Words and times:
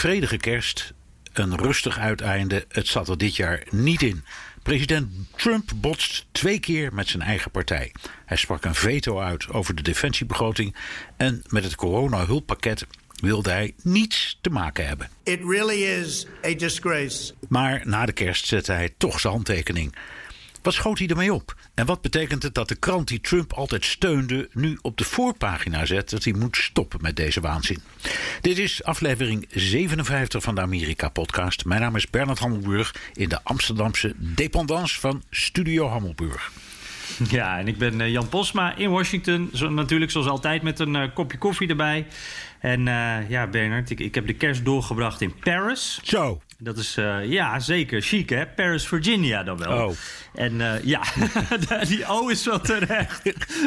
Vredige 0.00 0.36
kerst, 0.36 0.92
een 1.32 1.56
rustig 1.56 1.98
uiteinde, 1.98 2.64
het 2.68 2.88
zat 2.88 3.08
er 3.08 3.18
dit 3.18 3.36
jaar 3.36 3.62
niet 3.70 4.02
in. 4.02 4.24
President 4.62 5.08
Trump 5.36 5.70
botst 5.76 6.26
twee 6.32 6.58
keer 6.60 6.94
met 6.94 7.08
zijn 7.08 7.22
eigen 7.22 7.50
partij. 7.50 7.92
Hij 8.26 8.36
sprak 8.36 8.64
een 8.64 8.74
veto 8.74 9.20
uit 9.20 9.48
over 9.48 9.74
de 9.74 9.82
defensiebegroting 9.82 10.76
en 11.16 11.42
met 11.48 11.64
het 11.64 11.74
corona-hulppakket 11.74 12.86
wilde 13.14 13.50
hij 13.50 13.74
niets 13.82 14.38
te 14.40 14.50
maken 14.50 14.86
hebben. 14.86 15.08
It 15.22 15.40
really 15.44 15.82
is 15.82 16.26
a 16.44 16.54
disgrace. 16.54 17.34
Maar 17.48 17.82
na 17.84 18.06
de 18.06 18.12
kerst 18.12 18.46
zette 18.46 18.72
hij 18.72 18.94
toch 18.96 19.20
zijn 19.20 19.32
handtekening. 19.32 19.94
Wat 20.62 20.74
schoot 20.74 20.98
hij 20.98 21.06
ermee 21.06 21.34
op? 21.34 21.54
En 21.74 21.86
wat 21.86 22.00
betekent 22.00 22.42
het 22.42 22.54
dat 22.54 22.68
de 22.68 22.74
krant 22.74 23.08
die 23.08 23.20
Trump 23.20 23.52
altijd 23.52 23.84
steunde 23.84 24.48
nu 24.52 24.78
op 24.82 24.96
de 24.96 25.04
voorpagina 25.04 25.86
zet 25.86 26.10
dat 26.10 26.24
hij 26.24 26.32
moet 26.32 26.56
stoppen 26.56 26.98
met 27.02 27.16
deze 27.16 27.40
waanzin? 27.40 27.82
Dit 28.40 28.58
is 28.58 28.84
aflevering 28.84 29.46
57 29.50 30.42
van 30.42 30.54
de 30.54 30.60
Amerika-podcast. 30.60 31.64
Mijn 31.64 31.80
naam 31.80 31.96
is 31.96 32.10
Bernard 32.10 32.38
Hammelburg 32.38 32.94
in 33.14 33.28
de 33.28 33.40
Amsterdamse 33.42 34.14
dependance 34.16 35.00
van 35.00 35.22
Studio 35.30 35.88
Hammelburg. 35.88 36.52
Ja, 37.28 37.58
en 37.58 37.68
ik 37.68 37.78
ben 37.78 38.00
eh, 38.00 38.10
Jan 38.10 38.28
Posma 38.28 38.76
in 38.76 38.90
Washington. 38.90 39.50
Zo, 39.54 39.70
natuurlijk 39.70 40.10
zoals 40.10 40.26
altijd 40.26 40.62
met 40.62 40.78
een 40.78 40.94
uh, 40.94 41.04
kopje 41.14 41.38
koffie 41.38 41.68
erbij. 41.68 42.06
En 42.60 42.80
uh, 42.80 43.30
ja, 43.30 43.46
Bernard, 43.46 43.90
ik, 43.90 44.00
ik 44.00 44.14
heb 44.14 44.26
de 44.26 44.34
kerst 44.34 44.64
doorgebracht 44.64 45.20
in 45.20 45.34
Paris. 45.34 46.00
Zo. 46.02 46.40
Dat 46.58 46.78
is, 46.78 46.96
uh, 46.98 47.30
ja, 47.30 47.58
zeker. 47.58 48.02
Chic, 48.02 48.28
hè? 48.28 48.46
Paris, 48.46 48.86
Virginia 48.86 49.42
dan 49.42 49.58
wel. 49.58 49.86
Oh. 49.86 49.96
En 50.34 50.54
uh, 50.54 50.84
ja, 50.84 51.02
die 51.88 52.04
O 52.08 52.28
is 52.28 52.44
wel 52.44 52.60
terecht 52.60 53.22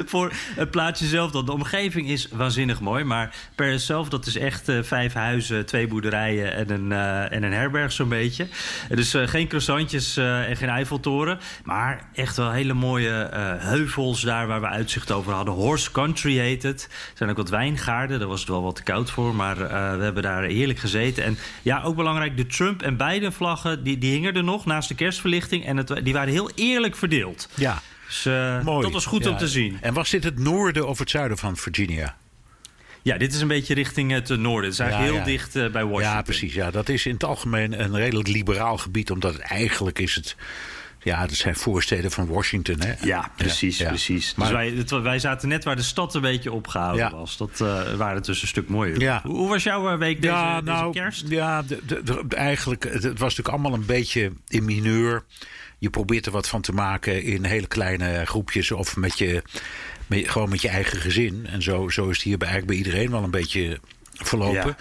voor 0.05 0.31
het 0.55 0.71
plaatsje 0.71 1.05
zelf. 1.05 1.31
Dan. 1.31 1.45
De 1.45 1.51
omgeving 1.51 2.09
is 2.09 2.27
waanzinnig 2.31 2.79
mooi. 2.79 3.03
Maar 3.03 3.35
Paris 3.55 3.85
zelf, 3.85 4.09
dat 4.09 4.25
is 4.25 4.37
echt 4.37 4.69
uh, 4.69 4.83
vijf 4.83 5.13
huizen, 5.13 5.65
twee 5.65 5.87
boerderijen 5.87 6.53
en 6.53 6.69
een, 6.69 6.91
en 7.31 7.43
een 7.43 7.53
herberg 7.53 7.91
zo'n 7.91 8.09
beetje. 8.09 8.47
Dus 8.89 9.13
geen 9.25 9.47
croissantjes 9.47 10.17
en 10.17 10.57
geen 10.57 10.69
Eiffeltoren. 10.69 11.39
Maar 11.63 12.09
echt 12.13 12.37
wel 12.37 12.51
hele 12.51 12.73
mooie 12.73 13.29
heuvels 13.59 14.21
daar 14.21 14.47
waar 14.47 14.61
we 14.61 14.67
uitzicht 14.67 15.11
over 15.11 15.33
hadden. 15.33 15.53
Horse 15.53 15.91
Country 15.91 16.37
heet 16.37 16.63
het. 16.63 16.87
Er 16.89 17.17
zijn 17.17 17.29
ook 17.29 17.37
wat 17.37 17.49
wijngaarden. 17.49 18.19
Daar 18.19 18.27
was 18.27 18.39
het 18.39 18.49
wel 18.49 18.63
wat 18.63 18.83
koud 18.83 19.11
voor. 19.11 19.35
Maar 19.35 19.57
we 19.97 20.03
hebben 20.03 20.23
daar 20.23 20.43
heerlijk 20.43 20.79
gezeten. 20.79 21.23
En 21.23 21.37
ja, 21.61 21.81
ook 21.81 21.95
belangrijk, 21.95 22.37
de 22.37 22.45
Trump 22.45 22.81
en 22.81 22.97
beide 22.97 23.31
vlaggen 23.31 23.83
die, 23.83 23.97
die 23.97 24.11
hingen 24.11 24.35
er 24.35 24.43
nog 24.43 24.65
naast 24.65 24.89
de 24.89 24.95
kerstverlichting. 24.95 25.65
En 25.65 25.77
het, 25.77 25.99
die 26.03 26.13
waren 26.13 26.33
heel 26.33 26.51
eerlijk 26.55 26.95
verdeeld. 26.95 27.49
Ja. 27.53 27.81
Dus 28.07 28.25
uh, 28.25 28.61
Mooi. 28.63 28.81
dat 28.83 28.91
was 28.91 29.05
goed 29.05 29.23
ja. 29.23 29.29
om 29.29 29.37
te 29.37 29.47
zien. 29.47 29.77
En 29.81 29.93
was 29.93 30.09
dit 30.09 30.23
het 30.23 30.39
noorden 30.39 30.87
of 30.87 30.99
het 30.99 31.09
zuiden 31.09 31.37
van 31.37 31.57
Virginia? 31.57 32.15
Ja, 33.01 33.17
dit 33.17 33.33
is 33.33 33.41
een 33.41 33.47
beetje 33.47 33.73
richting 33.73 34.11
het 34.11 34.29
noorden. 34.29 34.63
Het 34.63 34.73
is 34.73 34.79
eigenlijk 34.79 35.11
Ja, 35.11 35.17
heel 35.17 35.27
ja. 35.29 35.37
dicht 35.37 35.55
uh, 35.55 35.61
bij 35.71 35.83
Washington. 35.85 36.15
Ja, 36.15 36.21
precies. 36.21 36.53
Ja, 36.53 36.71
dat 36.71 36.89
is 36.89 37.05
in 37.05 37.13
het 37.13 37.23
algemeen 37.23 37.81
een 37.83 37.95
redelijk 37.95 38.27
liberaal 38.27 38.77
gebied, 38.77 39.11
omdat 39.11 39.33
het 39.33 39.41
eigenlijk 39.41 39.99
is 39.99 40.15
het. 40.15 40.35
Ja, 41.03 41.25
dat 41.27 41.35
zijn 41.35 41.55
voorsteden 41.55 42.11
van 42.11 42.27
Washington, 42.27 42.79
hè? 42.81 42.93
Ja, 43.01 43.31
precies, 43.37 43.77
Ja, 43.77 43.83
ja. 43.83 43.89
precies. 43.89 44.35
Maar- 44.35 44.47
dus 44.47 44.55
wij, 44.55 44.69
het- 44.69 44.89
wij 44.89 45.19
zaten 45.19 45.47
net 45.49 45.63
waar 45.63 45.75
de 45.75 45.81
stad 45.81 46.15
een 46.15 46.21
beetje 46.21 46.51
opgehouden 46.51 47.05
Ja. 47.05 47.11
was. 47.11 47.37
Dat 47.37 47.59
uh, 47.61 47.93
waren 47.95 48.15
het 48.15 48.25
dus 48.25 48.41
een 48.41 48.47
stuk 48.47 48.69
mooier. 48.69 48.99
Ja. 48.99 49.21
Hoe, 49.25 49.35
hoe 49.35 49.49
was 49.49 49.63
jouw 49.63 49.97
week 49.97 50.21
deze, 50.21 50.33
ja, 50.33 50.61
deze 50.61 50.71
nou, 50.71 50.93
kerst? 50.93 51.27
Ja, 51.27 51.61
de, 51.61 51.79
de- 51.85 52.03
de- 52.03 52.35
eigenlijk, 52.35 52.83
het, 52.83 52.93
het 53.03 53.19
was 53.19 53.35
natuurlijk 53.35 53.49
allemaal 53.49 53.73
een 53.73 53.85
beetje 53.85 54.31
in 54.47 54.65
mineur. 54.65 55.23
Je 55.83 55.89
probeert 55.89 56.25
er 56.25 56.31
wat 56.31 56.47
van 56.47 56.61
te 56.61 56.71
maken 56.71 57.23
in 57.23 57.43
hele 57.43 57.67
kleine 57.67 58.25
groepjes 58.25 58.71
of 58.71 58.95
met 58.95 59.17
je, 59.17 59.43
met, 60.07 60.29
gewoon 60.29 60.49
met 60.49 60.61
je 60.61 60.67
eigen 60.67 60.97
gezin. 60.97 61.45
En 61.47 61.61
zo, 61.61 61.89
zo 61.89 62.09
is 62.09 62.15
het 62.15 62.25
hier 62.25 62.37
bij, 62.37 62.47
eigenlijk 62.47 62.77
bij 62.77 62.87
iedereen 62.87 63.11
wel 63.11 63.23
een 63.23 63.31
beetje 63.31 63.79
verlopen. 64.13 64.77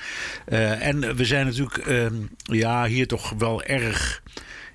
Eh, 0.47 0.87
en 0.87 1.17
we 1.17 1.25
zijn 1.25 1.47
natuurlijk 1.47 1.77
ehm, 1.77 2.15
ja, 2.43 2.87
hier 2.87 3.07
toch 3.07 3.31
wel 3.39 3.63
erg 3.63 4.23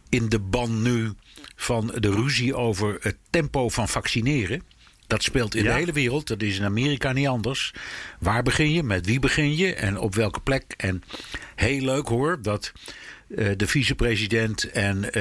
in 0.10 0.30
de 0.30 0.40
ban 0.40 0.82
nu 0.82 1.12
van 1.56 1.94
de 1.98 2.12
ruzie 2.12 2.56
over 2.56 2.98
het 3.02 3.18
tempo 3.30 3.70
van 3.70 3.88
vaccineren. 3.88 4.64
Dat 5.08 5.24
speelt 5.24 5.56
in 5.56 5.64
Ja. 5.64 5.70
de 5.72 5.78
hele 5.78 5.92
wereld. 5.92 6.28
Dat 6.28 6.42
is 6.42 6.58
in 6.58 6.66
Amerika 6.66 7.12
niet 7.12 7.28
anders. 7.28 7.74
Waar 8.20 8.44
begin 8.44 8.72
je? 8.72 8.84
Met 8.84 9.06
wie 9.06 9.20
begin 9.20 9.56
je? 9.56 9.74
En 9.74 10.00
op 10.00 10.16
welke 10.16 10.40
plek? 10.40 10.74
En 10.78 11.04
heel 11.56 11.82
leuk 11.82 12.08
hoor 12.08 12.42
dat 12.42 12.72
eh, 13.36 13.52
de 13.58 13.68
vicepresident 13.68 14.72
en 14.72 15.04
eh, 15.04 15.12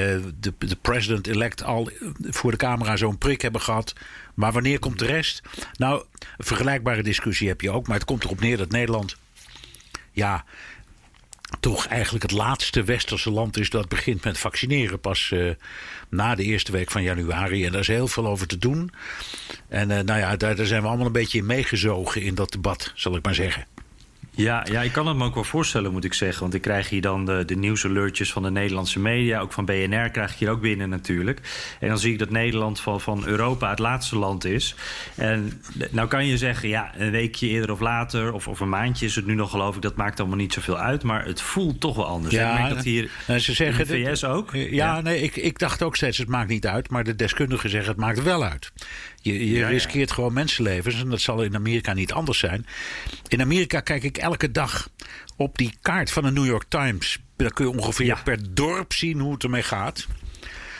de, 0.40 0.52
de 0.58 0.76
president-elect 0.80 1.62
al 1.62 1.90
voor 2.20 2.50
de 2.50 2.56
camera 2.56 2.96
zo'n 2.96 3.18
prik 3.18 3.40
hebben 3.40 3.60
gehad. 3.60 3.92
Maar 4.34 4.52
wanneer 4.52 4.78
komt 4.78 4.98
de 4.98 5.06
rest? 5.06 5.42
Nou, 5.76 6.04
een 6.36 6.44
vergelijkbare 6.44 7.02
discussie 7.02 7.48
heb 7.48 7.60
je 7.60 7.70
ook. 7.70 7.86
Maar 7.86 7.96
het 7.96 8.06
komt 8.06 8.24
erop 8.24 8.40
neer 8.40 8.56
dat 8.56 8.70
Nederland. 8.70 9.16
Ja, 10.12 10.44
toch 11.60 11.86
eigenlijk 11.86 12.22
het 12.22 12.32
laatste 12.32 12.84
westerse 12.84 13.30
land 13.30 13.56
is 13.58 13.70
dat 13.70 13.88
begint 13.88 14.24
met 14.24 14.38
vaccineren. 14.38 15.00
Pas 15.00 15.30
eh, 15.32 15.50
na 16.08 16.34
de 16.34 16.44
eerste 16.44 16.72
week 16.72 16.90
van 16.90 17.02
januari. 17.02 17.64
En 17.64 17.72
daar 17.72 17.80
is 17.80 17.86
heel 17.86 18.08
veel 18.08 18.26
over 18.26 18.46
te 18.46 18.58
doen. 18.58 18.90
En 19.68 19.88
nou 19.88 20.18
ja, 20.18 20.36
daar, 20.36 20.56
daar 20.56 20.66
zijn 20.66 20.82
we 20.82 20.88
allemaal 20.88 21.06
een 21.06 21.12
beetje 21.12 21.38
in 21.38 21.46
meegezogen 21.46 22.22
in 22.22 22.34
dat 22.34 22.52
debat, 22.52 22.92
zal 22.94 23.16
ik 23.16 23.24
maar 23.24 23.34
zeggen. 23.34 23.66
Ja, 24.36 24.66
ja, 24.70 24.82
ik 24.82 24.92
kan 24.92 25.06
het 25.06 25.16
me 25.16 25.24
ook 25.24 25.34
wel 25.34 25.44
voorstellen, 25.44 25.92
moet 25.92 26.04
ik 26.04 26.14
zeggen. 26.14 26.40
Want 26.40 26.54
ik 26.54 26.60
krijg 26.62 26.88
hier 26.88 27.00
dan 27.00 27.24
de, 27.24 27.44
de 27.44 27.56
nieuwsalertjes 27.56 28.32
van 28.32 28.42
de 28.42 28.50
Nederlandse 28.50 29.00
media. 29.00 29.40
Ook 29.40 29.52
van 29.52 29.64
BNR 29.64 30.10
krijg 30.10 30.32
ik 30.32 30.38
hier 30.38 30.50
ook 30.50 30.60
binnen 30.60 30.88
natuurlijk. 30.88 31.40
En 31.80 31.88
dan 31.88 31.98
zie 31.98 32.12
ik 32.12 32.18
dat 32.18 32.30
Nederland 32.30 32.80
van, 32.80 33.00
van 33.00 33.26
Europa 33.26 33.70
het 33.70 33.78
laatste 33.78 34.18
land 34.18 34.44
is. 34.44 34.74
En 35.14 35.62
nou 35.90 36.08
kan 36.08 36.26
je 36.26 36.38
zeggen, 36.38 36.68
ja, 36.68 36.92
een 36.96 37.10
weekje 37.10 37.48
eerder 37.48 37.70
of 37.70 37.80
later... 37.80 38.32
of, 38.32 38.48
of 38.48 38.60
een 38.60 38.68
maandje 38.68 39.06
is 39.06 39.14
het 39.14 39.26
nu 39.26 39.34
nog, 39.34 39.50
geloof 39.50 39.76
ik. 39.76 39.82
Dat 39.82 39.96
maakt 39.96 40.20
allemaal 40.20 40.38
niet 40.38 40.52
zoveel 40.52 40.78
uit. 40.78 41.02
Maar 41.02 41.24
het 41.24 41.40
voelt 41.40 41.80
toch 41.80 41.96
wel 41.96 42.06
anders. 42.06 42.34
Ja, 42.34 42.52
ik 42.52 42.58
merk 42.58 42.74
dat 42.74 42.84
hier 42.84 43.10
eh, 43.26 43.36
ze 43.36 43.52
zeggen 43.52 43.88
in 43.88 44.04
de 44.04 44.10
VS 44.10 44.24
ook. 44.24 44.50
Ja, 44.52 45.00
nee, 45.00 45.20
ik, 45.20 45.36
ik 45.36 45.58
dacht 45.58 45.82
ook 45.82 45.96
steeds 45.96 46.18
het 46.18 46.28
maakt 46.28 46.48
niet 46.48 46.66
uit. 46.66 46.90
Maar 46.90 47.04
de 47.04 47.16
deskundigen 47.16 47.70
zeggen 47.70 47.90
het 47.90 48.00
maakt 48.00 48.22
wel 48.22 48.44
uit. 48.44 48.72
Je, 49.20 49.50
je 49.50 49.58
ja. 49.58 49.68
riskeert 49.68 50.12
gewoon 50.12 50.32
mensenlevens. 50.32 51.00
En 51.00 51.10
dat 51.10 51.20
zal 51.20 51.42
in 51.42 51.54
Amerika 51.54 51.92
niet 51.92 52.12
anders 52.12 52.38
zijn. 52.38 52.66
In 53.28 53.40
Amerika 53.40 53.80
kijk 53.80 54.02
ik 54.02 54.18
elke 54.26 54.50
dag 54.50 54.88
op 55.36 55.58
die 55.58 55.74
kaart 55.82 56.10
van 56.10 56.22
de 56.22 56.30
New 56.30 56.46
York 56.46 56.64
Times. 56.68 57.18
Daar 57.36 57.52
kun 57.52 57.66
je 57.68 57.76
ongeveer 57.78 58.06
Ja. 58.06 58.20
per 58.24 58.54
dorp 58.54 58.92
zien 58.92 59.18
hoe 59.20 59.32
het 59.32 59.42
ermee 59.42 59.62
gaat. 59.62 60.06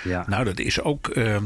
Ja. 0.05 0.25
Nou, 0.29 0.45
dat 0.45 0.59
is 0.59 0.81
ook, 0.81 1.09
ehm, 1.09 1.45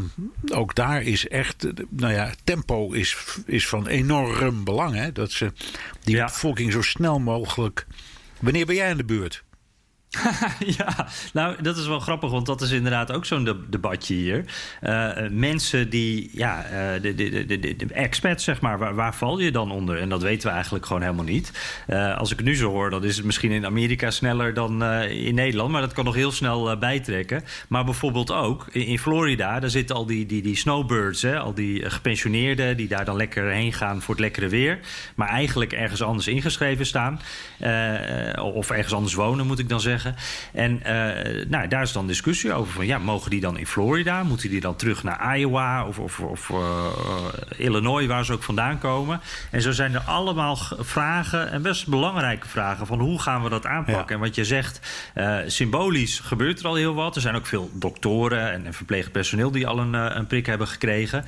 ook 0.52 0.74
daar 0.74 1.02
is 1.02 1.28
echt, 1.28 1.64
eh, 1.64 1.72
nou 1.88 2.12
ja, 2.12 2.30
tempo 2.44 2.92
is, 2.92 3.16
is 3.46 3.68
van 3.68 3.86
enorm 3.86 4.64
belang. 4.64 4.94
Hè? 4.94 5.12
Dat 5.12 5.30
ze 5.32 5.52
die 6.00 6.16
Ja. 6.16 6.24
bevolking 6.24 6.72
zo 6.72 6.82
snel 6.82 7.18
mogelijk. 7.18 7.86
Wanneer 8.40 8.66
ben 8.66 8.74
jij 8.74 8.90
in 8.90 8.96
de 8.96 9.04
buurt? 9.04 9.42
ja, 10.78 11.06
nou, 11.32 11.62
dat 11.62 11.76
is 11.76 11.86
wel 11.86 12.00
grappig, 12.00 12.30
want 12.30 12.46
dat 12.46 12.60
is 12.60 12.70
inderdaad 12.70 13.12
ook 13.12 13.24
zo'n 13.24 13.44
de- 13.44 13.68
debatje 13.68 14.14
hier. 14.14 14.44
Eh, 14.80 15.24
eh, 15.24 15.32
mensen 15.32 15.90
die, 15.90 16.30
ja, 16.32 16.64
eh, 16.64 17.02
de, 17.02 17.14
de, 17.14 17.46
de, 17.46 17.58
de, 17.58 17.86
expats, 17.92 18.44
zeg 18.44 18.60
maar, 18.60 18.78
waar, 18.78 18.94
waar 18.94 19.14
val 19.14 19.38
je 19.38 19.50
dan 19.50 19.70
onder? 19.70 19.98
En 19.98 20.08
dat 20.08 20.22
weten 20.22 20.48
we 20.48 20.54
eigenlijk 20.54 20.86
gewoon 20.86 21.02
helemaal 21.02 21.24
niet. 21.24 21.52
Als 22.16 22.32
ik 22.32 22.42
nu 22.42 22.56
zo 22.56 22.70
hoor, 22.70 22.90
dan 22.90 23.04
is 23.04 23.16
het 23.16 23.26
misschien 23.26 23.50
in 23.50 23.66
Amerika 23.66 24.10
sneller 24.10 24.54
dan 24.54 24.84
in 25.04 25.34
Nederland, 25.34 25.70
maar 25.70 25.80
dat 25.80 25.92
kan 25.92 26.04
nog 26.04 26.14
heel 26.14 26.32
snel 26.32 26.78
bijtrekken. 26.78 27.44
Maar 27.68 27.84
bijvoorbeeld 27.84 28.32
ook 28.32 28.66
in, 28.70 28.86
in 28.86 28.98
Florida, 28.98 29.60
daar 29.60 29.70
zitten 29.70 29.96
al 29.96 30.06
die, 30.06 30.26
die, 30.26 30.42
die 30.42 30.56
snowbirds, 30.56 31.22
hè, 31.22 31.38
al 31.38 31.54
die 31.54 31.90
gepensioneerden 31.90 32.76
die 32.76 32.88
daar 32.88 33.04
dan 33.04 33.16
lekker 33.16 33.50
heen 33.50 33.72
gaan 33.72 34.02
voor 34.02 34.14
het 34.14 34.22
lekkere 34.22 34.48
weer, 34.48 34.78
maar 35.14 35.28
eigenlijk 35.28 35.72
ergens 35.72 36.02
anders 36.02 36.26
ingeschreven 36.26 36.86
staan. 36.86 37.20
Of 38.42 38.70
ergens 38.70 38.94
anders 38.94 39.14
wonen, 39.14 39.46
moet 39.46 39.58
ik 39.58 39.68
dan 39.68 39.80
zeggen. 39.80 39.99
Zeggen. 40.00 40.22
En 40.52 40.80
nou, 41.48 41.68
daar 41.68 41.82
is 41.82 41.92
dan 41.92 42.06
discussie 42.06 42.52
over 42.52 42.72
van 42.72 42.86
ja, 42.86 42.98
mogen 42.98 43.30
die 43.30 43.40
dan 43.40 43.58
in 43.58 43.66
Florida? 43.66 44.22
Moeten 44.22 44.50
die 44.50 44.60
dan 44.60 44.76
terug 44.76 45.02
naar 45.02 45.36
Iowa 45.36 45.86
of, 45.86 45.98
of, 45.98 46.20
of 46.20 46.52
Illinois, 47.56 48.06
waar 48.06 48.24
ze 48.24 48.32
ook 48.32 48.42
vandaan 48.42 48.78
komen? 48.78 49.20
En 49.50 49.62
zo 49.62 49.72
zijn 49.72 49.94
er 49.94 50.00
allemaal 50.00 50.58
vragen 50.78 51.50
en 51.50 51.62
best 51.62 51.86
belangrijke 51.86 52.48
vragen 52.48 52.86
van 52.86 53.00
hoe 53.00 53.20
gaan 53.20 53.42
we 53.42 53.48
dat 53.48 53.66
aanpakken? 53.66 54.14
En 54.14 54.20
wat 54.20 54.34
je 54.34 54.44
zegt, 54.44 54.80
symbolisch 55.46 56.20
gebeurt 56.20 56.60
er 56.60 56.66
al 56.66 56.74
heel 56.74 56.94
wat. 56.94 57.14
Er 57.14 57.22
zijn 57.22 57.34
ook 57.34 57.46
veel 57.46 57.70
doktoren 57.72 58.52
en, 58.52 58.66
en 58.66 58.74
verpleegd 58.74 59.12
personeel 59.12 59.50
die 59.50 59.66
al 59.66 59.78
een, 59.78 59.94
een 59.94 60.26
prik 60.26 60.46
hebben 60.46 60.68
gekregen. 60.68 61.24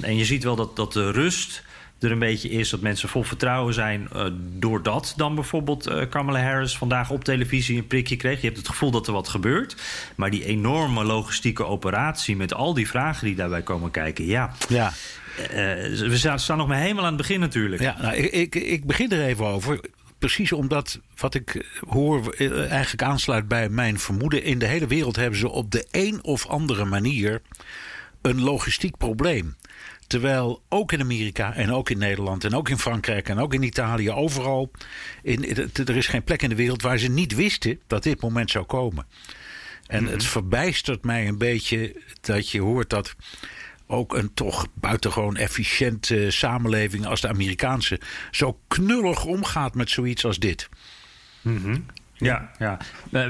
en 0.00 0.16
je 0.16 0.24
ziet 0.24 0.44
wel 0.44 0.56
dat, 0.56 0.76
dat 0.76 0.92
de 0.92 1.10
rust 1.10 1.64
er 1.98 2.10
een 2.10 2.18
beetje 2.18 2.48
is 2.48 2.70
dat 2.70 2.80
mensen 2.80 3.08
vol 3.08 3.22
vertrouwen 3.22 3.74
zijn. 3.74 4.08
Uh, 4.14 4.24
doordat 4.38 5.14
dan 5.16 5.34
bijvoorbeeld 5.34 5.88
uh, 5.88 6.02
Kamala 6.10 6.42
Harris 6.42 6.76
vandaag 6.78 7.10
op 7.10 7.24
televisie 7.24 7.78
een 7.78 7.86
prikje 7.86 8.16
kreeg. 8.16 8.40
Je 8.40 8.46
hebt 8.46 8.58
het 8.58 8.68
gevoel 8.68 8.90
dat 8.90 9.06
er 9.06 9.12
wat 9.12 9.28
gebeurt. 9.28 9.76
Maar 10.14 10.30
die 10.30 10.44
enorme 10.44 11.04
logistieke 11.04 11.64
operatie 11.64 12.36
met 12.36 12.54
al 12.54 12.74
die 12.74 12.88
vragen 12.88 13.26
die 13.26 13.34
daarbij 13.34 13.62
komen 13.62 13.90
kijken. 13.90 14.26
Ja. 14.26 14.52
ja. 14.68 14.92
Uh, 15.40 15.48
we 16.08 16.36
staan 16.36 16.58
nog 16.58 16.68
maar 16.68 16.78
helemaal 16.78 17.04
aan 17.04 17.08
het 17.08 17.16
begin 17.16 17.40
natuurlijk. 17.40 17.82
Ja, 17.82 17.96
nou, 18.00 18.14
ik, 18.14 18.32
ik, 18.32 18.54
ik 18.54 18.84
begin 18.84 19.10
er 19.10 19.24
even 19.24 19.46
over 19.46 19.80
precies 20.18 20.52
omdat 20.52 21.00
wat 21.16 21.34
ik 21.34 21.66
hoor 21.88 22.34
eigenlijk 22.68 23.02
aansluit 23.02 23.48
bij 23.48 23.68
mijn 23.68 23.98
vermoeden. 23.98 24.42
In 24.42 24.58
de 24.58 24.66
hele 24.66 24.86
wereld 24.86 25.16
hebben 25.16 25.38
ze 25.38 25.48
op 25.48 25.70
de 25.70 25.86
een 25.90 26.24
of 26.24 26.46
andere 26.46 26.84
manier 26.84 27.42
een 28.22 28.42
logistiek 28.42 28.96
probleem. 28.96 29.56
Terwijl 30.06 30.62
ook 30.68 30.92
in 30.92 31.00
Amerika 31.00 31.54
en 31.54 31.72
ook 31.72 31.90
in 31.90 31.98
Nederland 31.98 32.44
en 32.44 32.54
ook 32.54 32.68
in 32.68 32.78
Frankrijk 32.78 33.28
en 33.28 33.38
ook 33.38 33.54
in 33.54 33.62
Italië, 33.62 34.10
overal, 34.10 34.70
in, 35.22 35.56
er 35.74 35.96
is 35.96 36.06
geen 36.06 36.24
plek 36.24 36.42
in 36.42 36.48
de 36.48 36.54
wereld 36.54 36.82
waar 36.82 36.98
ze 36.98 37.08
niet 37.08 37.34
wisten 37.34 37.80
dat 37.86 38.02
dit 38.02 38.20
moment 38.20 38.50
zou 38.50 38.64
komen. 38.64 39.06
En 39.86 40.02
mhm. 40.02 40.12
het 40.12 40.24
verbijstert 40.24 41.04
mij 41.04 41.28
een 41.28 41.38
beetje 41.38 42.02
dat 42.20 42.50
je 42.50 42.60
hoort 42.60 42.90
dat 42.90 43.14
ook 43.86 44.14
een 44.14 44.34
toch 44.34 44.66
buitengewoon 44.74 45.36
efficiënte 45.36 46.30
samenleving 46.30 47.06
als 47.06 47.20
de 47.20 47.28
Amerikaanse 47.28 48.00
zo 48.30 48.58
knullig 48.68 49.24
omgaat 49.24 49.74
met 49.74 49.90
zoiets 49.90 50.24
als 50.24 50.38
dit. 50.38 50.68
Mm 51.42 51.86
ja, 52.18 52.50
ja. 52.58 52.78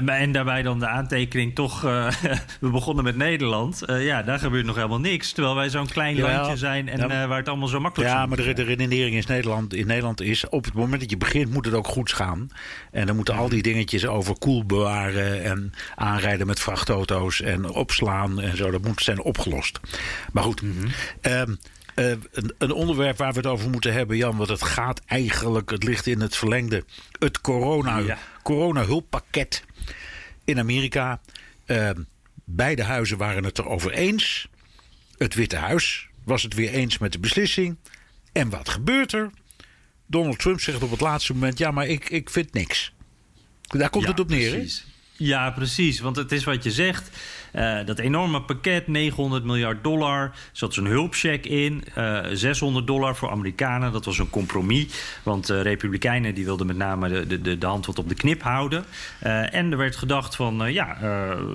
En 0.05 0.31
daarbij 0.31 0.61
dan 0.61 0.79
de 0.79 0.87
aantekening 0.87 1.55
toch... 1.55 1.85
Uh, 1.85 2.11
we 2.59 2.69
begonnen 2.69 3.03
met 3.03 3.15
Nederland. 3.15 3.83
Uh, 3.89 4.05
ja, 4.05 4.23
daar 4.23 4.39
gebeurt 4.39 4.65
nog 4.65 4.75
helemaal 4.75 4.99
niks. 4.99 5.31
Terwijl 5.31 5.55
wij 5.55 5.69
zo'n 5.69 5.87
klein 5.87 6.19
landje 6.19 6.57
zijn 6.57 6.89
en 6.89 6.99
uh, 6.99 7.27
waar 7.27 7.37
het 7.37 7.47
allemaal 7.47 7.67
zo 7.67 7.79
makkelijk 7.79 8.09
is. 8.09 8.15
Ja, 8.15 8.25
maar 8.25 8.37
de, 8.37 8.53
de 8.53 8.63
redenering 8.63 9.15
in 9.15 9.23
Nederland, 9.27 9.73
in 9.73 9.87
Nederland 9.87 10.21
is... 10.21 10.49
op 10.49 10.65
het 10.65 10.73
moment 10.73 11.01
dat 11.01 11.09
je 11.09 11.17
begint 11.17 11.53
moet 11.53 11.65
het 11.65 11.73
ook 11.73 11.87
goed 11.87 12.11
gaan. 12.11 12.49
En 12.91 13.07
dan 13.07 13.15
moeten 13.15 13.35
al 13.35 13.49
die 13.49 13.61
dingetjes 13.61 14.05
over 14.05 14.37
koel 14.37 14.65
bewaren... 14.65 15.43
en 15.43 15.73
aanrijden 15.95 16.47
met 16.47 16.59
vrachtauto's 16.59 17.41
en 17.41 17.69
opslaan 17.69 18.41
en 18.41 18.57
zo... 18.57 18.71
dat 18.71 18.85
moet 18.85 19.03
zijn 19.03 19.21
opgelost. 19.21 19.79
Maar 20.31 20.43
goed... 20.43 20.61
Mm 20.61 20.75
-hmm. 20.77 21.57
Uh, 21.97 22.09
een, 22.31 22.53
een, 22.57 22.71
onderwerp 22.71 23.17
waar 23.17 23.31
we 23.31 23.37
het 23.37 23.47
over 23.47 23.69
moeten 23.69 23.93
hebben, 23.93 24.17
Jan. 24.17 24.37
Want 24.37 24.49
het 24.49 24.63
gaat 24.63 25.01
eigenlijk, 25.05 25.69
het 25.69 25.83
ligt 25.83 26.07
in 26.07 26.21
het 26.21 26.35
verlengde. 26.35 26.83
Het 27.19 27.41
corona, 27.41 27.97
ja. 27.97 28.17
Corona-hulppakket 28.47 29.63
in 30.45 30.59
Amerika. 30.59 31.21
Uh, 31.65 31.89
beide 32.43 32.83
huizen 32.83 33.17
waren 33.17 33.43
het 33.43 33.59
erover 33.59 33.91
eens. 33.91 34.47
Het 35.17 35.33
Witte 35.33 35.55
Huis 35.55 36.07
was 36.23 36.43
het 36.43 36.53
weer 36.53 36.71
eens 36.71 36.97
met 36.97 37.11
de 37.11 37.19
beslissing. 37.19 37.77
En 38.31 38.49
wat 38.49 38.69
gebeurt 38.69 39.13
er? 39.13 39.29
Donald 40.05 40.39
Trump 40.39 40.59
zegt 40.59 40.83
op 40.83 40.91
het 40.91 40.99
laatste 40.99 41.33
moment: 41.33 41.57
ja, 41.57 41.71
maar 41.71 41.87
ik, 41.87 42.09
ik 42.09 42.29
vind 42.29 42.53
niks. 42.53 42.93
Daar 43.61 43.89
komt 43.89 44.07
het 44.07 44.19
op 44.19 44.29
neer. 44.29 44.51
Precies. 44.51 44.85
Ja, 45.17 45.51
precies. 45.51 45.99
Want 45.99 46.15
het 46.15 46.31
is 46.31 46.43
wat 46.43 46.63
je 46.63 46.71
zegt. 46.71 47.09
Uh, 47.55 47.85
dat 47.85 47.99
enorme 47.99 48.41
pakket, 48.41 48.87
900 48.87 49.43
miljard 49.43 49.83
dollar, 49.83 50.31
zat 50.51 50.73
zo'n 50.73 50.85
hulpcheck 50.85 51.45
in. 51.45 51.83
Uh, 51.97 52.17
eh, 52.17 52.25
600 52.33 52.87
dollar 52.87 53.15
voor 53.15 53.29
Amerikanen, 53.29 53.91
dat 53.91 54.05
was 54.05 54.19
een 54.19 54.29
compromis. 54.29 54.87
Want 55.23 55.49
uh, 55.49 55.61
Republikeinen 55.61 56.35
die 56.35 56.45
wilden 56.45 56.67
met 56.67 56.77
name 56.77 57.25
de, 57.27 57.41
de, 57.41 57.57
de 57.57 57.65
hand 57.65 57.85
wat 57.85 57.99
op 57.99 58.09
de 58.09 58.15
knip 58.15 58.41
houden. 58.41 58.85
en 59.19 59.71
er 59.71 59.77
werd 59.77 59.95
gedacht 59.95 60.35
van, 60.35 60.73
ja, 60.73 60.97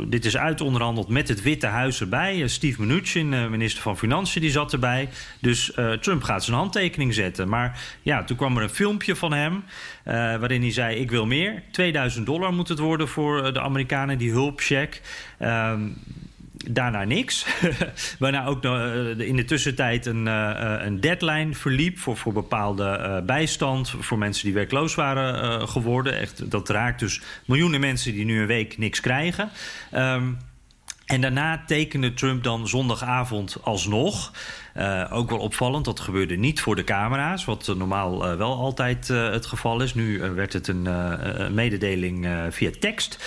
dit 0.08 0.24
is 0.24 0.36
uitonderhandeld 0.36 1.08
met 1.08 1.28
het 1.28 1.42
Witte 1.42 1.66
Huis 1.66 2.00
erbij. 2.00 2.48
Steve 2.48 2.82
Mnuchin, 2.82 3.50
minister 3.50 3.82
van 3.82 3.98
Financiën, 3.98 4.40
die 4.40 4.50
zat 4.50 4.72
erbij. 4.72 5.08
Dus 5.40 5.72
Trump 6.00 6.22
gaat 6.22 6.44
zijn 6.44 6.56
handtekening 6.56 7.14
zetten. 7.14 7.48
Maar 7.48 7.80
ja, 8.02 8.24
toen 8.24 8.36
kwam 8.36 8.56
er 8.56 8.62
een 8.62 8.70
filmpje 8.70 9.16
van 9.16 9.32
hem... 9.32 9.64
waarin 10.04 10.60
hij 10.60 10.72
zei, 10.72 10.96
ik 10.96 11.10
wil 11.10 11.26
meer. 11.26 11.62
2000 11.70 12.26
dollar 12.26 12.52
moet 12.52 12.68
het 12.68 12.78
worden 12.78 13.08
voor 13.08 13.52
de 13.52 13.60
Amerikanen, 13.60 14.18
die 14.18 14.30
hulpcheck. 14.30 15.00
Um, 15.40 15.96
daarna 16.70 17.04
niks. 17.04 17.46
Waarna 18.18 18.46
ook 18.46 18.64
uh, 18.64 19.18
in 19.18 19.36
de 19.36 19.44
tussentijd 19.44 20.06
een, 20.06 20.26
een 20.86 21.00
deadline 21.00 21.54
verliep 21.54 21.98
voor, 21.98 22.16
voor 22.16 22.32
bepaalde 22.32 23.22
bijstand 23.26 23.94
voor 24.00 24.18
mensen 24.18 24.44
die 24.44 24.54
werkloos 24.54 24.94
waren 24.94 25.68
geworden. 25.68 26.18
Echt, 26.18 26.50
dat 26.50 26.68
raakt 26.68 27.00
dus 27.00 27.20
miljoenen 27.44 27.80
mensen 27.80 28.12
die 28.12 28.24
nu 28.24 28.40
een 28.40 28.46
week 28.46 28.78
niks 28.78 29.00
krijgen. 29.00 29.50
Um, 29.94 30.38
en 31.12 31.20
daarna 31.20 31.62
tekende 31.66 32.14
Trump 32.14 32.42
dan 32.42 32.68
zondagavond 32.68 33.56
alsnog. 33.62 34.32
Uh, 34.76 35.04
ook 35.10 35.30
wel 35.30 35.38
opvallend, 35.38 35.84
dat 35.84 36.00
gebeurde 36.00 36.36
niet 36.36 36.60
voor 36.60 36.76
de 36.76 36.84
camera's, 36.84 37.44
wat 37.44 37.74
normaal 37.76 38.30
uh, 38.30 38.36
wel 38.36 38.56
altijd 38.56 39.08
het 39.08 39.46
geval 39.46 39.80
is. 39.82 39.94
Nu 39.94 40.30
werd 40.34 40.52
het 40.52 40.68
een 40.68 40.88
mededeling 41.54 42.28
via 42.50 42.70
tekst. 42.80 43.24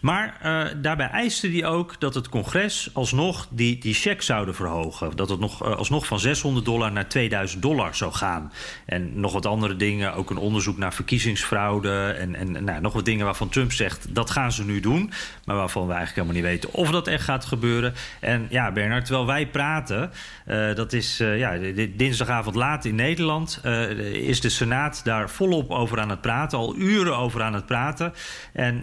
maar 0.00 0.38
daarbij 0.82 1.08
eiste 1.08 1.50
hij 1.50 1.64
ook 1.64 2.00
dat 2.00 2.14
het 2.14 2.28
congres 2.28 2.90
alsnog 2.92 3.46
die, 3.50 3.78
die 3.78 3.94
cheque 3.94 4.22
zouden 4.22 4.54
verhogen. 4.54 5.16
Dat 5.16 5.28
het 5.28 5.40
nog, 5.40 5.64
alsnog 5.76 6.06
van 6.06 6.20
600 6.20 6.64
dollar 6.64 6.92
naar 6.92 7.08
2000 7.08 7.62
dollar 7.62 7.94
zou 7.94 8.12
gaan. 8.12 8.52
En 8.86 9.20
nog 9.20 9.32
wat 9.32 9.46
andere 9.46 9.76
dingen, 9.76 10.14
ook 10.14 10.30
een 10.30 10.36
onderzoek 10.36 10.78
naar 10.78 10.94
verkiezingsfraude. 10.94 12.14
En, 12.18 12.34
en 12.34 12.64
nou, 12.64 12.80
nog 12.80 12.92
wat 12.92 13.04
dingen 13.04 13.24
waarvan 13.24 13.48
Trump 13.48 13.72
zegt 13.72 14.14
dat 14.14 14.30
gaan 14.30 14.52
ze 14.52 14.64
nu 14.64 14.80
doen. 14.80 15.12
Maar 15.44 15.56
waarvan 15.56 15.86
we 15.86 15.92
eigenlijk 15.92 16.26
helemaal 16.26 16.50
niet 16.50 16.60
weten 16.60 16.78
of 16.78 16.90
dat 16.90 17.06
echt 17.06 17.24
gaat 17.24 17.44
gebeuren. 17.44 17.94
En 18.20 18.46
ja, 18.50 18.72
Bernard, 18.72 19.04
terwijl 19.04 19.26
wij 19.26 19.46
praten. 19.46 20.10
Uh, 20.46 20.74
dat 20.74 20.92
is 20.92 21.20
uh, 21.20 21.38
ja, 21.38 21.58
dinsdagavond 21.96 22.54
laat 22.56 22.84
in 22.84 22.94
Nederland. 22.94 23.60
Uh, 23.64 23.90
is 24.28 24.40
de 24.40 24.48
Senaat 24.48 25.00
daar 25.04 25.30
volop 25.30 25.70
over 25.70 26.00
aan 26.00 26.10
het 26.10 26.20
praten. 26.20 26.58
Al 26.58 26.76
uren 26.76 27.16
over 27.16 27.42
aan 27.42 27.54
het 27.54 27.66
praten. 27.66 28.12
En 28.52 28.82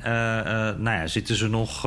nou 0.78 0.98
ja, 0.98 1.08
zitten 1.08 1.36
ze 1.36 1.50
nog 1.50 1.82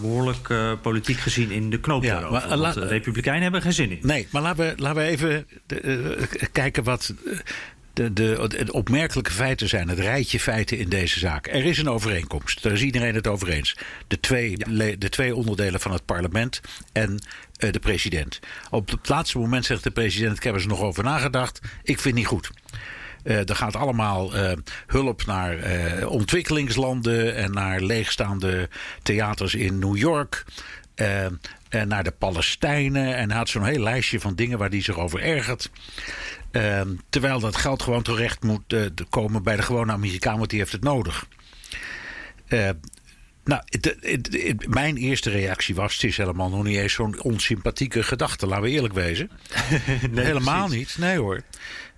behoorlijk 0.00 0.52
politiek 0.82 1.18
gezien 1.18 1.50
in 1.50 1.70
de 1.70 1.80
knoop 1.80 2.02
ja, 2.02 2.20
daarover. 2.20 2.58
Maar, 2.58 2.74
de 2.74 2.86
Republikeinen 2.86 3.42
hebben 3.42 3.62
geen 3.62 3.72
zin 3.72 3.90
in. 3.90 3.98
Nee, 4.02 4.28
maar 4.30 4.42
laten 4.42 4.66
we, 4.66 4.82
laten 4.82 5.02
we 5.02 5.08
even 5.08 5.46
kijken 6.52 6.84
wat 6.84 7.14
de, 7.98 8.12
de, 8.12 8.64
de, 8.64 8.72
opmerkelijke 8.72 9.30
feiten 9.30 9.68
zijn, 9.68 9.88
het 9.88 9.98
rijtje 9.98 10.40
feiten 10.40 10.78
in 10.78 10.88
deze 10.88 11.18
zaak. 11.18 11.46
Er 11.46 11.64
is 11.64 11.78
een 11.78 11.88
overeenkomst, 11.88 12.62
daar 12.62 12.72
is 12.72 12.82
iedereen 12.82 13.14
het 13.14 13.26
over 13.26 13.48
eens. 13.48 13.76
De 14.06 14.20
twee, 14.20 14.56
de 14.98 15.08
twee 15.08 15.34
onderdelen 15.34 15.80
van 15.80 15.92
het 15.92 16.04
parlement 16.04 16.60
en 16.92 17.20
uh, 17.58 17.72
de 17.72 17.78
president. 17.78 18.38
Op 18.70 18.90
het 18.90 19.08
laatste 19.08 19.38
moment 19.38 19.64
zegt 19.64 19.82
de 19.82 19.90
president: 19.90 20.36
Ik 20.36 20.42
heb 20.42 20.54
er 20.54 20.66
nog 20.66 20.80
over 20.80 21.04
nagedacht, 21.04 21.60
ik 21.82 22.00
vind 22.00 22.04
het 22.04 22.14
niet 22.14 22.26
goed. 22.26 22.50
Uh, 23.24 23.48
er 23.48 23.56
gaat 23.56 23.76
allemaal 23.76 24.36
uh, 24.36 24.52
hulp 24.86 25.26
naar 25.26 25.58
ontwikkelingslanden 26.06 27.34
en 27.34 27.52
naar 27.52 27.80
leegstaande 27.80 28.68
theaters 29.02 29.54
in 29.54 29.78
New 29.78 29.96
York. 29.96 30.44
en 31.68 31.88
naar 31.88 32.04
de 32.04 32.10
Palestijnen. 32.10 33.16
En 33.16 33.28
hij 33.28 33.38
had 33.38 33.48
zo'n 33.48 33.64
heel 33.64 33.82
lijstje 33.82 34.20
van 34.20 34.34
dingen 34.34 34.58
waar 34.58 34.68
hij 34.68 34.82
zich 34.82 34.98
over 34.98 35.22
ergert. 35.22 35.70
Ehm, 36.50 36.88
terwijl 37.10 37.40
dat 37.40 37.56
geld 37.56 37.82
gewoon 37.82 38.02
terecht 38.02 38.42
moet 38.42 38.74
komen 39.08 39.42
bij 39.42 39.56
de 39.56 39.62
gewone 39.62 39.92
Amerikaan, 39.92 40.38
want 40.38 40.50
die 40.50 40.58
heeft 40.58 40.72
het 40.72 40.82
nodig. 40.82 41.26
Nou, 43.48 43.62
mijn 44.68 44.96
eerste 44.96 45.30
reactie 45.30 45.74
was: 45.74 45.94
het 45.94 46.04
is 46.04 46.16
helemaal 46.16 46.50
nog 46.50 46.64
niet 46.64 46.76
eens 46.76 46.92
zo'n 46.92 47.22
onsympathieke 47.22 48.02
gedachte, 48.02 48.46
laten 48.46 48.64
we 48.64 48.70
eerlijk 48.70 48.94
wezen. 48.94 49.30
nee, 50.10 50.24
helemaal 50.24 50.68
niet, 50.68 50.96
nee 50.98 51.18
hoor. 51.18 51.42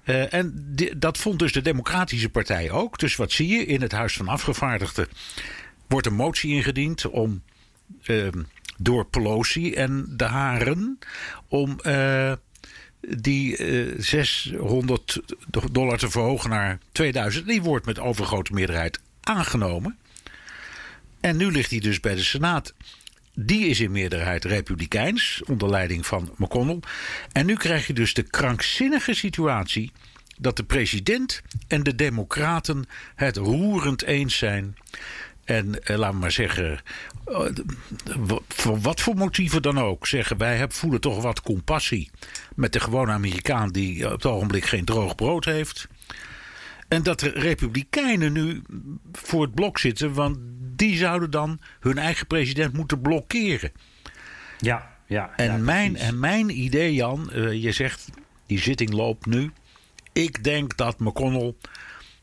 Uh, 0.04 0.35
en 0.35 0.75
dat 0.97 1.19
vond 1.19 1.38
dus 1.38 1.52
de 1.52 1.62
Democratische 1.62 2.28
Partij 2.28 2.71
ook. 2.71 2.99
Dus 2.99 3.16
wat 3.16 3.33
zie 3.33 3.49
je? 3.49 3.64
In 3.64 3.83
het 3.83 3.92
Huis 3.92 4.16
van 4.16 4.28
Afgevaardigden 4.28 5.09
wordt 5.88 6.07
een 6.07 6.14
motie 6.14 6.54
ingediend 6.54 7.07
om 7.07 7.42
ehm, 8.02 8.42
door 8.78 9.04
Pelosi 9.04 9.75
en 9.75 10.07
de 10.16 10.25
Haren 10.25 10.99
om 11.49 11.80
die 13.00 13.57
600 13.99 15.21
eh, 15.50 15.62
dollar 15.73 15.99
te 15.99 16.11
verhogen 16.11 16.50
naar 16.50 16.78
2000, 16.92 17.47
die 17.47 17.62
wordt 17.62 17.87
met 17.87 17.99
overgrote 17.99 18.52
meerderheid 18.52 19.00
aangenomen. 19.21 19.99
En 21.20 21.36
nu 21.36 21.50
ligt 21.50 21.70
hij 21.70 21.80
dus 21.80 22.00
bij 22.00 22.14
de 22.14 22.24
Senaat. 22.24 22.74
Die 23.34 23.66
is 23.66 23.80
in 23.80 23.90
meerderheid 23.90 24.44
republikeins, 24.44 25.42
onder 25.46 25.70
leiding 25.70 26.06
van 26.06 26.30
McConnell. 26.36 26.80
En 27.32 27.46
nu 27.46 27.54
krijg 27.54 27.86
je 27.86 27.92
dus 27.92 28.14
de 28.14 28.22
krankzinnige 28.22 29.14
situatie 29.14 29.92
dat 30.38 30.56
de 30.56 30.64
president 30.64 31.42
en 31.68 31.82
de 31.82 31.94
Democraten 31.94 32.84
het 33.14 33.36
roerend 33.36 34.02
eens 34.02 34.38
zijn. 34.38 34.76
En 35.44 35.82
eh, 35.84 36.10
we 36.10 36.12
maar 36.12 36.32
zeggen, 36.32 36.80
eh, 37.24 37.46
voor 38.48 38.80
wat 38.80 39.00
voor 39.00 39.14
motieven 39.14 39.62
dan 39.62 39.78
ook, 39.78 40.06
zeggen 40.06 40.36
wij 40.36 40.66
voelen 40.68 41.00
toch 41.00 41.22
wat 41.22 41.42
compassie 41.42 42.10
met 42.54 42.72
de 42.72 42.80
gewone 42.80 43.12
Amerikaan 43.12 43.70
die 43.70 44.04
op 44.04 44.12
het 44.12 44.26
ogenblik 44.26 44.64
geen 44.64 44.84
droog 44.84 45.14
brood 45.14 45.44
heeft. 45.44 45.88
En 46.88 47.02
dat 47.02 47.20
de 47.20 47.28
Republikeinen 47.28 48.32
nu 48.32 48.62
voor 49.12 49.42
het 49.42 49.54
blok 49.54 49.78
zitten, 49.78 50.12
want 50.12 50.38
die 50.80 50.96
zouden 50.96 51.30
dan 51.30 51.60
hun 51.80 51.99
eigen 51.99 52.26
president 52.26 52.72
moeten 52.72 53.00
blokkeren. 53.00 53.72
Ja, 54.58 54.96
ja. 55.06 55.30
En, 55.37 55.44
ja, 55.44 55.56
mijn, 55.56 55.92
precies. 55.92 56.08
en 56.08 56.18
mijn 56.18 56.60
idee, 56.60 56.94
Jan, 56.94 57.32
eh, 57.32 57.62
je 57.62 57.72
zegt 57.72 58.08
die 58.46 58.58
zitting 58.58 58.92
loopt 58.92 59.26
nu. 59.26 59.50
Ik 60.12 60.44
denk 60.44 60.76
dat 60.76 60.99
McConnell, 60.99 61.54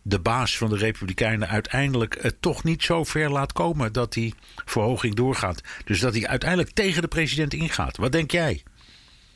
de 0.02 0.20
baas 0.20 0.58
van 0.58 0.70
de 0.70 0.78
Republikeinen, 0.78 1.48
uiteindelijk 1.48 2.18
het 2.22 2.42
toch 2.42 2.64
niet 2.64 2.84
zo 2.84 3.04
ver 3.04 3.32
laat 3.32 3.54
komen 3.54 3.94
dat 3.94 4.14
die 4.14 4.34
verhoging 4.66 5.16
doorgaat. 5.16 5.62
Dus 5.86 6.00
dat 6.00 6.14
hij 6.14 6.28
uiteindelijk 6.28 6.72
tegen 6.72 7.02
de 7.02 7.08
president 7.08 7.54
ingaat. 7.54 7.98
Wat 7.98 8.12
denk 8.12 8.32
jij? 8.32 8.64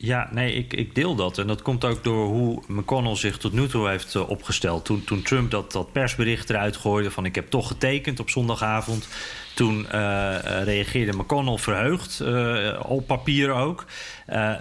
Ja, 0.04 0.28
nee, 0.32 0.54
ik, 0.54 0.72
ik 0.72 0.94
deel 0.94 1.14
dat. 1.14 1.38
En 1.38 1.46
dat 1.46 1.62
komt 1.62 1.84
ook 1.84 2.04
door 2.04 2.26
hoe 2.26 2.62
McConnell 2.66 3.16
zich 3.16 3.38
tot 3.38 3.52
nu 3.52 3.68
toe 3.68 3.88
heeft 3.88 4.14
uh, 4.14 4.28
opgesteld. 4.28 4.84
Toen, 4.84 5.04
toen 5.04 5.22
Trump 5.22 5.50
dat, 5.50 5.72
dat 5.72 5.92
persbericht 5.92 6.50
eruit 6.50 6.76
gooide 6.76 7.10
van 7.10 7.24
ik 7.24 7.34
heb 7.34 7.50
toch 7.50 7.66
getekend 7.66 8.20
op 8.20 8.30
zondagavond. 8.30 9.08
Toen 9.54 9.86
uh, 9.94 10.36
reageerde 10.64 11.16
McConnell 11.16 11.56
verheugd, 11.56 12.20
uh, 12.22 12.80
op 12.86 13.06
papier 13.06 13.50
ook. 13.50 13.84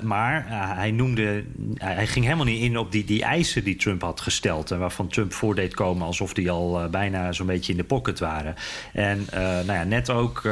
maar 0.02 0.46
hij 0.76 0.92
noemde, 0.92 1.44
hij 1.76 2.08
ging 2.08 2.26
helemaal 2.26 2.46
niet 2.46 2.62
in 2.62 2.78
op 2.78 2.92
die, 2.92 3.06
die 3.06 3.24
eisen 3.24 3.64
die 3.64 3.76
Trump 3.76 4.02
had 4.02 4.22
gesteld. 4.22 4.72
En 4.72 4.80
waarvan 4.80 5.08
Trump 5.08 5.34
voordeed 5.34 5.74
komen 5.74 6.06
alsof 6.06 6.34
die 6.34 6.52
al 6.52 6.90
bijna 6.90 7.32
zo'n 7.32 7.46
beetje 7.46 7.72
in 7.72 7.78
de 7.78 7.84
pocket 7.84 8.20
waren. 8.20 8.56
En 8.94 9.28
nou 9.32 9.74
ja, 9.74 9.84
net 9.84 10.10
ook, 10.10 10.50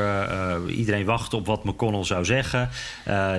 iedereen 0.67 1.05
wachtte 1.05 1.35
op 1.35 1.45
wat 1.45 1.63
McConnell 1.63 2.03
zou 2.03 2.25
zeggen. 2.25 2.69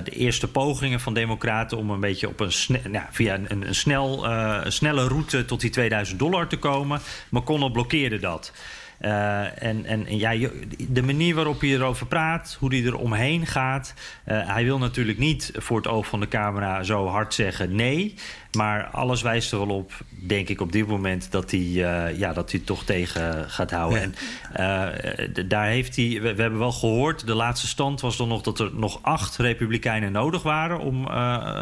de 0.05 0.11
eerste 0.11 0.49
pogingen 0.49 1.01
van 1.01 1.15
Democraten 1.15 1.79
om 1.79 1.91
een 1.91 2.01
beetje 2.01 2.29
op 2.29 2.41
een 2.41 2.53
nou, 2.89 3.05
via 3.11 3.35
een, 3.35 3.67
een 3.67 3.75
snel, 3.75 4.27
snelle 4.69 5.09
route 5.09 5.45
tot 5.45 5.61
die 5.61 5.71
2000 5.71 6.19
dollar 6.19 6.47
te 6.47 6.57
komen. 6.57 7.01
McConnell 7.31 7.71
blokkeerde 7.71 8.19
dat. 8.19 8.53
Uh, 9.01 9.63
en, 9.63 9.85
en, 9.85 10.19
ja, 10.19 10.49
de 10.89 11.03
manier 11.03 11.35
waarop 11.35 11.61
hij 11.61 11.71
erover 11.71 12.07
praat, 12.07 12.57
hoe 12.59 12.75
hij 12.75 12.85
er 12.85 12.97
omheen 12.97 13.47
gaat. 13.47 13.95
Uh, 14.27 14.53
hij 14.53 14.65
wil 14.65 14.79
natuurlijk 14.79 15.19
niet 15.19 15.53
voor 15.55 15.77
het 15.77 15.87
oog 15.87 16.07
van 16.07 16.21
de 16.21 16.29
camera 16.29 16.83
zo 16.83 17.07
hard 17.07 17.35
zeggen 17.35 17.75
nee. 17.75 18.15
Maar 18.57 18.85
alles 18.85 19.23
wijst 19.23 19.53
er 19.53 19.59
wel 19.59 19.77
op, 19.77 19.93
denk 20.09 20.49
ik 20.49 20.61
op 20.61 20.73
dit 20.73 20.87
moment, 20.87 21.31
dat 21.31 21.51
hij, 21.51 21.61
uh, 21.61 22.19
ja, 22.19 22.33
dat 22.33 22.51
hij 22.51 22.61
toch 22.61 22.85
tegen 22.85 23.51
gaat 23.51 23.71
houden. 23.71 24.15
Ja. 24.53 24.91
En 24.91 25.49
daar 25.49 25.67
heeft 25.67 25.97
hij, 25.97 26.19
we, 26.21 26.35
we, 26.35 26.43
hebben 26.43 26.59
wel 26.59 26.73
gehoord, 26.73 27.27
de 27.27 27.35
laatste 27.35 27.67
stand 27.67 28.01
was 28.01 28.17
dan 28.17 28.29
nog 28.29 28.43
dat 28.43 28.61
er 28.61 28.71
nog 28.75 28.99
acht 29.03 29.37
Republikeinen 29.37 30.13
nodig 30.13 30.43
waren 30.43 30.79
om 30.79 31.09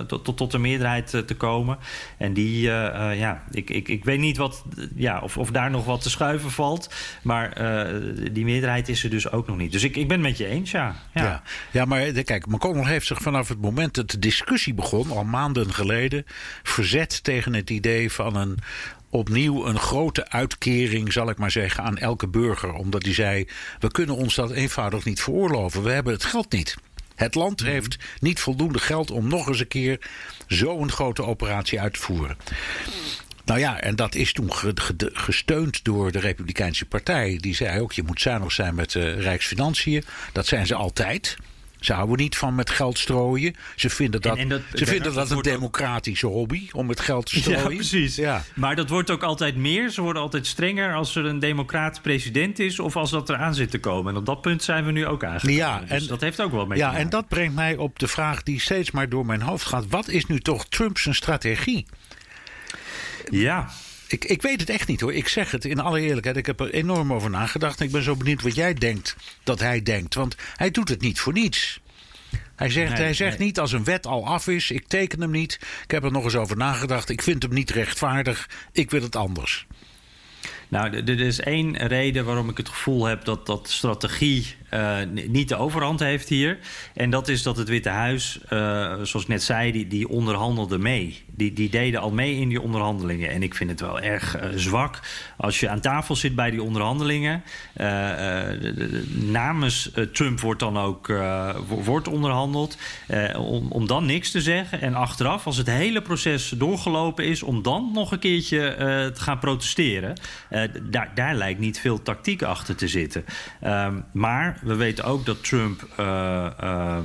tot, 0.06 0.24
tot, 0.24 0.36
tot 0.36 0.50
de 0.50 0.58
meerderheid 0.58 1.10
te 1.26 1.34
komen. 1.36 1.78
En 2.16 2.32
die, 2.32 2.60
ja, 2.60 3.42
ik, 3.50 3.70
ik, 3.70 3.88
ik 3.88 4.04
weet 4.04 4.18
niet 4.18 4.36
wat, 4.36 4.64
ja, 4.94 5.20
of, 5.20 5.38
of 5.38 5.50
daar 5.50 5.70
nog 5.70 5.84
wat 5.84 6.02
te 6.02 6.10
schuiven 6.10 6.50
valt. 6.50 6.94
Maar 7.22 7.54
die 8.32 8.44
meerderheid 8.44 8.88
is 8.88 9.04
er 9.04 9.10
dus 9.10 9.30
ook 9.30 9.46
nog 9.46 9.56
niet. 9.56 9.72
Dus 9.72 9.84
ik, 9.84 9.96
ik 9.96 10.08
ben 10.08 10.18
het 10.18 10.28
met 10.28 10.38
je 10.38 10.46
eens, 10.46 10.70
ja. 10.70 10.94
Ja, 11.14 11.22
ja. 11.22 11.42
ja 11.70 11.84
maar 11.84 12.12
kijk, 12.12 12.46
McConnell 12.46 12.86
heeft 12.86 13.06
zich 13.06 13.22
vanaf 13.22 13.48
het 13.48 13.60
moment 13.60 13.94
dat 13.94 14.10
de 14.10 14.18
discussie 14.18 14.74
begon, 14.74 15.10
al 15.10 15.24
maanden 15.24 15.74
geleden, 15.74 16.24
verzet 16.78 17.24
tegen 17.24 17.54
het 17.54 17.70
idee 17.70 18.12
van 18.12 18.36
een 18.36 18.58
opnieuw 19.10 19.66
een 19.66 19.78
grote 19.78 20.28
uitkering, 20.28 21.12
zal 21.12 21.30
ik 21.30 21.38
maar 21.38 21.50
zeggen, 21.50 21.84
aan 21.84 21.98
elke 21.98 22.28
burger. 22.28 22.72
Omdat 22.72 23.04
hij 23.04 23.14
zei: 23.14 23.48
we 23.78 23.90
kunnen 23.90 24.16
ons 24.16 24.34
dat 24.34 24.50
eenvoudig 24.50 25.04
niet 25.04 25.20
veroorloven. 25.20 25.82
We 25.82 25.90
hebben 25.90 26.12
het 26.12 26.24
geld 26.24 26.52
niet. 26.52 26.76
Het 27.14 27.34
land 27.34 27.60
heeft 27.60 27.96
niet 28.20 28.40
voldoende 28.40 28.78
geld 28.78 29.10
om 29.10 29.28
nog 29.28 29.48
eens 29.48 29.60
een 29.60 29.68
keer 29.68 30.00
zo'n 30.46 30.90
grote 30.90 31.22
operatie 31.22 31.80
uit 31.80 31.92
te 31.92 32.00
voeren. 32.00 32.36
Nou 33.44 33.60
ja, 33.60 33.80
en 33.80 33.96
dat 33.96 34.14
is 34.14 34.32
toen 34.32 34.52
gesteund 35.12 35.84
door 35.84 36.12
de 36.12 36.20
Republikeinse 36.20 36.84
Partij. 36.86 37.36
Die 37.40 37.54
zei 37.54 37.80
ook: 37.80 37.92
je 37.92 38.02
moet 38.02 38.20
zuinig 38.20 38.52
zijn 38.52 38.74
met 38.74 38.92
de 38.92 39.10
Rijksfinanciën. 39.10 40.04
Dat 40.32 40.46
zijn 40.46 40.66
ze 40.66 40.74
altijd. 40.74 41.36
Ze 41.80 41.92
houden 41.92 42.16
niet 42.16 42.36
van 42.36 42.54
met 42.54 42.70
geld 42.70 42.98
strooien. 42.98 43.54
Ze 43.76 43.90
vinden 43.90 44.20
dat, 44.20 44.36
en, 44.36 44.42
en 44.42 44.48
dat 44.48 44.60
ze 44.74 44.86
vinden 44.86 45.14
dat, 45.14 45.28
dat 45.28 45.36
een 45.36 45.42
democratische 45.42 46.26
ook... 46.26 46.32
hobby 46.32 46.68
om 46.72 46.86
met 46.86 47.00
geld 47.00 47.26
te 47.26 47.38
strooien. 47.38 47.60
Ja, 47.62 47.68
precies. 47.68 48.16
Ja. 48.16 48.44
Maar 48.54 48.76
dat 48.76 48.88
wordt 48.88 49.10
ook 49.10 49.22
altijd 49.22 49.56
meer. 49.56 49.90
Ze 49.90 50.02
worden 50.02 50.22
altijd 50.22 50.46
strenger 50.46 50.94
als 50.94 51.16
er 51.16 51.24
een 51.24 51.38
democraat 51.38 52.02
president 52.02 52.58
is 52.58 52.78
of 52.78 52.96
als 52.96 53.10
dat 53.10 53.28
eraan 53.28 53.54
zit 53.54 53.70
te 53.70 53.78
komen. 53.78 54.12
En 54.12 54.18
op 54.18 54.26
dat 54.26 54.40
punt 54.40 54.62
zijn 54.62 54.84
we 54.84 54.92
nu 54.92 55.06
ook 55.06 55.24
aangekomen. 55.24 55.56
Ja, 55.56 55.82
en, 55.86 55.98
dus 55.98 56.06
dat 56.06 56.20
heeft 56.20 56.40
ook 56.40 56.52
wel 56.52 56.66
mee 56.66 56.78
Ja, 56.78 56.96
en 56.96 57.08
dat 57.08 57.28
brengt 57.28 57.54
mij 57.54 57.76
op 57.76 57.98
de 57.98 58.08
vraag 58.08 58.42
die 58.42 58.60
steeds 58.60 58.90
maar 58.90 59.08
door 59.08 59.26
mijn 59.26 59.42
hoofd 59.42 59.66
gaat. 59.66 59.84
Wat 59.88 60.08
is 60.08 60.26
nu 60.26 60.40
toch 60.40 60.66
Trumps 60.66 61.08
strategie? 61.10 61.86
Ja. 63.30 63.68
Ik, 64.08 64.24
ik 64.24 64.42
weet 64.42 64.60
het 64.60 64.70
echt 64.70 64.88
niet 64.88 65.00
hoor. 65.00 65.14
Ik 65.14 65.28
zeg 65.28 65.50
het 65.50 65.64
in 65.64 65.80
alle 65.80 66.00
eerlijkheid. 66.00 66.36
Ik 66.36 66.46
heb 66.46 66.60
er 66.60 66.72
enorm 66.72 67.12
over 67.12 67.30
nagedacht. 67.30 67.80
En 67.80 67.86
ik 67.86 67.92
ben 67.92 68.02
zo 68.02 68.16
benieuwd 68.16 68.42
wat 68.42 68.54
jij 68.54 68.74
denkt 68.74 69.16
dat 69.42 69.60
hij 69.60 69.82
denkt. 69.82 70.14
Want 70.14 70.36
hij 70.56 70.70
doet 70.70 70.88
het 70.88 71.00
niet 71.00 71.20
voor 71.20 71.32
niets. 71.32 71.80
Hij 72.56 72.70
zegt, 72.70 72.92
nee, 72.92 73.02
hij 73.02 73.14
zegt 73.14 73.38
nee. 73.38 73.46
niet 73.46 73.58
als 73.58 73.72
een 73.72 73.84
wet 73.84 74.06
al 74.06 74.26
af 74.26 74.46
is, 74.48 74.70
ik 74.70 74.88
teken 74.88 75.20
hem 75.20 75.30
niet. 75.30 75.58
Ik 75.84 75.90
heb 75.90 76.04
er 76.04 76.12
nog 76.12 76.24
eens 76.24 76.36
over 76.36 76.56
nagedacht. 76.56 77.08
Ik 77.08 77.22
vind 77.22 77.42
hem 77.42 77.52
niet 77.52 77.70
rechtvaardig. 77.70 78.48
Ik 78.72 78.90
wil 78.90 79.02
het 79.02 79.16
anders. 79.16 79.66
Nou, 80.68 80.96
er 80.96 81.20
is 81.20 81.40
één 81.40 81.76
reden 81.76 82.24
waarom 82.24 82.48
ik 82.48 82.56
het 82.56 82.68
gevoel 82.68 83.04
heb 83.04 83.24
dat 83.24 83.46
dat 83.46 83.68
strategie 83.68 84.56
uh, 84.74 84.96
niet 85.28 85.48
de 85.48 85.56
overhand 85.56 86.00
heeft 86.00 86.28
hier. 86.28 86.58
En 86.94 87.10
dat 87.10 87.28
is 87.28 87.42
dat 87.42 87.56
het 87.56 87.68
Witte 87.68 87.88
Huis, 87.88 88.38
uh, 88.42 88.50
zoals 89.02 89.22
ik 89.22 89.28
net 89.28 89.42
zei, 89.42 89.72
die, 89.72 89.86
die 89.86 90.08
onderhandelde 90.08 90.78
mee. 90.78 91.24
Die, 91.26 91.52
die 91.52 91.70
deden 91.70 92.00
al 92.00 92.10
mee 92.10 92.36
in 92.36 92.48
die 92.48 92.60
onderhandelingen. 92.60 93.30
En 93.30 93.42
ik 93.42 93.54
vind 93.54 93.70
het 93.70 93.80
wel 93.80 94.00
erg 94.00 94.36
uh, 94.36 94.48
zwak 94.54 95.00
als 95.36 95.60
je 95.60 95.68
aan 95.68 95.80
tafel 95.80 96.16
zit 96.16 96.34
bij 96.34 96.50
die 96.50 96.62
onderhandelingen. 96.62 97.42
namens 99.30 99.90
Trump 100.12 100.40
wordt 100.40 100.60
dan 100.60 100.78
ook 100.78 101.12
wordt 101.66 102.08
onderhandeld. 102.08 102.76
om, 103.36 103.70
om 103.70 103.86
dan 103.86 104.06
niks 104.06 104.30
te 104.30 104.40
zeggen. 104.40 104.80
En 104.80 104.94
achteraf, 104.94 105.46
als 105.46 105.56
het 105.56 105.66
hele 105.66 106.02
proces 106.02 106.48
doorgelopen 106.48 107.24
is, 107.24 107.42
om 107.42 107.62
dan 107.62 107.90
nog 107.94 108.12
een 108.12 108.18
keertje 108.18 108.74
te 109.14 109.20
gaan 109.20 109.38
protesteren. 109.38 110.14
Daar, 110.82 111.10
daar 111.14 111.34
lijkt 111.34 111.60
niet 111.60 111.78
veel 111.78 112.02
tactiek 112.02 112.42
achter 112.42 112.76
te 112.76 112.88
zitten. 112.88 113.24
Um, 113.64 114.04
maar 114.12 114.58
we 114.62 114.74
weten 114.74 115.04
ook 115.04 115.26
dat 115.26 115.44
Trump. 115.44 115.88
Uh, 116.00 116.98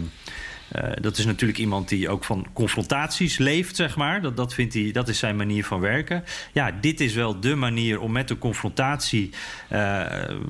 uh, 0.76 0.84
uh, 0.84 0.92
dat 1.02 1.18
is 1.18 1.26
natuurlijk 1.26 1.60
iemand 1.60 1.90
die 1.90 2.10
ook 2.10 2.24
van 2.24 2.48
confrontaties 2.54 3.38
leeft, 3.38 3.76
zeg 3.76 3.96
maar. 3.96 4.22
Dat, 4.22 4.38
dat, 4.38 4.54
vindt 4.54 4.74
hij, 4.74 4.92
dat 4.92 5.08
is 5.08 5.20
zijn 5.20 5.36
manier 5.36 5.66
van 5.66 5.80
werken. 5.80 6.24
Ja, 6.52 6.72
dit 6.82 7.00
is 7.00 7.14
wel 7.14 7.40
de 7.40 7.56
manier 7.56 8.00
om 8.00 8.12
met 8.12 8.28
de 8.28 8.38
confrontatie... 8.38 9.30
Uh, 9.72 9.80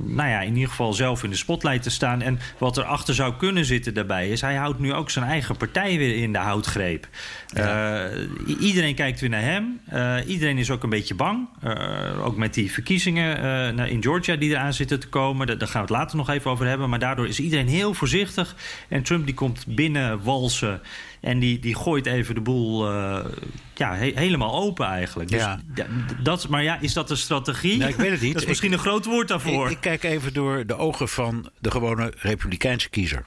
nou 0.03 0.29
ja, 0.29 0.41
in 0.41 0.53
ieder 0.53 0.69
geval 0.69 0.93
zelf 0.93 1.23
in 1.23 1.29
de 1.29 1.35
spotlight 1.35 1.83
te 1.83 1.89
staan. 1.89 2.21
En 2.21 2.39
wat 2.57 2.77
erachter 2.77 3.13
zou 3.13 3.33
kunnen 3.35 3.65
zitten 3.65 3.93
daarbij 3.93 4.29
is... 4.29 4.41
hij 4.41 4.55
houdt 4.55 4.79
nu 4.79 4.93
ook 4.93 5.09
zijn 5.09 5.25
eigen 5.25 5.57
partij 5.57 5.97
weer 5.97 6.15
in 6.15 6.31
de 6.31 6.37
houtgreep. 6.37 7.07
Ja. 7.47 8.11
Uh, 8.11 8.29
iedereen 8.59 8.95
kijkt 8.95 9.19
weer 9.19 9.29
naar 9.29 9.41
hem. 9.41 9.79
Iedereen 10.27 10.57
is 10.57 10.71
ook 10.71 10.83
een 10.83 10.89
beetje 10.89 11.15
bang. 11.15 11.47
Ook 12.23 12.37
met 12.37 12.53
die 12.53 12.71
verkiezingen 12.71 13.77
in 13.89 14.03
Georgia 14.03 14.35
die 14.35 14.49
eraan 14.49 14.73
zitten 14.73 14.99
te 14.99 15.07
komen. 15.07 15.47
Daar, 15.47 15.57
daar 15.57 15.67
gaan 15.67 15.85
we 15.85 15.87
het 15.87 15.97
later 15.97 16.17
nog 16.17 16.29
even 16.29 16.51
over 16.51 16.67
hebben. 16.67 16.89
Maar 16.89 16.99
daardoor 16.99 17.27
is 17.27 17.39
iedereen 17.39 17.67
heel 17.67 17.93
voorzichtig. 17.93 18.55
En 18.89 19.03
Trump 19.03 19.25
die 19.25 19.35
komt 19.35 19.65
binnen 19.67 20.12
walsen. 20.21 20.81
En 21.21 21.39
die, 21.39 21.59
die 21.59 21.75
gooit 21.75 22.05
even 22.05 22.35
de 22.35 22.41
boel 22.41 22.91
ja, 23.75 23.95
he 23.95 24.11
helemaal 24.15 24.61
open 24.61 24.85
eigenlijk. 24.85 25.29
Dus 25.29 25.41
ja. 25.41 25.59
dat, 26.23 26.47
maar 26.47 26.63
ja, 26.63 26.79
is 26.81 26.93
dat 26.93 27.09
een 27.09 27.17
strategie? 27.17 27.77
Nou, 27.77 27.91
ik 27.91 27.95
weet 27.95 28.11
het 28.11 28.21
niet. 28.21 28.33
dat 28.33 28.41
is 28.41 28.47
misschien 28.47 28.71
ik, 28.71 28.77
een 28.77 28.83
groot 28.83 29.05
woord 29.05 29.27
daarvoor. 29.27 29.65
Ik, 29.65 29.71
ik 29.71 29.81
kijk 29.81 30.03
even 30.03 30.33
door 30.33 30.65
de 30.65 30.77
ogen 30.77 31.09
van 31.09 31.49
de 31.59 31.71
gewone 31.71 32.13
republikeinse 32.17 32.89
kiezer. 32.89 33.25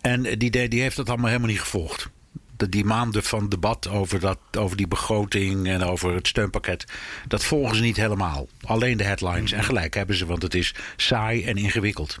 En 0.00 0.22
die, 0.22 0.68
die 0.68 0.80
heeft 0.80 0.96
dat 0.96 1.08
allemaal 1.08 1.26
helemaal 1.26 1.50
niet 1.50 1.60
gevolgd 1.60 2.08
de, 2.56 2.68
die 2.68 2.84
maanden 2.84 3.22
van 3.22 3.48
debat 3.48 3.88
over, 3.88 4.20
dat, 4.20 4.38
over 4.58 4.76
die 4.76 4.88
begroting 4.88 5.68
en 5.68 5.82
over 5.82 6.14
het 6.14 6.26
steunpakket, 6.26 6.84
dat 7.28 7.44
volgen 7.44 7.76
ze 7.76 7.82
niet 7.82 7.96
helemaal. 7.96 8.48
Alleen 8.64 8.96
de 8.96 9.04
headlines. 9.04 9.52
En 9.52 9.64
gelijk 9.64 9.94
hebben 9.94 10.16
ze, 10.16 10.26
want 10.26 10.42
het 10.42 10.54
is 10.54 10.74
saai 10.96 11.44
en 11.44 11.56
ingewikkeld. 11.56 12.18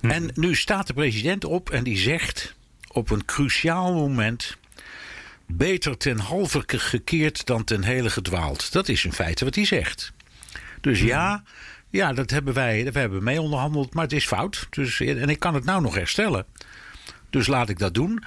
Hm. 0.00 0.10
En 0.10 0.30
nu 0.34 0.54
staat 0.54 0.86
de 0.86 0.92
president 0.92 1.44
op 1.44 1.70
en 1.70 1.84
die 1.84 1.98
zegt 1.98 2.54
op 2.92 3.10
een 3.10 3.24
cruciaal 3.24 3.94
moment. 3.94 4.56
Beter 5.46 5.96
ten 5.96 6.18
halve 6.18 6.62
gekeerd 6.66 7.46
dan 7.46 7.64
ten 7.64 7.82
hele 7.82 8.10
gedwaald. 8.10 8.72
Dat 8.72 8.88
is 8.88 9.04
in 9.04 9.12
feite 9.12 9.44
wat 9.44 9.54
hij 9.54 9.64
zegt. 9.64 10.12
Dus 10.80 11.00
ja, 11.00 11.42
ja 11.90 12.12
dat 12.12 12.30
hebben 12.30 12.54
wij 12.54 12.92
we 12.92 12.98
hebben 12.98 13.22
mee 13.22 13.40
onderhandeld, 13.40 13.94
maar 13.94 14.04
het 14.04 14.12
is 14.12 14.26
fout. 14.26 14.66
Dus, 14.70 15.00
en 15.00 15.28
ik 15.28 15.38
kan 15.38 15.54
het 15.54 15.64
nou 15.64 15.82
nog 15.82 15.94
herstellen. 15.94 16.46
Dus 17.30 17.46
laat 17.46 17.68
ik 17.68 17.78
dat 17.78 17.94
doen. 17.94 18.24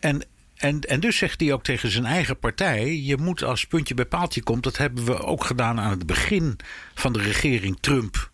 En 0.00 0.22
en, 0.60 0.80
en 0.80 1.00
dus 1.00 1.16
zegt 1.16 1.40
hij 1.40 1.52
ook 1.52 1.62
tegen 1.62 1.90
zijn 1.90 2.04
eigen 2.04 2.38
partij: 2.38 2.96
je 2.96 3.16
moet 3.16 3.42
als 3.42 3.66
puntje 3.66 3.94
bij 3.94 4.04
paaltje 4.04 4.42
komt. 4.42 4.62
Dat 4.62 4.76
hebben 4.76 5.04
we 5.04 5.22
ook 5.22 5.44
gedaan 5.44 5.80
aan 5.80 5.90
het 5.90 6.06
begin 6.06 6.56
van 6.94 7.12
de 7.12 7.22
regering 7.22 7.78
Trump. 7.80 8.30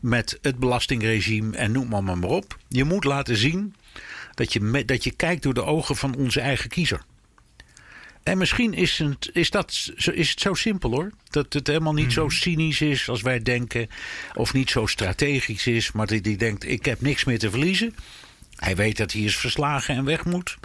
Met 0.00 0.38
het 0.42 0.58
belastingregime 0.58 1.56
en 1.56 1.72
noem 1.72 1.88
maar, 1.88 2.02
maar 2.02 2.22
op. 2.22 2.56
Je 2.68 2.84
moet 2.84 3.04
laten 3.04 3.36
zien 3.36 3.74
dat 4.40 4.52
je, 4.52 4.84
dat 4.84 5.04
je 5.04 5.10
kijkt 5.10 5.42
door 5.42 5.54
de 5.54 5.64
ogen 5.64 5.96
van 5.96 6.16
onze 6.16 6.40
eigen 6.40 6.68
kiezer. 6.68 7.02
En 8.22 8.38
misschien 8.38 8.74
is 8.74 8.98
het, 8.98 9.30
is, 9.32 9.50
dat, 9.50 9.92
is 10.12 10.30
het 10.30 10.40
zo 10.40 10.54
simpel 10.54 10.90
hoor. 10.90 11.10
Dat 11.30 11.52
het 11.52 11.66
helemaal 11.66 11.92
niet 11.92 12.12
zo 12.12 12.24
mhm. 12.24 12.34
cynisch 12.34 12.80
is 12.80 13.08
als 13.08 13.22
wij 13.22 13.42
denken. 13.42 13.88
Of 14.34 14.52
niet 14.52 14.70
zo 14.70 14.86
strategisch 14.86 15.66
is. 15.66 15.92
Maar 15.92 16.06
dat 16.06 16.24
hij 16.24 16.36
denkt: 16.36 16.68
ik 16.68 16.84
heb 16.84 17.00
niks 17.00 17.24
meer 17.24 17.38
te 17.38 17.50
verliezen. 17.50 17.94
Hij 18.56 18.76
weet 18.76 18.96
dat 18.96 19.12
hij 19.12 19.20
is 19.20 19.36
verslagen 19.36 19.94
en 19.94 20.04
weg 20.04 20.24
moet. 20.24 20.56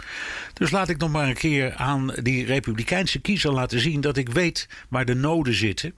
Dus 0.52 0.70
laat 0.70 0.88
ik 0.88 0.98
nog 0.98 1.10
maar 1.10 1.28
een 1.28 1.34
keer 1.34 1.74
aan 1.74 2.14
die 2.22 2.44
Republikeinse 2.44 3.18
kiezer 3.18 3.52
laten 3.52 3.80
zien 3.80 4.00
dat 4.00 4.16
ik 4.16 4.28
weet 4.28 4.68
waar 4.88 5.04
de 5.04 5.14
noden 5.14 5.54
zitten. 5.54 5.94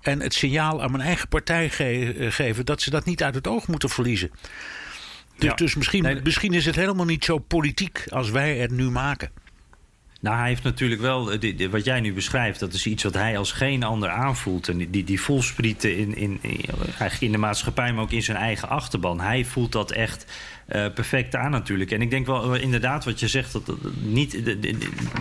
En 0.00 0.20
het 0.20 0.34
signaal 0.34 0.82
aan 0.82 0.90
mijn 0.90 1.02
eigen 1.02 1.28
partij 1.28 1.70
geven 2.30 2.66
dat 2.66 2.82
ze 2.82 2.90
dat 2.90 3.04
niet 3.04 3.22
uit 3.22 3.34
het 3.34 3.46
oog 3.46 3.66
moeten 3.66 3.88
verliezen. 3.88 4.30
Dus, 5.38 5.54
dus 5.54 5.74
misschien, 5.74 6.20
misschien 6.22 6.52
is 6.52 6.66
het 6.66 6.74
helemaal 6.74 7.04
niet 7.04 7.24
zo 7.24 7.38
politiek 7.38 8.04
als 8.08 8.30
wij 8.30 8.56
het 8.56 8.70
nu 8.70 8.90
maken. 8.90 9.30
Nou, 10.20 10.36
hij 10.36 10.48
heeft 10.48 10.62
natuurlijk 10.62 11.00
wel, 11.00 11.32
eh, 11.32 11.68
wat 11.70 11.84
jij 11.84 12.00
nu 12.00 12.12
beschrijft, 12.12 12.60
dat 12.60 12.72
is 12.72 12.86
iets 12.86 13.02
wat 13.02 13.14
hij 13.14 13.38
als 13.38 13.52
geen 13.52 13.82
ander 13.82 14.08
aanvoelt. 14.08 14.68
En 14.68 14.90
die, 14.90 15.04
die 15.04 15.20
voelsprieten 15.20 15.96
in, 15.96 16.16
in, 16.16 16.38
in, 16.42 16.60
eigenlijk 16.82 17.20
in 17.20 17.32
de 17.32 17.38
maatschappij, 17.38 17.92
maar 17.92 18.02
ook 18.02 18.10
in 18.10 18.22
zijn 18.22 18.36
eigen 18.36 18.68
achterban. 18.68 19.20
Hij 19.20 19.44
voelt 19.44 19.72
dat 19.72 19.90
echt 19.90 20.26
uh, 20.68 20.86
perfect 20.94 21.34
aan 21.34 21.50
natuurlijk. 21.50 21.90
En 21.90 22.02
ik 22.02 22.10
denk 22.10 22.26
wel 22.26 22.54
eh, 22.54 22.62
inderdaad 22.62 23.04
wat 23.04 23.20
je 23.20 23.28
zegt, 23.28 23.52
dat, 23.52 23.76
niet, 24.00 24.44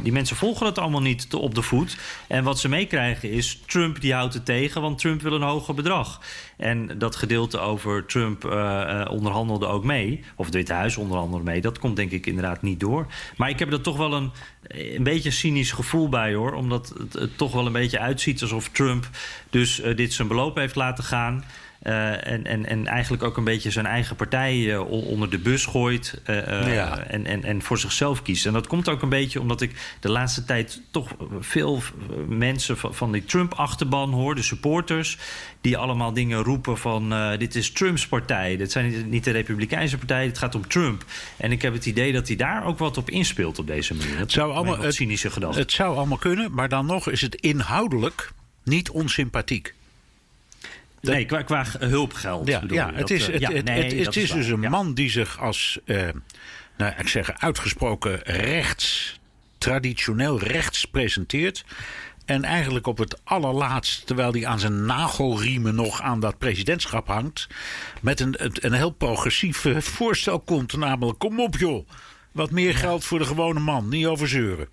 die 0.03 0.11
mensen 0.11 0.35
volgen 0.35 0.65
het 0.65 0.77
allemaal 0.77 1.01
niet 1.01 1.33
op 1.33 1.55
de 1.55 1.61
voet. 1.61 1.97
En 2.27 2.43
wat 2.43 2.59
ze 2.59 2.69
meekrijgen 2.69 3.31
is, 3.31 3.61
Trump 3.65 4.01
die 4.01 4.13
houdt 4.13 4.33
het 4.33 4.45
tegen, 4.45 4.81
want 4.81 4.99
Trump 4.99 5.21
wil 5.21 5.33
een 5.33 5.41
hoger 5.41 5.73
bedrag. 5.73 6.21
En 6.57 6.97
dat 6.97 7.15
gedeelte 7.15 7.59
over 7.59 8.05
Trump 8.05 8.45
uh, 8.45 9.05
onderhandelde 9.09 9.65
ook 9.65 9.83
mee, 9.83 10.23
of 10.35 10.45
het 10.45 10.55
Witte 10.55 10.73
Huis 10.73 10.97
onderhandelde 10.97 11.45
mee, 11.45 11.61
dat 11.61 11.79
komt 11.79 11.95
denk 11.95 12.11
ik 12.11 12.25
inderdaad 12.25 12.61
niet 12.61 12.79
door. 12.79 13.07
Maar 13.37 13.49
ik 13.49 13.59
heb 13.59 13.71
er 13.71 13.81
toch 13.81 13.97
wel 13.97 14.13
een, 14.13 14.31
een 14.67 15.03
beetje 15.03 15.31
cynisch 15.31 15.71
gevoel 15.71 16.09
bij 16.09 16.33
hoor, 16.33 16.53
omdat 16.53 16.93
het, 16.97 17.13
het 17.13 17.37
toch 17.37 17.53
wel 17.53 17.65
een 17.65 17.71
beetje 17.71 17.99
uitziet 17.99 18.41
alsof 18.41 18.69
Trump 18.69 19.09
dus 19.49 19.81
dit 19.95 20.13
zijn 20.13 20.27
beloop 20.27 20.55
heeft 20.55 20.75
laten 20.75 21.03
gaan. 21.03 21.43
Uh, 21.83 22.27
en, 22.27 22.45
en, 22.45 22.65
en 22.65 22.87
eigenlijk 22.87 23.23
ook 23.23 23.37
een 23.37 23.43
beetje 23.43 23.71
zijn 23.71 23.85
eigen 23.85 24.15
partij 24.15 24.57
uh, 24.57 24.91
onder 24.91 25.29
de 25.29 25.37
bus 25.37 25.65
gooit. 25.65 26.21
Uh, 26.29 26.73
ja. 26.73 26.99
en, 26.99 27.25
en, 27.25 27.43
en 27.43 27.61
voor 27.61 27.77
zichzelf 27.77 28.21
kiest. 28.21 28.45
En 28.45 28.53
dat 28.53 28.67
komt 28.67 28.89
ook 28.89 29.01
een 29.01 29.09
beetje 29.09 29.41
omdat 29.41 29.61
ik 29.61 29.97
de 29.99 30.09
laatste 30.09 30.45
tijd 30.45 30.81
toch 30.91 31.15
veel 31.39 31.81
mensen 32.27 32.77
van, 32.77 32.95
van 32.95 33.11
die 33.11 33.25
Trump-achterban 33.25 34.11
hoor, 34.11 34.35
de 34.35 34.41
supporters. 34.41 35.17
Die 35.61 35.77
allemaal 35.77 36.13
dingen 36.13 36.43
roepen 36.43 36.77
van 36.77 37.13
dit 37.37 37.55
is 37.55 37.71
Trumps 37.71 38.07
partij. 38.07 38.57
Dit 38.57 38.71
zijn 38.71 39.09
niet 39.09 39.23
de 39.23 39.31
Republikeinse 39.31 39.97
partij, 39.97 40.25
het 40.25 40.37
gaat 40.37 40.55
om 40.55 40.67
Trump. 40.67 41.05
En 41.37 41.51
ik 41.51 41.61
heb 41.61 41.73
het 41.73 41.85
idee 41.85 42.13
dat 42.13 42.27
hij 42.27 42.35
daar 42.35 42.65
ook 42.65 42.77
wat 42.77 42.97
op 42.97 43.09
inspeelt 43.09 43.59
op 43.59 43.67
deze 43.67 43.95
manier. 43.95 44.17
Het 44.17 44.31
zou 44.31 44.51
allemaal, 44.51 44.79
het, 44.79 44.93
cynische 44.93 45.29
gedachte. 45.29 45.59
Het 45.59 45.71
zou 45.71 45.95
allemaal 45.95 46.17
kunnen, 46.17 46.53
maar 46.53 46.69
dan 46.69 46.85
nog 46.85 47.09
is 47.09 47.21
het 47.21 47.35
inhoudelijk 47.35 48.31
niet 48.63 48.89
onsympathiek 48.89 49.75
nee, 51.07 51.25
qua, 51.25 51.41
qua 51.41 51.65
hulpgeld. 51.79 52.47
Ja, 52.47 52.63
ja 52.67 52.93
het 52.93 53.09
is, 53.09 53.27
het, 53.27 53.47
het, 53.47 53.67
het, 53.91 54.15
is, 54.15 54.31
dus 54.31 54.47
een 54.47 54.59
man 54.59 54.93
die 54.93 55.09
zich 55.09 55.39
als, 55.39 55.79
uh, 55.85 56.07
nou, 56.77 56.93
ik 56.97 57.07
zeg 57.07 57.39
uitgesproken 57.39 58.19
rechts, 58.23 59.19
traditioneel 59.57 60.39
rechts 60.39 60.85
presenteert. 60.85 61.65
En 62.25 62.43
eigenlijk 62.43 62.87
op 62.87 62.97
het 62.97 63.19
allerlaatst, 63.23 64.05
terwijl 64.05 64.31
hij 64.31 64.45
aan 64.45 64.59
zijn 64.59 64.85
nagelriemen 64.85 65.75
nog 65.75 66.01
aan 66.01 66.19
dat 66.19 66.37
presidentschap 66.37 67.07
hangt, 67.07 67.47
met 68.01 68.19
een, 68.19 68.35
een 68.37 68.73
heel 68.73 68.89
progressief 68.89 69.65
eh, 69.65 69.77
voorstel 69.81 70.39
komt. 70.39 70.77
Namelijk: 70.77 71.19
kom 71.19 71.39
op 71.39 71.57
joh, 71.57 71.87
wat 72.31 72.51
meer 72.51 72.75
geld 72.75 73.05
voor 73.05 73.19
de 73.19 73.25
gewone 73.25 73.59
man, 73.59 73.89
niet 73.89 74.05
over 74.05 74.27
zeuren. 74.27 74.67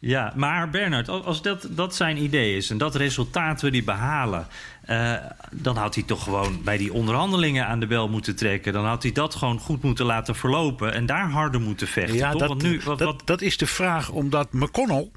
Ja, 0.00 0.32
maar 0.36 0.70
Bernard, 0.70 1.08
als 1.08 1.42
dat, 1.42 1.66
dat 1.70 1.94
zijn 1.94 2.22
idee 2.22 2.56
is 2.56 2.70
en 2.70 2.78
dat 2.78 2.94
resultaat 2.94 3.60
we 3.60 3.70
die 3.70 3.84
behalen, 3.84 4.46
uh, 4.90 5.14
dan 5.52 5.76
had 5.76 5.94
hij 5.94 6.04
toch 6.04 6.22
gewoon 6.22 6.62
bij 6.64 6.76
die 6.76 6.92
onderhandelingen 6.92 7.66
aan 7.66 7.80
de 7.80 7.86
bel 7.86 8.08
moeten 8.08 8.36
trekken. 8.36 8.72
Dan 8.72 8.84
had 8.84 9.02
hij 9.02 9.12
dat 9.12 9.34
gewoon 9.34 9.58
goed 9.58 9.82
moeten 9.82 10.06
laten 10.06 10.34
verlopen 10.34 10.92
en 10.92 11.06
daar 11.06 11.30
harder 11.30 11.60
moeten 11.60 11.86
vechten. 11.86 12.16
Ja, 12.16 12.30
toch? 12.30 12.40
Dat, 12.40 12.48
Want 12.48 12.62
nu, 12.62 12.80
wat, 12.84 12.98
dat, 12.98 13.22
dat 13.24 13.40
is 13.40 13.56
de 13.56 13.66
vraag, 13.66 14.10
omdat 14.10 14.52
McConnell 14.52 15.10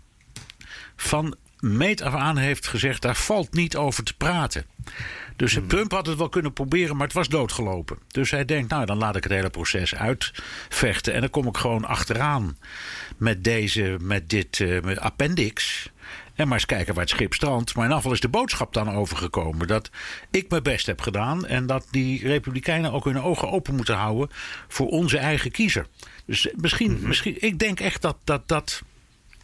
van 0.95 1.35
meet 1.59 2.01
af 2.01 2.13
aan 2.13 2.37
heeft 2.37 2.67
gezegd: 2.67 3.01
daar 3.01 3.15
valt 3.15 3.53
niet 3.53 3.75
over 3.75 4.03
te 4.03 4.13
praten. 4.17 4.65
Dus 5.42 5.56
hmm. 5.56 5.68
Trump 5.68 5.92
had 5.92 6.06
het 6.06 6.18
wel 6.18 6.30
kunnen 6.30 6.54
proberen, 6.54 6.96
maar 6.96 7.08
het 7.08 7.16
was 7.16 7.27
doodgelopen. 7.27 7.98
Dus 8.08 8.32
hij 8.32 8.46
denkt, 8.46 8.70
nou, 8.70 8.86
dan 8.86 8.98
laat 8.98 9.16
ik 9.16 9.24
het 9.24 9.32
hele 9.32 9.50
proces 9.50 9.96
uitvechten. 9.96 11.14
En 11.14 11.20
dan 11.20 11.30
kom 11.30 11.48
ik 11.48 11.58
gewoon 11.58 11.86
achteraan 11.86 12.58
met 13.18 13.44
deze, 13.44 13.98
met 14.01 14.30
dit 14.30 14.60
uh, 14.60 14.98
appendix. 14.98 15.90
En 16.36 16.48
maar 16.48 16.58
eens 16.58 16.66
kijken 16.66 16.94
waar 16.94 17.04
het 17.04 17.14
schip 17.14 17.34
strandt. 17.34 17.75
Maar 17.75 17.86
in 17.86 17.92
afval 17.92 18.12
is 18.12 18.20
de 18.20 18.30
boodschap 18.30 18.74
dan 18.74 18.92
overgekomen. 18.92 19.68
Dat 19.68 19.90
ik 20.32 20.50
mijn 20.50 20.64
best 20.64 20.86
heb 20.86 21.01
gedaan. 21.01 21.46
En 21.46 21.66
dat 21.66 21.88
die 21.92 22.27
Republikeinen 22.27 22.92
ook 22.92 23.06
hun 23.06 23.22
ogen 23.22 23.51
open 23.51 23.75
moeten 23.75 23.96
houden. 23.96 24.30
voor 24.68 24.88
onze 24.88 25.18
eigen 25.18 25.51
kiezer. 25.51 25.88
Dus 26.25 26.48
misschien, 26.56 26.92
mhm. 26.92 27.08
misschien 27.08 27.36
ik 27.40 27.60
denk 27.60 27.80
echt 27.80 28.01
dat 28.01 28.18
dat. 28.24 28.48
dat 28.48 28.82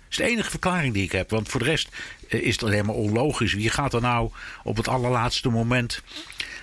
is 0.09 0.17
de 0.17 0.23
enige 0.23 0.49
verklaring 0.49 0.93
die 0.93 1.03
ik 1.03 1.11
heb. 1.11 1.29
Want 1.29 1.49
voor 1.49 1.59
de 1.59 1.65
rest 1.65 1.87
eh, 1.87 2.16
is 2.27 2.61
het 2.61 2.69
helemaal 2.69 2.95
onlogisch. 2.95 3.53
Wie 3.53 3.69
gaat 3.69 3.93
er 3.93 4.01
nou 4.01 4.31
op 4.63 4.77
het 4.77 4.87
allerlaatste 4.87 5.49
moment 5.49 6.01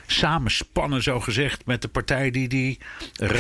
samenspannen, 0.07 1.03
zo 1.03 1.21
gezegd, 1.21 1.67
met 1.67 1.83
de 1.83 1.89
partij 1.89 2.31
die 2.31 2.49
die 2.49 2.79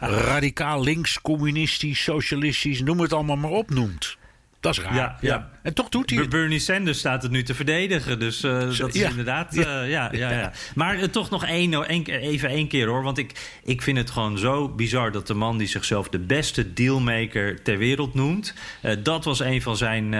radicaal 0.00 0.82
links, 0.82 1.20
communistisch, 1.20 2.02
socialistisch, 2.02 2.80
noem 2.80 3.00
het 3.00 3.12
allemaal 3.12 3.36
maar 3.36 3.50
op 3.50 3.70
noemt. 3.70 4.17
Dat 4.60 4.72
is 4.72 4.84
raar. 4.84 4.94
Ja, 4.94 5.16
ja. 5.20 5.50
En 5.62 5.74
toch 5.74 5.88
doet 5.88 6.10
hij. 6.10 6.28
Bernie 6.28 6.58
Sanders 6.58 6.98
staat 6.98 7.22
het 7.22 7.30
nu 7.30 7.42
te 7.42 7.54
verdedigen. 7.54 8.18
Dus 8.18 8.42
uh, 8.44 8.76
dat 8.78 8.94
is 8.94 9.02
inderdaad... 9.02 9.56
Uh, 9.56 9.64
ja. 9.64 9.84
ja, 9.88 10.10
ja, 10.12 10.52
Maar 10.74 10.98
uh, 10.98 11.04
toch 11.04 11.30
nog 11.30 11.44
één, 11.44 11.82
even 12.06 12.48
één 12.48 12.68
keer 12.68 12.86
hoor. 12.86 13.02
Want 13.02 13.18
ik, 13.18 13.58
ik 13.64 13.82
vind 13.82 13.98
het 13.98 14.10
gewoon 14.10 14.38
zo 14.38 14.68
bizar 14.68 15.12
dat 15.12 15.26
de 15.26 15.34
man 15.34 15.58
die 15.58 15.66
zichzelf 15.66 16.08
de 16.08 16.18
beste 16.18 16.72
dealmaker 16.72 17.62
ter 17.62 17.78
wereld 17.78 18.14
noemt... 18.14 18.54
dat 19.02 19.24
was 19.24 19.40
een 19.40 19.62
van 19.62 19.76
zijn 19.76 20.14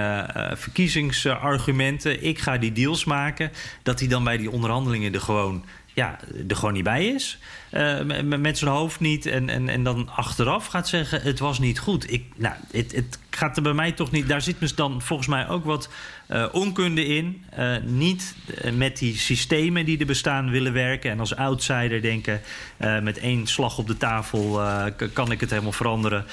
verkiezingsargumenten. 0.56 2.24
Ik 2.24 2.38
ga 2.38 2.58
die 2.58 2.72
deals 2.72 3.04
maken. 3.04 3.50
Dat 3.82 3.98
hij 3.98 4.08
dan 4.08 4.24
bij 4.24 4.36
die 4.36 4.50
onderhandelingen 4.50 5.14
er 5.14 5.20
gewoon 5.20 5.64
ja, 5.98 6.18
er 6.48 6.56
gewoon 6.56 6.72
niet 6.72 6.84
bij 6.84 7.06
is. 7.06 7.38
Uh, 7.72 8.00
met 8.22 8.58
zijn 8.58 8.70
hoofd 8.70 9.00
niet. 9.00 9.26
En, 9.26 9.48
en, 9.48 9.68
en 9.68 9.82
dan 9.82 10.08
achteraf 10.08 10.66
gaat 10.66 10.88
zeggen: 10.88 11.22
het 11.22 11.38
was 11.38 11.58
niet 11.58 11.78
goed. 11.78 12.12
Ik, 12.12 12.24
nou, 12.36 12.54
het, 12.70 12.92
het 12.92 13.18
gaat 13.30 13.56
er 13.56 13.62
bij 13.62 13.72
mij 13.72 13.92
toch 13.92 14.10
niet. 14.10 14.28
Daar 14.28 14.42
zit 14.42 14.60
dus 14.60 14.74
dan 14.74 15.02
volgens 15.02 15.28
mij 15.28 15.48
ook 15.48 15.64
wat 15.64 15.88
uh, 16.30 16.46
onkunde 16.52 17.06
in. 17.06 17.44
Uh, 17.58 17.76
niet 17.84 18.34
met 18.72 18.98
die 18.98 19.16
systemen 19.16 19.84
die 19.84 19.98
er 19.98 20.06
bestaan 20.06 20.50
willen 20.50 20.72
werken. 20.72 21.10
En 21.10 21.20
als 21.20 21.36
outsider 21.36 22.02
denken: 22.02 22.40
met 23.02 23.18
één 23.18 23.46
slag 23.46 23.78
op 23.78 23.86
de 23.86 23.96
tafel 23.96 24.60
kan 25.12 25.30
ik 25.30 25.40
het 25.40 25.50
helemaal 25.50 25.72
veranderen. 25.72 26.26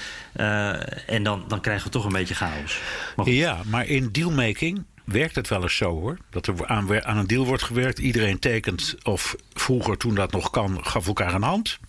en 1.08 1.24
dan, 1.24 1.44
dan 1.48 1.62
krijgen 1.62 1.86
we 1.86 1.92
toch 1.92 2.06
een 2.06 2.12
beetje 2.12 2.36
chaos. 2.36 2.80
Ja, 3.24 3.62
maar 3.66 3.88
in 3.88 4.10
dealmaking 4.12 4.84
werkt 5.06 5.36
het 5.36 5.48
wel 5.48 5.62
eens 5.62 5.76
zo 5.76 5.90
hoor. 5.90 6.18
Dat 6.30 6.48
er 6.48 6.68
aan, 6.68 7.04
aan 7.06 7.18
een 7.18 7.28
deal 7.28 7.46
wordt 7.46 7.64
gewerkt. 7.64 8.00
Iedereen 8.00 8.40
tekent, 8.40 8.96
of 9.04 9.36
vroeger 9.54 9.98
toen 9.98 10.16
dat 10.16 10.32
nog 10.32 10.50
kan, 10.50 10.86
gaf 10.86 11.08
elkaar 11.08 11.34
een 11.34 11.42
hand. 11.42 11.80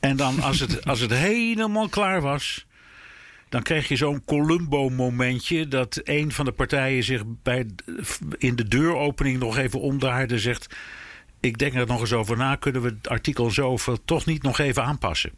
En 0.00 0.16
dan 0.16 0.42
als 0.42 0.60
het, 0.60 0.84
als 0.86 1.00
het 1.00 1.10
helemaal 1.10 1.88
klaar 1.88 2.20
was, 2.20 2.66
dan 3.48 3.62
kreeg 3.62 3.88
je 3.88 3.96
zo'n 3.96 4.24
Columbo-momentje. 4.24 5.68
Dat 5.68 6.00
een 6.04 6.32
van 6.32 6.44
de 6.44 6.52
partijen 6.52 7.04
zich 7.04 7.22
bij, 7.42 7.66
in 8.38 8.56
de 8.56 8.68
deuropening 8.68 9.38
nog 9.38 9.56
even 9.56 9.80
omdraaide 9.80 10.34
en 10.34 10.40
zegt. 10.40 10.76
Ik 11.40 11.58
denk 11.58 11.74
er 11.74 11.86
nog 11.86 12.00
eens 12.00 12.12
over 12.12 12.36
na. 12.36 12.56
Kunnen 12.56 12.82
we 12.82 12.88
het 12.88 13.08
artikel 13.08 13.50
zoveel 13.50 14.04
toch 14.04 14.26
niet 14.26 14.42
nog 14.42 14.58
even 14.58 14.84
aanpassen? 14.84 15.32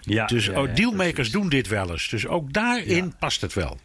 Ja, 0.00 0.26
dus 0.26 0.46
ja, 0.46 0.62
oh, 0.62 0.74
dealmakers 0.74 1.30
doen 1.30 1.48
dit 1.48 1.68
wel 1.68 1.90
eens. 1.90 2.08
Dus 2.08 2.26
ook 2.26 2.52
daarin 2.52 3.14
past 3.18 3.40
het 3.40 3.54
wel. 3.54 3.78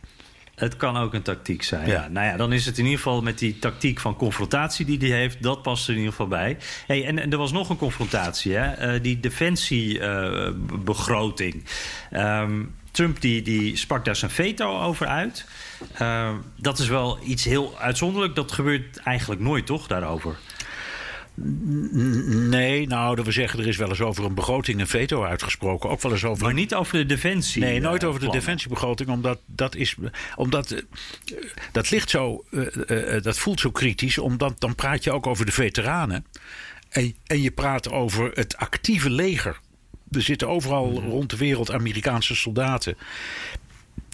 Het 0.64 0.78
kan 0.78 0.98
ook 0.98 1.14
een 1.14 1.22
tactiek 1.22 1.64
zijn. 1.64 1.88
Ja. 1.88 2.08
Nou 2.08 2.28
ja, 2.28 2.38
dan 2.38 2.54
is 2.54 2.66
het 2.66 2.78
in 2.78 2.84
ieder 2.84 3.00
geval 3.00 3.22
met 3.22 3.40
die 3.40 3.60
tactiek 3.60 4.00
van 4.00 4.16
confrontatie 4.16 4.86
die 4.86 4.98
hij 4.98 5.10
heeft, 5.20 5.44
dat 5.44 5.62
past 5.62 5.88
er 5.88 5.94
in 5.94 5.98
ieder 5.98 6.12
geval 6.12 6.28
bij. 6.28 6.58
Hey, 6.88 7.06
en, 7.06 7.20
en 7.20 7.32
er 7.32 7.38
was 7.38 7.52
nog 7.52 7.70
een 7.70 7.78
confrontatie, 7.78 8.56
hè? 8.56 8.96
Uh, 8.96 9.04
die 9.04 9.20
defensiebegroting. 9.20 11.64
Uh, 12.12 12.40
um, 12.40 12.76
Trump 12.92 13.22
die, 13.22 13.42
die 13.42 13.78
sprak 13.78 14.06
daar 14.06 14.16
zijn 14.16 14.32
veto 14.32 14.82
over 14.82 15.08
uit. 15.08 15.46
Uh, 16.02 16.30
dat 16.56 16.80
is 16.80 16.88
wel 16.88 17.20
iets 17.24 17.44
heel 17.44 17.80
uitzonderlijk. 17.80 18.36
Dat 18.36 18.52
gebeurt 18.52 18.98
eigenlijk 18.98 19.42
nooit, 19.42 19.66
toch, 19.66 19.88
daarover? 19.88 20.38
Nee, 21.36 22.88
nou, 22.88 23.22
we 23.24 23.32
zeggen 23.32 23.60
er 23.60 23.68
is 23.68 23.78
wel 23.78 23.90
eens 23.90 24.02
over 24.02 24.26
een 24.26 24.34
begroting 24.34 24.80
een 24.80 24.88
veto 24.88 25.24
uitgesproken. 25.24 25.90
Ook 25.90 26.02
wel 26.02 26.12
eens 26.12 26.24
over. 26.24 26.44
Maar 26.44 26.54
niet 26.54 26.74
over 26.74 26.98
de 26.98 27.06
defensie. 27.06 27.62
Nee, 27.62 27.80
nooit 27.80 28.02
uh, 28.02 28.08
over 28.08 28.20
de 28.20 28.26
plannen. 28.26 28.46
defensiebegroting, 28.46 29.10
omdat 29.10 29.40
dat 29.46 29.76
is. 29.76 29.96
Omdat 30.36 30.72
uh, 30.72 30.80
dat 31.72 31.92
ligt 31.92 32.10
zo. 32.10 32.44
Uh, 32.50 33.22
dat 33.22 33.38
voelt 33.38 33.60
zo 33.60 33.72
kritisch, 33.72 34.18
omdat 34.18 34.60
dan 34.60 34.76
praat 34.76 35.04
je 35.04 35.12
ook 35.12 35.28
over 35.28 35.46
de 35.46 35.52
veteranen. 35.52 36.26
En, 36.90 37.16
en 37.26 37.42
je 37.42 37.52
praat 37.52 37.92
over 37.92 38.32
het 38.34 38.58
actieve 38.58 39.10
leger. 39.10 39.60
Er 40.12 40.22
zitten 40.22 40.50
overal 40.50 40.90
mm 40.90 40.96
-hmm. 40.96 41.10
rond 41.10 41.30
de 41.30 41.38
wereld 41.38 41.72
Amerikaanse 41.72 42.36
soldaten. 42.36 42.98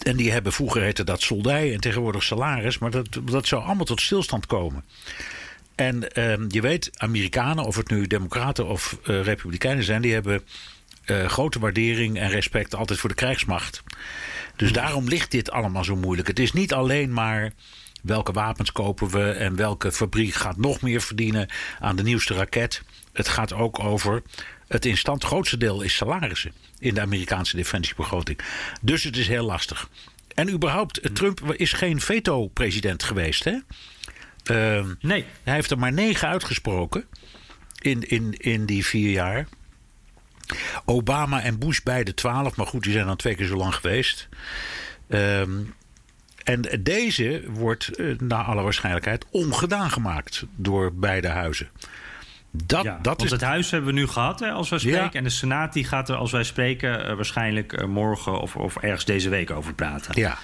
En 0.02 0.16
die 0.16 0.32
hebben 0.32 0.52
vroeger 0.52 0.82
heette 0.82 1.04
dat 1.04 1.22
soldij 1.22 1.72
en 1.72 1.80
tegenwoordig 1.80 2.22
salaris. 2.22 2.78
Maar 2.78 2.90
dat, 2.90 3.20
dat 3.24 3.46
zou 3.46 3.64
allemaal 3.64 3.84
tot 3.84 4.00
stilstand 4.00 4.46
komen. 4.46 4.84
En 5.80 6.04
uh, 6.14 6.34
je 6.48 6.60
weet, 6.60 6.90
Amerikanen, 6.96 7.64
of 7.64 7.76
het 7.76 7.90
nu 7.90 8.06
Democraten 8.06 8.66
of 8.66 8.98
uh, 9.02 9.22
Republikeinen 9.22 9.84
zijn, 9.84 10.02
die 10.02 10.12
hebben 10.12 10.42
uh, 11.06 11.26
grote 11.26 11.58
waardering 11.58 12.18
en 12.18 12.30
respect 12.30 12.74
altijd 12.74 12.98
voor 12.98 13.08
de 13.08 13.14
krijgsmacht. 13.14 13.82
Dus 14.56 14.72
daarom 14.72 15.08
ligt 15.08 15.30
dit 15.30 15.50
allemaal 15.50 15.84
zo 15.84 15.96
moeilijk. 15.96 16.28
Het 16.28 16.38
is 16.38 16.52
niet 16.52 16.72
alleen 16.72 17.12
maar 17.12 17.52
welke 18.02 18.32
wapens 18.32 18.72
kopen 18.72 19.08
we 19.08 19.30
en 19.30 19.56
welke 19.56 19.92
fabriek 19.92 20.34
gaat 20.34 20.56
nog 20.56 20.80
meer 20.80 21.00
verdienen 21.00 21.48
aan 21.78 21.96
de 21.96 22.02
nieuwste 22.02 22.34
raket. 22.34 22.82
Het 23.12 23.28
gaat 23.28 23.52
ook 23.52 23.78
over 23.78 24.22
het 24.68 24.86
in 24.86 24.96
stand 24.96 25.24
grootste 25.24 25.56
deel 25.56 25.82
is 25.82 25.96
salarissen 25.96 26.52
in 26.78 26.94
de 26.94 27.00
Amerikaanse 27.00 27.56
defensiebegroting. 27.56 28.38
Dus 28.80 29.04
het 29.04 29.16
is 29.16 29.28
heel 29.28 29.44
lastig. 29.44 29.88
En 30.34 30.50
überhaupt, 30.50 31.00
Trump 31.12 31.54
is 31.56 31.72
geen 31.72 32.00
veto-president 32.00 33.02
geweest, 33.02 33.44
hè? 33.44 33.58
Uh, 34.50 34.84
nee. 35.00 35.24
Hij 35.42 35.54
heeft 35.54 35.70
er 35.70 35.78
maar 35.78 35.92
negen 35.92 36.28
uitgesproken 36.28 37.04
in, 37.78 38.08
in, 38.08 38.34
in 38.36 38.66
die 38.66 38.86
vier 38.86 39.10
jaar. 39.10 39.46
Obama 40.84 41.42
en 41.42 41.58
Bush 41.58 41.80
beide 41.80 42.14
twaalf, 42.14 42.56
maar 42.56 42.66
goed, 42.66 42.82
die 42.82 42.92
zijn 42.92 43.06
dan 43.06 43.16
twee 43.16 43.34
keer 43.34 43.46
zo 43.46 43.56
lang 43.56 43.74
geweest. 43.74 44.28
Um, 45.08 45.74
en 46.44 46.80
deze 46.80 47.42
wordt 47.48 47.98
uh, 47.98 48.18
naar 48.18 48.44
alle 48.44 48.62
waarschijnlijkheid 48.62 49.26
ongedaan 49.30 49.90
gemaakt 49.90 50.44
door 50.56 50.94
beide 50.94 51.28
huizen. 51.28 51.68
Dat, 52.50 52.84
ja, 52.84 52.98
dat 53.02 53.04
want 53.04 53.22
is... 53.22 53.30
het 53.30 53.40
huis 53.40 53.70
hebben 53.70 53.94
we 53.94 54.00
nu 54.00 54.06
gehad 54.06 54.40
hè, 54.40 54.50
als 54.50 54.68
wij 54.68 54.78
spreken. 54.78 55.02
Ja. 55.02 55.12
En 55.12 55.24
de 55.24 55.30
Senaat 55.30 55.72
die 55.72 55.84
gaat 55.84 56.08
er 56.08 56.16
als 56.16 56.32
wij 56.32 56.44
spreken 56.44 57.10
uh, 57.10 57.14
waarschijnlijk 57.14 57.72
uh, 57.72 57.84
morgen 57.86 58.40
of, 58.40 58.56
of 58.56 58.76
ergens 58.76 59.04
deze 59.04 59.28
week 59.28 59.50
over 59.50 59.74
praten. 59.74 60.20
Ja, 60.20 60.38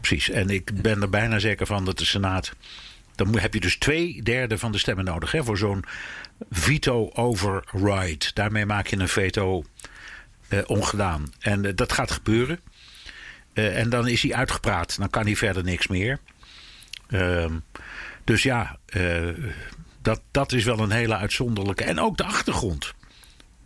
precies. 0.00 0.30
En 0.30 0.50
ik 0.50 0.82
ben 0.82 1.02
er 1.02 1.10
bijna 1.10 1.38
zeker 1.38 1.66
van 1.66 1.84
dat 1.84 1.98
de 1.98 2.04
Senaat 2.04 2.52
dan 3.18 3.38
heb 3.38 3.54
je 3.54 3.60
dus 3.60 3.76
twee 3.76 4.22
derde 4.22 4.58
van 4.58 4.72
de 4.72 4.78
stemmen 4.78 5.04
nodig 5.04 5.32
hè, 5.32 5.44
voor 5.44 5.58
zo'n 5.58 5.84
veto 6.50 7.10
override. 7.12 8.26
Daarmee 8.34 8.66
maak 8.66 8.86
je 8.86 8.98
een 8.98 9.08
veto 9.08 9.64
uh, 10.48 10.58
ongedaan. 10.66 11.32
En 11.38 11.64
uh, 11.64 11.72
dat 11.74 11.92
gaat 11.92 12.10
gebeuren. 12.10 12.60
Uh, 13.54 13.78
en 13.78 13.88
dan 13.88 14.08
is 14.08 14.22
hij 14.22 14.34
uitgepraat. 14.34 14.98
Dan 14.98 15.10
kan 15.10 15.24
hij 15.24 15.36
verder 15.36 15.64
niks 15.64 15.86
meer. 15.86 16.18
Ehm, 17.08 17.52
dus 18.24 18.42
ja, 18.42 18.78
dat, 20.02 20.20
dat 20.30 20.52
is 20.52 20.64
wel 20.64 20.78
een 20.78 20.90
hele 20.90 21.16
uitzonderlijke. 21.16 21.84
En 21.84 22.00
ook 22.00 22.16
de 22.16 22.24
achtergrond. 22.24 22.94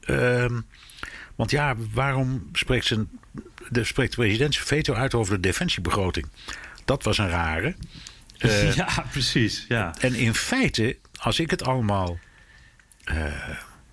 Ehm, 0.01 0.61
want 1.35 1.51
ja, 1.51 1.77
waarom 1.93 2.49
spreekt, 2.53 2.87
zijn, 2.87 3.09
de, 3.69 3.85
spreekt 3.85 4.11
de 4.11 4.17
president 4.17 4.55
zijn 4.55 4.67
veto 4.67 4.95
uit 4.95 5.15
over 5.15 5.35
de 5.35 5.41
defensiebegroting? 5.41 6.27
Dat 6.85 7.03
was 7.03 7.19
een 7.19 7.29
rare. 7.29 7.75
Uh, 8.45 8.73
ja, 8.83 9.05
precies. 9.11 9.65
Ja. 9.69 9.95
En 10.01 10.15
in 10.15 10.35
feite, 10.35 10.97
als 11.21 11.41
ik 11.41 11.51
het 11.51 11.65
allemaal. 11.65 12.19
Uh, 13.05 13.17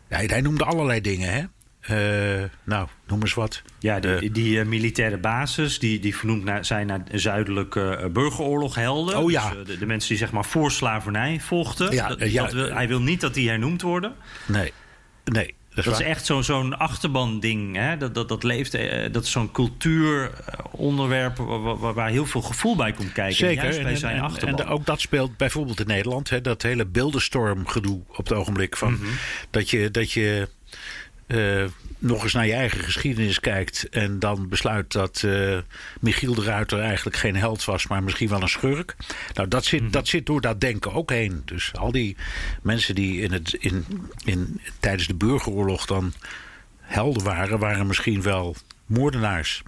hij, 0.08 0.26
hij, 0.26 0.42
noemde 0.42 0.64
allerlei 0.64 1.02
dingen, 1.02 1.34
hè? 1.34 1.44
Uh, 1.90 2.44
nou, 2.64 2.88
noem 3.08 3.22
eens 3.22 3.34
wat. 3.34 3.62
Ja, 3.80 4.00
die, 4.00 4.32
die 4.32 4.64
militaire 4.64 5.18
bases 5.18 5.80
die, 5.80 6.00
die 6.00 6.16
vernoemd 6.16 6.44
naar, 6.44 6.66
zijn 6.66 6.88
naar 6.88 7.02
zuidelijke 7.12 8.10
burgeroorloghelden. 8.14 9.18
Oh 9.18 9.32
ja. 9.32 9.54
Dus, 9.54 9.68
de, 9.68 9.78
de, 9.78 9.86
mensen 9.86 10.10
die 10.10 10.18
zeg 10.18 10.32
maar 10.32 10.46
voor 10.46 10.72
slavernij 10.72 11.40
vochten. 11.40 11.92
Ja, 11.92 12.08
dat, 12.08 12.32
ja, 12.32 12.44
dat 12.44 12.54
wil, 12.54 12.74
hij 12.74 12.88
wil 12.88 13.02
niet 13.02 13.22
dat 13.22 13.34
die 13.34 13.50
hernoemd 13.50 13.82
worden. 13.82 14.16
Nee, 14.46 14.74
nee. 15.24 15.56
Dat, 15.86 15.94
dat 15.94 16.02
is 16.02 16.08
echt 16.08 16.26
zo'n 16.26 16.44
zo'n 16.44 16.78
achterban-ding. 16.78 17.76
Hè? 17.76 17.98
Dat, 17.98 18.14
dat, 18.16 18.30
dat 18.30 18.44
leeft. 18.44 18.78
Dat 19.12 19.24
is 19.24 19.32
zo'n 19.32 19.52
cultuuronderwerp 19.52 21.38
waar, 21.38 21.94
waar, 21.94 22.10
heel 22.10 22.26
veel 22.26 22.42
gevoel 22.42 22.76
bij 22.76 22.92
komt 22.92 23.12
kijken. 23.12 23.36
Zeker. 23.36 23.64
Juist 23.64 23.82
bij 23.82 23.92
en, 23.92 23.98
zijn 23.98 24.16
en, 24.16 24.22
achterban. 24.22 24.60
En 24.60 24.66
ook 24.68 24.86
dat 24.86 25.02
speelt 25.02 25.38
bijvoorbeeld 25.38 25.80
in 25.80 25.88
Nederland. 25.88 26.30
Hè? 26.30 26.42
Dat 26.42 26.62
hele 26.62 26.86
beeldenstormgedoe 26.86 28.02
op 28.10 28.28
het 28.28 28.34
ogenblik. 28.34 28.78
Van, 28.78 28.92
Mhm. 28.92 29.02
mm 29.02 29.08
-hmm. 29.08 29.18
Dat 29.50 29.70
je. 29.70 29.92
Dat 29.92 30.12
je 30.12 30.50
uh, 31.28 31.64
nog 32.00 32.24
eens 32.24 32.34
naar 32.34 32.46
je 32.46 32.54
eigen 32.54 32.80
geschiedenis 32.80 33.40
kijkt. 33.40 33.90
en 33.90 34.20
dan 34.20 34.50
besluit 34.50 34.92
dat 34.92 35.22
uh, 35.26 35.58
Michiel 36.00 36.34
de 36.34 36.44
Ruiter 36.44 36.80
eigenlijk 36.80 37.18
geen 37.18 37.36
held 37.36 37.66
was. 37.66 37.88
maar 37.88 38.04
misschien 38.04 38.30
wel 38.30 38.42
een 38.42 38.50
schurk. 38.50 38.96
Nou, 39.34 39.48
dat 39.48 39.66
zit, 39.66 39.82
mm. 39.82 39.92
dat 39.92 40.08
zit 40.08 40.26
door 40.26 40.42
dat 40.42 40.62
denken 40.62 40.94
ook 40.94 41.10
heen. 41.10 41.42
Dus 41.46 41.72
al 41.74 41.92
die 41.92 42.16
mensen 42.62 42.96
die 42.96 43.22
in 43.22 43.32
het, 43.32 43.54
in, 43.54 43.86
in, 44.26 44.62
tijdens 44.80 45.08
de 45.08 45.16
burgeroorlog 45.16 45.86
dan 45.86 46.14
helden 46.80 47.24
waren. 47.24 47.60
waren 47.60 47.88
misschien 47.88 48.22
wel 48.22 48.56
moordenaars. 48.86 49.64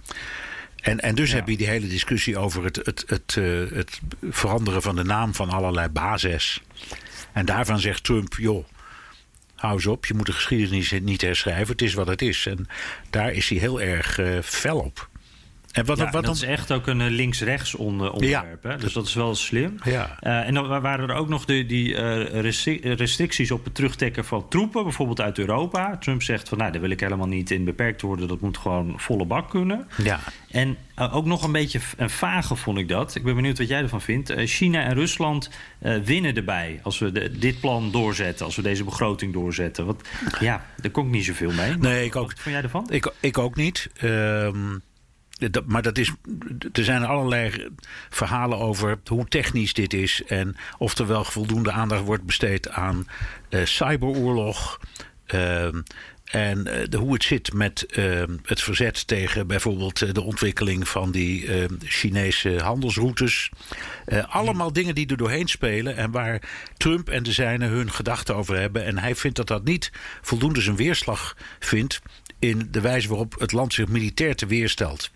En, 0.82 1.00
en 1.00 1.14
dus 1.14 1.30
ja. 1.30 1.36
heb 1.36 1.48
je 1.48 1.56
die 1.56 1.66
hele 1.68 1.88
discussie 1.88 2.38
over 2.38 2.64
het, 2.64 2.76
het, 2.76 3.04
het, 3.06 3.36
uh, 3.38 3.70
het 3.70 4.00
veranderen 4.30 4.82
van 4.82 4.96
de 4.96 5.04
naam 5.04 5.34
van 5.34 5.50
allerlei 5.50 5.88
bases. 5.88 6.62
En 7.32 7.44
daarvan 7.44 7.80
zegt 7.80 8.04
Trump, 8.04 8.34
joh. 8.34 8.64
Hou 9.62 9.74
eens 9.74 9.86
op, 9.86 10.06
je 10.06 10.14
moet 10.14 10.26
de 10.26 10.32
geschiedenis 10.32 10.92
niet 11.02 11.20
herschrijven. 11.20 11.72
Het 11.72 11.82
is 11.82 11.94
wat 11.94 12.06
het 12.06 12.22
is. 12.22 12.46
En 12.46 12.66
daar 13.10 13.32
is 13.32 13.48
hij 13.48 13.58
heel 13.58 13.80
erg 13.80 14.18
uh, 14.18 14.38
fel 14.40 14.78
op. 14.78 15.08
En 15.72 15.84
wat, 15.84 15.98
ja, 15.98 16.10
wat 16.10 16.24
dat 16.24 16.34
is 16.34 16.42
echt 16.42 16.72
ook 16.72 16.86
een 16.86 17.10
links-rechts 17.10 17.74
onder, 17.74 18.10
onderwerp. 18.10 18.64
Ja. 18.64 18.70
Hè? 18.70 18.76
Dus 18.76 18.92
dat 18.92 19.06
is 19.06 19.14
wel 19.14 19.34
slim. 19.34 19.74
Ja. 19.84 20.18
Uh, 20.20 20.46
en 20.46 20.54
dan 20.54 20.80
waren 20.80 21.08
er 21.08 21.16
ook 21.16 21.28
nog 21.28 21.44
de, 21.44 21.66
die 21.66 21.88
uh, 21.88 22.40
restricties 22.94 23.50
op 23.50 23.64
het 23.64 23.74
terugtrekken 23.74 24.24
van 24.24 24.48
troepen, 24.48 24.82
bijvoorbeeld 24.82 25.20
uit 25.20 25.38
Europa. 25.38 25.96
Trump 25.98 26.22
zegt 26.22 26.48
van 26.48 26.58
nou, 26.58 26.72
daar 26.72 26.80
wil 26.80 26.90
ik 26.90 27.00
helemaal 27.00 27.26
niet 27.26 27.50
in 27.50 27.64
beperkt 27.64 28.02
worden. 28.02 28.28
Dat 28.28 28.40
moet 28.40 28.58
gewoon 28.58 28.94
volle 28.96 29.24
bak 29.24 29.50
kunnen. 29.50 29.88
Ja. 30.02 30.20
En 30.50 30.76
uh, 30.98 31.16
ook 31.16 31.24
nog 31.24 31.44
een 31.44 31.52
beetje 31.52 31.80
een 31.96 32.10
vage 32.10 32.56
vond 32.56 32.78
ik 32.78 32.88
dat. 32.88 33.14
Ik 33.14 33.22
ben 33.22 33.34
benieuwd 33.34 33.58
wat 33.58 33.68
jij 33.68 33.82
ervan 33.82 34.00
vindt. 34.00 34.32
China 34.36 34.82
en 34.82 34.94
Rusland 34.94 35.50
winnen 36.04 36.34
erbij 36.34 36.80
als 36.82 36.98
we 36.98 37.12
de, 37.12 37.38
dit 37.38 37.60
plan 37.60 37.90
doorzetten, 37.90 38.46
als 38.46 38.56
we 38.56 38.62
deze 38.62 38.84
begroting 38.84 39.32
doorzetten. 39.32 39.86
Want 39.86 40.02
ja, 40.40 40.66
daar 40.76 40.90
kon 40.90 41.06
ik 41.06 41.12
niet 41.12 41.24
zoveel 41.24 41.52
mee. 41.52 41.76
Nee, 41.76 42.04
ik 42.04 42.16
ook. 42.16 42.30
Wat 42.30 42.40
vond 42.40 42.54
jij 42.54 42.64
ervan? 42.64 42.86
Ik, 42.90 43.12
ik 43.20 43.38
ook 43.38 43.56
niet. 43.56 43.90
Um... 44.02 44.82
Dat, 45.50 45.66
maar 45.66 45.82
dat 45.82 45.98
is, 45.98 46.12
er 46.72 46.84
zijn 46.84 47.04
allerlei 47.04 47.68
verhalen 48.10 48.58
over 48.58 48.98
hoe 49.06 49.28
technisch 49.28 49.72
dit 49.72 49.92
is. 49.94 50.22
En 50.26 50.56
of 50.78 50.98
er 50.98 51.06
wel 51.06 51.24
voldoende 51.24 51.72
aandacht 51.72 52.04
wordt 52.04 52.24
besteed 52.24 52.68
aan 52.68 53.08
uh, 53.50 53.64
cyberoorlog. 53.64 54.80
Uh, 55.34 55.68
en 56.24 56.58
uh, 56.66 56.74
de, 56.88 56.96
hoe 56.96 57.12
het 57.12 57.24
zit 57.24 57.52
met 57.52 57.86
het 58.42 58.62
verzet 58.62 59.06
tegen 59.06 59.46
bijvoorbeeld 59.46 60.14
de 60.14 60.22
ontwikkeling 60.22 60.88
van 60.88 61.10
die 61.10 61.48
Chinese 61.78 62.60
handelsroutes. 62.62 63.50
allemaal 64.28 64.72
dingen 64.72 64.94
die 64.94 65.06
er 65.06 65.16
doorheen 65.16 65.48
spelen 65.48 65.96
en 65.96 66.10
waar 66.10 66.42
Trump 66.76 67.08
en 67.08 67.22
de 67.22 67.32
zijnen 67.32 67.68
hun 67.68 67.90
gedachten 67.90 68.36
over 68.36 68.56
hebben. 68.58 68.84
En 68.84 68.98
hij 68.98 69.14
vindt 69.14 69.36
dat 69.36 69.46
dat 69.46 69.64
niet 69.64 69.92
voldoende 70.20 70.60
zijn 70.60 70.76
weerslag 70.76 71.36
vindt 71.58 72.00
in 72.42 72.68
de 72.70 72.80
wijze 72.80 73.08
waarop 73.08 73.34
het 73.38 73.52
land 73.52 73.74
zich 73.74 73.88
militair 73.88 74.36
te 74.36 74.46
weerstelt. 74.46 75.10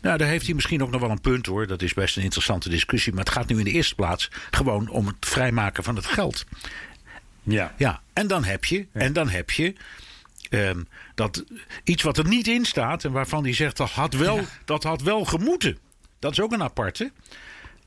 Nou, 0.00 0.18
daar 0.18 0.28
heeft 0.28 0.46
hij 0.46 0.54
misschien 0.54 0.82
ook 0.82 0.90
nog 0.90 1.00
wel 1.00 1.10
een 1.10 1.20
punt 1.20 1.46
hoor. 1.46 1.66
Dat 1.66 1.82
is 1.82 1.94
best 1.94 2.16
een 2.16 2.22
interessante 2.22 2.68
discussie. 2.68 3.12
Maar 3.12 3.24
het 3.24 3.32
gaat 3.32 3.48
nu 3.48 3.58
in 3.58 3.64
de 3.64 3.70
eerste 3.70 3.94
plaats 3.94 4.30
gewoon 4.50 4.88
om 4.88 5.06
het 5.06 5.16
vrijmaken 5.20 5.84
van 5.84 5.96
het 5.96 6.06
geld. 6.06 6.44
Ja. 7.42 7.74
Ja, 7.76 8.00
en 8.12 8.26
dan 8.26 8.44
heb 8.44 8.64
je, 8.64 8.86
en 8.92 9.12
dan 9.12 9.28
heb 9.28 9.50
je 9.50 9.74
um, 10.50 10.88
dat 11.14 11.44
iets 11.84 12.02
wat 12.02 12.18
er 12.18 12.28
niet 12.28 12.48
in 12.48 12.64
staat 12.64 13.04
en 13.04 13.12
waarvan 13.12 13.44
hij 13.44 13.52
zegt 13.52 13.76
dat 13.76 13.90
had 13.90 14.14
wel, 14.14 14.36
ja. 14.36 14.44
dat 14.64 14.82
had 14.82 15.02
wel 15.02 15.24
gemoeten. 15.24 15.78
Dat 16.18 16.32
is 16.32 16.40
ook 16.40 16.52
een 16.52 16.62
aparte. 16.62 17.12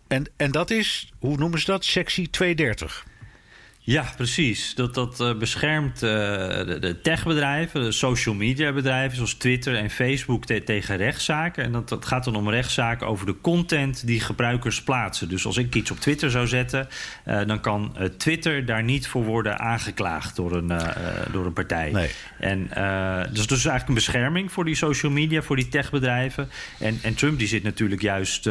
En, 0.08 0.26
en 0.36 0.52
dat 0.52 0.70
is, 0.70 1.12
hoe 1.20 1.38
noemen 1.38 1.60
ze 1.60 1.66
dat? 1.66 1.86
Sectie 1.86 2.30
230. 2.30 3.06
Ja, 3.88 4.06
precies. 4.16 4.76
Dat, 4.76 4.94
dat 4.94 5.20
uh, 5.20 5.38
beschermt 5.38 6.04
uh, 6.04 6.10
de, 6.10 6.78
de 6.80 7.02
techbedrijven, 7.02 7.82
de 7.82 7.92
social 7.92 8.36
media 8.36 8.74
bedrijven 8.74 9.16
zoals 9.16 9.34
Twitter 9.34 9.76
en 9.76 9.90
Facebook 9.90 10.46
te 10.46 10.64
tegen 10.64 10.98
rechtszaken. 10.98 11.64
En 11.64 11.72
dat, 11.72 11.90
dat 11.90 12.06
gaat 12.06 12.24
dan 12.24 12.36
om 12.36 12.50
rechtszaken 12.50 13.08
over 13.08 13.26
de 13.26 13.42
content 13.42 14.08
die 14.08 14.20
gebruikers 14.20 14.84
plaatsen. 14.84 15.30
Dus 15.30 15.46
als 15.46 15.58
ik 15.58 15.76
iets 15.76 15.92
op 15.92 16.00
Twitter 16.00 16.32
zou 16.32 16.48
zetten, 16.48 16.88
uh, 17.28 17.46
dan 17.46 17.62
kan 17.62 17.96
Twitter 18.18 18.66
daar 18.66 18.84
niet 18.84 19.08
voor 19.08 19.24
worden 19.24 19.60
aangeklaagd 19.60 20.36
door 20.36 20.56
een, 20.56 20.72
door 21.32 21.46
een 21.46 21.54
partij. 21.54 21.92
Nee. 21.92 22.10
En 22.40 22.60
dus 23.32 23.48
dat 23.48 23.58
is 23.58 23.66
eigenlijk 23.66 23.88
een 23.88 23.94
bescherming 23.94 24.52
voor 24.52 24.66
die 24.66 24.76
social 24.76 25.12
media, 25.12 25.42
voor 25.42 25.56
die 25.56 25.68
techbedrijven. 25.68 26.50
En, 26.80 27.00
en 27.02 27.16
Trump 27.16 27.40
die 27.40 27.48
zit 27.48 27.64
natuurlijk 27.64 28.02
juist, 28.02 28.44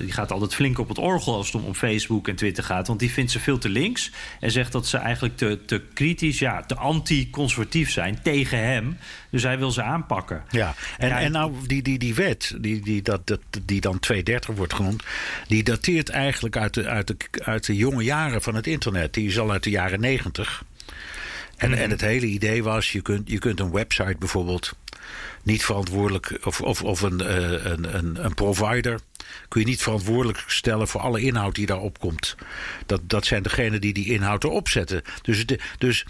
die 0.00 0.12
gaat 0.12 0.32
altijd 0.32 0.54
flink 0.54 0.78
op 0.78 0.88
het 0.88 0.98
orgel 0.98 1.34
als 1.34 1.46
het 1.46 1.54
om, 1.54 1.64
om 1.64 1.74
Facebook 1.74 2.28
en 2.28 2.36
Twitter 2.36 2.64
gaat. 2.64 2.86
Want 2.86 2.98
die 2.98 3.10
vindt 3.10 3.30
ze 3.30 3.40
veel 3.40 3.58
te 3.58 3.68
links. 3.68 4.10
En 4.40 4.52
zegt 4.54 4.72
dat 4.72 4.86
ze 4.86 4.96
eigenlijk 4.96 5.36
te, 5.36 5.58
te 5.66 5.82
kritisch, 5.94 6.38
ja, 6.38 6.62
te 6.62 6.74
anti-conservatief 6.74 7.90
zijn 7.90 8.22
tegen 8.22 8.58
hem. 8.58 8.98
Dus 9.30 9.42
hij 9.42 9.58
wil 9.58 9.70
ze 9.70 9.82
aanpakken. 9.82 10.42
Ja, 10.50 10.74
en, 10.98 11.10
en 11.10 11.32
nou, 11.32 11.52
die, 11.66 11.82
die, 11.82 11.98
die 11.98 12.14
wet, 12.14 12.54
die, 12.58 12.80
die, 12.80 13.02
dat, 13.02 13.26
dat, 13.26 13.40
die 13.64 13.80
dan 13.80 13.98
230 13.98 14.56
wordt 14.56 14.74
genoemd, 14.74 15.02
die 15.46 15.62
dateert 15.62 16.08
eigenlijk 16.08 16.56
uit 16.56 16.74
de, 16.74 16.88
uit, 16.88 17.06
de, 17.06 17.16
uit 17.44 17.66
de 17.66 17.76
jonge 17.76 18.02
jaren 18.02 18.42
van 18.42 18.54
het 18.54 18.66
internet. 18.66 19.14
Die 19.14 19.28
is 19.28 19.38
al 19.38 19.50
uit 19.50 19.62
de 19.62 19.70
jaren 19.70 20.00
90. 20.00 20.64
En, 21.56 21.70
Mhm. 21.70 21.78
en 21.78 21.90
het 21.90 22.00
hele 22.00 22.26
idee 22.26 22.62
was, 22.62 22.92
je 22.92 23.02
kunt, 23.02 23.30
je 23.30 23.38
kunt 23.38 23.60
een 23.60 23.72
website 23.72 24.16
bijvoorbeeld 24.18 24.72
niet 25.44 25.64
verantwoordelijk, 25.64 26.38
of, 26.44 26.60
of, 26.60 26.82
of 26.82 27.00
een, 27.02 27.20
eh, 27.20 27.64
een, 27.64 27.96
een, 27.96 28.24
een 28.24 28.34
provider, 28.34 29.00
kun 29.48 29.60
je 29.60 29.66
niet 29.66 29.82
verantwoordelijk 29.82 30.44
stellen 30.46 30.88
voor 30.88 31.00
alle 31.00 31.20
inhoud 31.20 31.54
die 31.54 31.66
daarop 31.66 31.98
komt. 31.98 32.36
Dat, 32.86 33.00
dat 33.04 33.26
zijn 33.26 33.42
degenen 33.42 33.80
die 33.80 33.92
die 33.92 34.06
inhoud 34.12 34.44
erop 34.44 34.68
zetten. 34.68 35.02
Dus, 35.22 35.46
de, 35.46 35.58
dus 35.78 36.04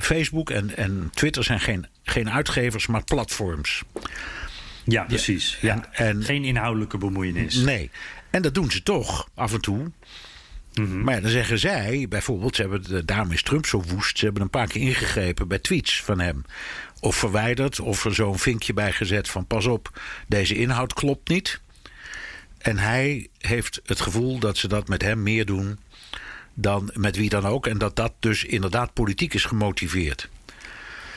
Facebook 0.00 0.50
en, 0.50 0.76
en 0.76 1.10
Twitter 1.14 1.44
zijn 1.44 1.60
geen, 1.60 1.86
geen 2.02 2.30
uitgevers, 2.30 2.86
maar 2.86 3.04
platforms. 3.04 3.82
Ja, 4.84 5.02
precies. 5.04 5.58
Ja, 5.60 5.88
en- 5.92 6.24
Geen 6.24 6.44
inhoudelijke 6.44 6.98
bemoeienis. 6.98 7.54
Nee. 7.54 7.90
En 8.30 8.42
dat 8.42 8.54
doen 8.54 8.70
ze 8.70 8.82
toch, 8.82 9.28
af 9.34 9.52
en 9.52 9.60
toe. 9.60 9.90
Mhm. 10.74 11.00
Maar 11.02 11.14
ja, 11.14 11.20
dan 11.20 11.30
zeggen 11.30 11.58
zij, 11.58 12.06
bijvoorbeeld, 12.08 12.54
ze 12.56 12.60
hebben, 12.60 12.82
de- 12.82 13.04
daarom 13.04 13.32
is 13.32 13.42
Trump 13.42 13.66
zo 13.66 13.82
woest. 13.82 14.18
Ze 14.18 14.24
hebben 14.24 14.42
een 14.42 14.50
paar 14.50 14.66
keer 14.66 14.82
ingegrepen 14.82 15.48
bij 15.48 15.58
tweets 15.58 16.02
van 16.02 16.20
hem. 16.20 16.44
Of 17.00 17.16
verwijderd, 17.16 17.80
of 17.80 18.04
er 18.04 18.14
zo'n 18.14 18.38
vinkje 18.38 18.72
bij 18.72 18.92
gezet 18.92 19.28
van 19.28 19.46
pas 19.46 19.66
op, 19.66 20.00
deze 20.28 20.54
inhoud 20.54 20.92
klopt 20.92 21.28
niet. 21.28 21.60
En 22.58 22.78
hij 22.78 23.28
heeft 23.38 23.80
het 23.84 24.00
gevoel 24.00 24.38
dat 24.38 24.56
ze 24.56 24.68
dat 24.68 24.88
met 24.88 25.02
hem 25.02 25.22
meer 25.22 25.46
doen 25.46 25.78
dan 26.54 26.90
met 26.94 27.16
wie 27.16 27.28
dan 27.28 27.46
ook. 27.46 27.66
En 27.66 27.78
dat 27.78 27.96
dat 27.96 28.12
dus 28.18 28.44
inderdaad 28.44 28.92
politiek 28.92 29.34
is 29.34 29.44
gemotiveerd. 29.44 30.28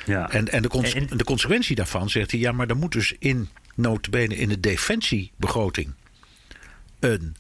Ja. 0.06 0.30
En, 0.30 0.48
en, 0.48 0.62
de, 0.62 0.68
cons- 0.68 0.94
En- 0.94 1.18
de 1.18 1.24
consequentie 1.24 1.76
daarvan, 1.76 2.10
zegt 2.10 2.32
hij, 2.32 2.40
ja, 2.40 2.52
maar 2.52 2.68
dan 2.68 2.78
moet 2.78 2.92
dus 2.92 3.16
in 3.20 3.50
notabene 3.76 4.36
in 4.38 4.50
de 4.50 4.60
defensiebegroting 4.60 5.94
een, 7.00 7.36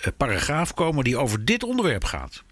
eh, 0.00 0.06
paragraaf 0.16 0.74
komen 0.74 1.04
die 1.04 1.16
over 1.16 1.44
dit 1.44 1.62
onderwerp 1.62 2.04
gaat. 2.04 2.42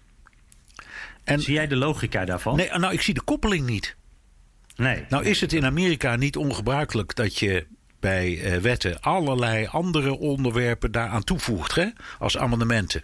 En 1.23 1.39
Zie 1.41 1.53
jij 1.53 1.67
de 1.67 1.75
logica 1.75 2.25
daarvan? 2.25 2.55
nee, 2.55 2.69
nou, 2.69 2.93
ik 2.93 3.01
zie 3.01 3.13
de 3.13 3.21
koppeling 3.21 3.65
niet. 3.65 3.95
Nee. 4.75 5.05
Nou 5.09 5.23
is 5.23 5.41
het 5.41 5.53
in 5.53 5.65
Amerika 5.65 6.15
niet 6.15 6.37
ongebruikelijk 6.37 7.15
dat 7.15 7.39
je 7.39 7.65
bij 8.03 8.41
eh, 8.41 8.57
wetten 8.57 9.01
allerlei 9.01 9.67
andere 9.71 10.17
onderwerpen 10.17 10.91
daaraan 10.91 11.23
toevoegt, 11.23 11.75
hè, 11.75 11.87
als 12.19 12.37
amendementen. 12.37 13.03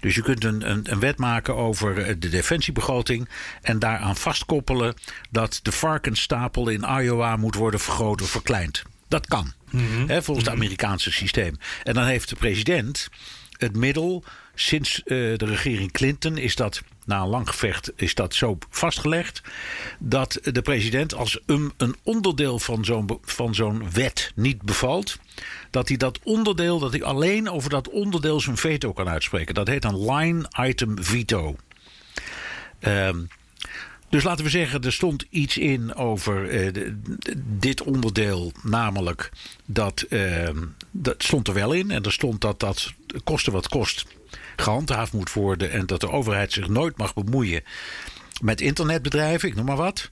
Dus 0.00 0.14
je 0.14 0.22
kunt 0.22 0.44
een, 0.44 0.70
een, 0.70 0.92
een 0.92 1.00
wet 1.00 1.18
maken 1.18 1.56
over 1.56 1.98
eh, 1.98 2.14
de 2.18 2.28
defensiebegroting 2.28 3.28
en 3.62 3.78
daaraan 3.78 4.16
vastkoppelen 4.16 4.94
dat 5.30 5.60
de 5.62 5.72
varkensstapel 5.72 6.68
in 6.68 6.84
Iowa 7.00 7.36
moet 7.36 7.54
worden 7.54 7.80
vergroot 7.80 8.22
of 8.22 8.30
verkleind. 8.30 8.82
Dat 9.08 9.26
kan, 9.26 9.52
hè, 10.06 10.22
volgens 10.22 10.46
het 10.46 10.56
Amerikaanse 10.56 11.12
systeem. 11.12 11.58
En 11.82 11.94
dan 11.94 12.04
heeft 12.04 12.28
de 12.28 12.36
president 12.36 13.08
het 13.56 13.76
middel. 13.76 14.24
Sinds 14.54 15.02
eh, 15.02 15.06
de 15.06 15.44
regering 15.44 15.92
Clinton 15.92 16.36
is 16.36 16.56
dat 16.56 16.82
na 17.04 17.20
een 17.20 17.28
lang 17.28 17.48
gevecht 17.48 17.92
is 17.96 18.14
dat 18.14 18.34
zo 18.34 18.58
vastgelegd 18.70 19.42
dat 19.98 20.38
de 20.42 20.62
president 20.62 21.14
als 21.14 21.40
een, 21.46 21.72
onderdeel 22.02 22.58
van 22.58 22.84
zo'n 22.84 23.18
van 23.22 23.54
zo'n 23.54 23.90
wet 23.92 24.32
niet 24.34 24.62
bevalt, 24.62 25.18
dat 25.70 25.88
hij 25.88 25.96
dat 25.96 26.18
onderdeel 26.22 26.78
dat 26.78 26.92
hij 26.92 27.02
alleen 27.02 27.50
over 27.50 27.70
dat 27.70 27.88
onderdeel 27.88 28.40
zijn 28.40 28.56
veto 28.56 28.92
kan 28.92 29.08
uitspreken. 29.08 29.54
Dat 29.54 29.68
heet 29.68 29.84
een 29.84 30.12
line 30.12 30.48
item 30.58 31.02
veto. 31.02 31.56
Ehm, 32.78 33.18
dus 34.08 34.24
laten 34.24 34.44
we 34.44 34.50
zeggen, 34.50 34.82
er 34.82 34.92
stond 34.92 35.26
iets 35.30 35.58
in 35.58 35.94
over 35.94 36.48
eh, 36.48 36.90
dit 37.36 37.82
onderdeel. 37.82 38.52
Namelijk 38.62 39.30
dat, 39.66 40.00
ehm, 40.00 40.58
dat 40.90 41.22
stond 41.22 41.48
er 41.48 41.54
wel 41.54 41.72
in. 41.72 41.90
En 41.90 42.02
er 42.02 42.12
stond 42.12 42.40
dat 42.40 42.60
dat 42.60 42.92
koste 43.24 43.50
wat 43.50 43.68
kost 43.68 44.04
gehandhaafd 44.60 45.12
moet 45.12 45.32
worden. 45.32 45.70
En 45.70 45.86
dat 45.86 46.00
de 46.00 46.10
overheid 46.10 46.52
zich 46.52 46.68
nooit 46.68 46.96
mag 46.96 47.14
bemoeien 47.14 47.62
met 48.42 48.60
internetbedrijven, 48.60 49.48
ik 49.48 49.54
noem 49.54 49.64
maar 49.64 49.76
wat. 49.76 50.10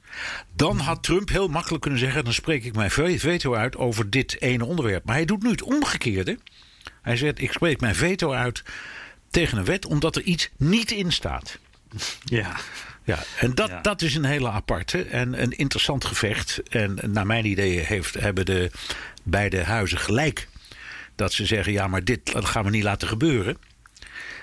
Dan 0.57 0.79
had 0.79 1.03
Trump 1.03 1.29
heel 1.29 1.49
makkelijk 1.49 1.83
kunnen 1.83 2.01
zeggen: 2.01 2.25
dan 2.25 2.33
spreek 2.33 2.65
ik 2.65 2.75
mijn 2.75 2.91
ve- 2.91 3.19
veto 3.19 3.55
uit 3.55 3.77
over 3.77 4.11
dit 4.11 4.41
ene 4.41 4.65
onderwerp. 4.65 5.05
Maar 5.05 5.15
hij 5.15 5.25
doet 5.25 5.43
nu 5.43 5.51
het 5.51 5.63
omgekeerde. 5.63 6.39
Hij 7.03 7.17
zegt: 7.17 7.41
ik 7.41 7.53
spreek 7.53 7.81
mijn 7.81 7.95
veto 7.95 8.33
uit 8.33 8.63
tegen 9.31 9.59
een 9.59 9.65
wet 9.65 9.87
omdat 9.87 10.17
er 10.17 10.23
iets 10.23 10.49
niet 10.57 10.91
in 10.91 11.13
staat. 11.13 11.59
Ja. 12.25 12.57
Ja, 13.05 13.19
en 13.39 13.55
dat, 13.55 13.69
Ja. 13.69 13.81
dat 13.81 14.03
is 14.03 14.15
een 14.15 14.25
hele 14.25 14.51
aparte 14.51 15.03
en 15.03 15.43
een 15.43 15.51
interessant 15.53 16.05
gevecht. 16.05 16.63
En 16.69 16.99
naar 17.07 17.27
mijn 17.27 17.45
idee 17.47 17.79
heeft, 17.79 18.15
hebben 18.15 18.47
de 18.47 18.71
beide 19.23 19.63
huizen 19.63 19.99
gelijk. 19.99 20.49
Dat 21.17 21.33
ze 21.33 21.47
zeggen, 21.47 21.73
ja, 21.73 21.87
maar 21.87 22.05
dit 22.05 22.33
gaan 22.35 22.65
we 22.65 22.71
niet 22.71 22.83
laten 22.83 23.09
gebeuren. 23.09 23.57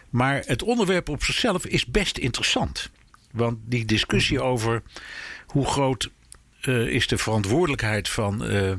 Maar 0.10 0.44
het 0.46 0.64
onderwerp 0.64 1.10
op 1.10 1.24
zichzelf 1.24 1.66
is 1.66 1.86
best 1.86 2.18
interessant. 2.18 2.90
Want 3.32 3.58
die 3.66 3.86
discussie 3.86 4.42
over 4.42 4.82
hoe 5.46 5.66
groot 5.66 6.10
eh, 6.62 6.88
is 6.88 7.08
de 7.08 7.18
verantwoordelijkheid 7.18 8.10
van 8.10 8.46
eh, 8.46 8.72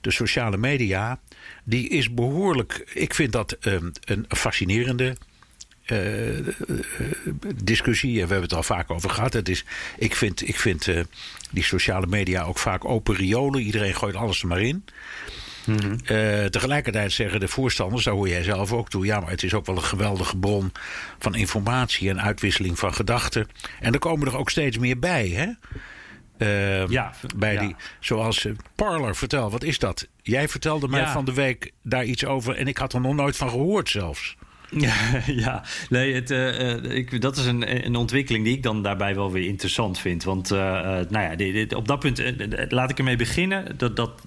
de 0.00 0.10
sociale 0.10 0.56
media... 0.56 1.20
die 1.64 1.88
is 1.88 2.14
behoorlijk... 2.14 2.90
Ik 2.94 3.14
vind 3.14 3.32
dat 3.32 3.52
eh, 3.52 3.72
een 4.04 4.26
fascinerende 4.28 5.16
eh, 5.84 5.98
discussie. 7.64 8.10
En 8.10 8.26
we 8.26 8.32
hebben 8.32 8.48
het 8.48 8.54
al 8.54 8.62
vaak 8.62 8.90
over 8.90 9.10
gehad. 9.10 9.32
Het 9.32 9.48
is, 9.48 9.64
ik 9.98 10.14
vind, 10.14 10.48
ik 10.48 10.56
vind 10.56 10.88
die 11.50 11.64
sociale 11.64 12.06
media 12.06 12.42
ook 12.42 12.58
vaak 12.58 12.84
open 12.84 13.14
riolen. 13.14 13.60
Iedereen 13.60 13.94
gooit 13.94 14.14
alles 14.14 14.42
er 14.42 14.48
maar 14.48 14.62
in. 14.62 14.84
Eh, 16.04 16.44
tegelijkertijd 16.44 17.12
zeggen 17.12 17.40
de 17.40 17.48
voorstanders, 17.48 18.04
daar 18.04 18.14
hoor 18.14 18.28
jij 18.28 18.42
zelf 18.42 18.72
ook 18.72 18.88
toe, 18.88 19.06
ja, 19.06 19.20
maar 19.20 19.30
het 19.30 19.42
is 19.42 19.54
ook 19.54 19.66
wel 19.66 19.76
een 19.76 19.82
geweldige 19.82 20.36
bron 20.36 20.72
van 21.18 21.34
informatie 21.34 22.08
en 22.08 22.20
uitwisseling 22.22 22.78
van 22.78 22.94
gedachten. 22.94 23.46
En 23.80 23.92
er 23.92 23.98
komen 23.98 24.26
er 24.26 24.36
ook 24.36 24.50
steeds 24.50 24.78
meer 24.78 24.98
bij, 24.98 25.28
hè? 25.28 25.46
Eh, 26.38 26.88
Ja, 26.88 27.12
bij 27.36 27.52
ja. 27.52 27.60
die, 27.60 27.76
zoals 28.00 28.44
eh, 28.44 28.52
Parler, 28.74 29.16
vertel, 29.16 29.50
wat 29.50 29.62
is 29.64 29.78
dat? 29.78 30.08
Jij 30.22 30.48
vertelde 30.48 30.88
mij 30.88 31.00
Ja. 31.00 31.12
van 31.12 31.24
de 31.24 31.32
week 31.34 31.72
daar 31.82 32.04
iets 32.04 32.24
over 32.24 32.56
en 32.56 32.66
ik 32.66 32.78
had 32.78 32.92
er 32.92 33.00
nog 33.00 33.14
nooit 33.14 33.36
van 33.36 33.50
gehoord 33.50 33.88
zelfs. 33.88 34.36
Ja, 35.26 35.62
nee, 35.88 36.14
het, 36.14 36.30
eh, 36.30 36.72
eh, 36.72 36.84
ik, 36.84 37.20
dat 37.20 37.36
is 37.36 37.46
een, 37.46 37.86
een 37.86 37.96
ontwikkeling 37.96 38.44
die 38.44 38.56
ik 38.56 38.62
dan 38.62 38.82
daarbij 38.82 39.14
wel 39.14 39.32
weer 39.32 39.46
interessant 39.46 39.98
vind. 39.98 40.24
Want 40.24 40.50
eh, 40.50 40.58
nou 41.08 41.20
ja, 41.20 41.34
dit, 41.36 41.74
op 41.74 41.88
dat 41.88 41.98
punt, 41.98 42.22
laat 42.68 42.90
ik 42.90 42.98
ermee 42.98 43.16
beginnen. 43.16 43.74
Dat, 43.76 43.96
dat, 43.96 44.22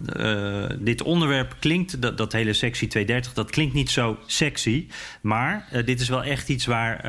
dit 0.80 1.02
onderwerp 1.02 1.56
klinkt, 1.60 2.02
dat, 2.02 2.18
dat 2.18 2.32
hele 2.32 2.54
sectie 2.54 2.88
230, 2.88 3.34
dat 3.34 3.50
klinkt 3.52 3.74
niet 3.74 3.90
zo 3.90 4.18
sexy. 4.26 4.88
Maar 5.22 5.68
dit 5.86 6.00
is 6.00 6.10
wel 6.10 6.24
echt 6.24 6.50
iets 6.50 6.66
waar 6.66 7.04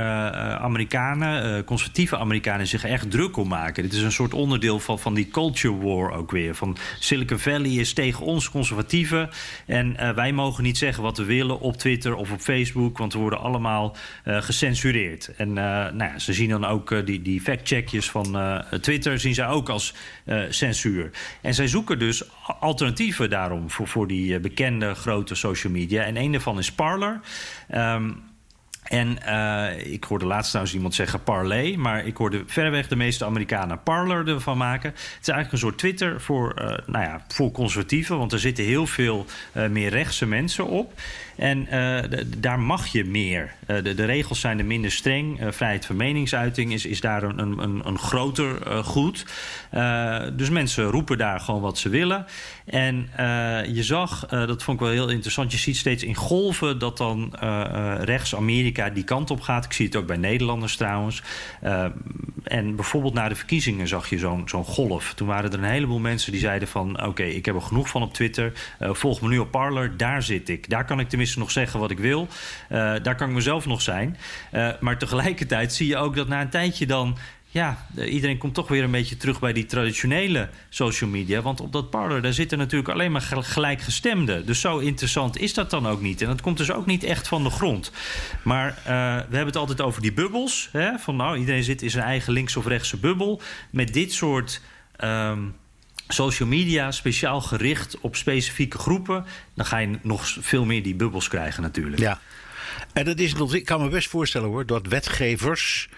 Amerikanen, 0.58 1.64
conservatieve 1.64 2.18
Amerikanen, 2.18 2.66
zich 2.66 2.84
echt 2.84 3.10
druk 3.10 3.36
om 3.36 3.48
maken. 3.48 3.82
Dit 3.82 3.92
is 3.92 4.02
een 4.02 4.12
soort 4.12 4.34
onderdeel 4.34 4.80
van, 4.80 4.98
van 4.98 5.14
die 5.14 5.28
culture 5.28 5.78
war 5.78 6.12
ook 6.12 6.30
weer. 6.30 6.54
Van 6.54 6.76
Silicon 6.98 7.38
Valley 7.38 7.70
is 7.70 7.92
tegen 7.92 8.24
ons 8.24 8.50
conservatieven. 8.50 9.28
En 9.66 10.14
wij 10.14 10.32
mogen 10.32 10.62
niet 10.62 10.78
zeggen 10.78 11.02
wat 11.02 11.18
we 11.18 11.24
willen 11.24 11.60
op 11.60 11.76
Twitter 11.76 12.14
of 12.14 12.32
op 12.32 12.40
Facebook, 12.40 12.98
want 12.98 13.12
we 13.12 13.21
worden 13.22 13.40
allemaal 13.40 13.96
eh, 14.24 14.42
gecensureerd. 14.42 15.30
En 15.36 15.48
eh, 15.48 15.64
nou 15.64 16.04
ja, 16.12 16.18
ze 16.18 16.32
zien 16.32 16.48
dan 16.48 16.64
ook 16.64 16.90
eh, 16.90 17.04
die, 17.04 17.22
die 17.22 17.40
fact-checkjes 17.40 18.10
van 18.10 18.62
Twitter, 18.80 19.18
zien 19.18 19.34
zij 19.34 19.46
ook 19.46 19.68
als 19.68 19.94
censuur. 20.48 21.10
En 21.40 21.54
zij 21.54 21.66
zoeken 21.66 21.98
dus 21.98 22.24
alternatieven 22.60 23.30
daarom 23.30 23.70
voor, 23.70 23.88
voor 23.88 24.06
die 24.06 24.40
bekende 24.40 24.94
grote 24.94 25.34
social 25.34 25.72
media. 25.72 26.02
En 26.02 26.16
een 26.16 26.32
daarvan 26.32 26.58
is 26.58 26.72
Parler. 26.72 27.20
Ehm, 27.68 28.10
en 28.92 29.22
eh, 29.22 29.92
ik 29.92 30.04
hoorde 30.04 30.26
laatst 30.26 30.48
trouwens 30.48 30.74
iemand 30.74 30.94
zeggen 30.94 31.22
parlay, 31.22 31.74
maar 31.74 32.06
ik 32.06 32.16
hoorde 32.16 32.42
verreweg 32.46 32.88
de 32.88 32.96
meeste 32.96 33.24
Amerikanen 33.24 33.82
parler 33.82 34.28
ervan 34.28 34.56
maken. 34.56 34.90
Het 34.90 35.18
is 35.20 35.28
eigenlijk 35.28 35.52
een 35.52 35.58
soort 35.58 35.78
Twitter 35.78 36.20
voor, 36.20 36.54
eh, 36.54 36.66
nou 36.86 37.04
ja, 37.04 37.24
voor 37.28 37.52
conservatieven, 37.52 38.18
want 38.18 38.32
er 38.32 38.38
zitten 38.38 38.64
heel 38.64 38.86
veel 38.86 39.26
eh, 39.52 39.68
meer 39.68 39.90
rechtse 39.90 40.26
mensen 40.26 40.66
op. 40.66 41.00
En 41.36 41.68
daar 42.38 42.60
mag 42.60 42.86
je 42.86 43.04
meer. 43.04 43.52
De, 43.66 43.94
de 43.94 44.04
regels 44.04 44.40
zijn 44.40 44.58
er 44.58 44.64
minder 44.64 44.90
streng. 44.90 45.40
Vrijheid 45.48 45.86
van 45.86 45.96
meningsuiting 45.96 46.72
is, 46.72 46.86
is 46.86 47.00
daar 47.00 47.22
een, 47.22 47.38
een, 47.38 47.80
een, 47.84 47.98
groter 47.98 48.84
goed. 48.84 49.26
Dus 50.32 50.50
mensen 50.50 50.84
roepen 50.84 51.18
daar 51.18 51.40
gewoon 51.40 51.60
wat 51.60 51.78
ze 51.78 51.88
willen. 51.88 52.26
En 52.64 53.08
je 53.72 53.82
zag, 53.82 54.26
dat 54.26 54.62
vond 54.62 54.80
ik 54.80 54.86
wel 54.86 54.94
heel 54.94 55.08
interessant, 55.08 55.52
je 55.52 55.58
ziet 55.58 55.76
steeds 55.76 56.02
in 56.02 56.14
golven 56.14 56.78
dat 56.78 56.96
dan 56.96 57.34
eh, 57.40 57.64
eh, 57.64 58.02
rechts 58.02 58.34
Die 58.90 59.04
kant 59.04 59.30
op 59.30 59.40
gaat. 59.40 59.64
Ik 59.64 59.72
zie 59.72 59.86
het 59.86 59.96
ook 59.96 60.06
bij 60.06 60.16
Nederlanders 60.16 60.76
trouwens. 60.76 61.22
Uh, 61.64 61.84
en 62.44 62.76
bijvoorbeeld 62.76 63.14
na 63.14 63.28
de 63.28 63.34
verkiezingen 63.34 63.88
zag 63.88 64.10
je 64.10 64.18
zo'n 64.18 64.48
zo'n 64.48 64.64
golf. 64.64 65.14
Toen 65.14 65.26
waren 65.26 65.52
er 65.52 65.58
een 65.58 65.64
heleboel 65.64 65.98
mensen 65.98 66.32
die 66.32 66.40
zeiden 66.40 66.68
van... 66.68 67.06
oké, 67.06 67.22
ik 67.22 67.44
heb 67.44 67.54
er 67.54 67.62
genoeg 67.62 67.88
van 67.88 68.02
op 68.02 68.14
Twitter. 68.14 68.52
Uh, 68.80 68.94
volg 68.94 69.20
me 69.20 69.28
nu 69.28 69.38
op 69.38 69.50
Parler, 69.50 69.96
daar 69.96 70.22
zit 70.22 70.48
ik. 70.48 70.70
Daar 70.70 70.84
kan 70.84 71.00
ik 71.00 71.08
tenminste 71.08 71.38
nog 71.38 71.50
zeggen 71.50 71.80
wat 71.80 71.90
ik 71.90 71.98
wil. 71.98 72.28
Uh, 72.70 72.78
daar 73.02 73.14
kan 73.14 73.28
ik 73.28 73.34
mezelf 73.34 73.66
nog 73.66 73.82
zijn. 73.82 74.16
maar 74.80 74.98
tegelijkertijd 74.98 75.72
zie 75.72 75.86
je 75.86 75.96
ook 75.96 76.16
dat 76.16 76.28
na 76.28 76.40
een 76.40 76.48
tijdje 76.48 76.86
dan 76.86 77.16
ja, 77.52 77.86
iedereen 77.96 78.38
komt 78.38 78.54
toch 78.54 78.68
weer 78.68 78.82
een 78.82 78.90
beetje 78.90 79.16
terug 79.16 79.40
bij 79.40 79.52
die 79.52 79.66
traditionele 79.66 80.48
social 80.68 81.10
media. 81.10 81.42
Want 81.42 81.60
op 81.60 81.72
dat 81.72 81.90
Parler, 81.90 82.22
daar 82.22 82.32
zitten 82.32 82.58
natuurlijk 82.58 82.90
alleen 82.90 83.12
maar 83.12 83.22
gelijkgestemden. 83.22 84.46
Dus 84.46 84.60
zo 84.60 84.78
interessant 84.78 85.38
is 85.38 85.54
dat 85.54 85.70
dan 85.70 85.86
ook 85.86 86.00
niet. 86.00 86.22
En 86.22 86.26
dat 86.26 86.40
komt 86.40 86.56
dus 86.56 86.72
ook 86.72 86.86
niet 86.86 87.04
echt 87.04 87.28
van 87.28 87.42
de 87.42 87.50
grond. 87.50 87.92
Maar 88.42 88.68
uh, 88.68 88.84
we 88.84 89.36
hebben 89.36 89.46
het 89.46 89.56
altijd 89.56 89.80
over 89.80 90.02
die 90.02 90.12
bubbels. 90.12 90.68
Hè? 90.72 90.98
Van 90.98 91.16
nou, 91.16 91.38
iedereen 91.38 91.64
zit 91.64 91.82
in 91.82 91.90
zijn 91.90 92.04
eigen 92.04 92.32
links- 92.32 92.56
of 92.56 92.66
rechtse 92.66 92.96
bubbel. 92.96 93.40
Met 93.70 93.92
dit 93.92 94.12
soort... 94.12 94.60
Um, 95.04 95.54
social 96.08 96.48
media 96.48 96.90
speciaal 96.90 97.40
gericht 97.40 98.00
op 98.00 98.16
specifieke 98.16 98.78
groepen, 98.78 99.24
dan 99.54 99.66
ga 99.66 99.78
je 99.78 99.98
nog 100.02 100.36
veel 100.40 100.64
meer 100.64 100.82
die 100.82 100.94
bubbels 100.94 101.28
krijgen 101.28 101.62
natuurlijk. 101.62 102.00
Ja. 102.00 102.20
En 102.92 103.04
dat 103.04 103.18
is, 103.18 103.34
ik 103.34 103.64
kan 103.64 103.82
me 103.82 103.88
best 103.88 104.08
voorstellen 104.08 104.48
hoor, 104.48 104.66
dat 104.66 104.86
wetgevers 104.86 105.88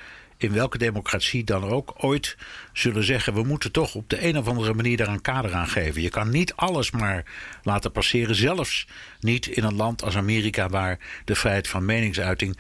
in 0.44 0.52
welke 0.52 0.78
democratie 0.78 1.44
dan 1.44 1.64
ook 1.64 1.94
ooit 1.96 2.37
zullen 2.72 3.04
zeggen: 3.04 3.35
we 3.35 3.42
moeten 3.42 3.72
toch 3.72 3.94
op 3.94 4.09
de 4.09 4.26
een 4.26 4.38
of 4.38 4.48
andere 4.48 4.74
manier 4.74 4.96
daar 4.96 5.09
een 5.09 5.20
kader 5.20 5.54
aan 5.54 5.68
geven. 5.68 6.02
Je 6.02 6.11
kan 6.11 6.30
niet 6.30 6.54
alles 6.54 6.90
maar 6.90 7.24
laten 7.62 7.92
passeren, 7.92 8.35
zelfs 8.35 8.87
niet 9.20 9.46
in 9.46 9.64
een 9.64 9.76
land 9.76 10.02
als 10.02 10.16
Amerika, 10.16 10.68
waar 10.68 10.98
de 11.24 11.35
vrijheid 11.35 11.68
van 11.68 11.85
meningsuiting 11.85 12.57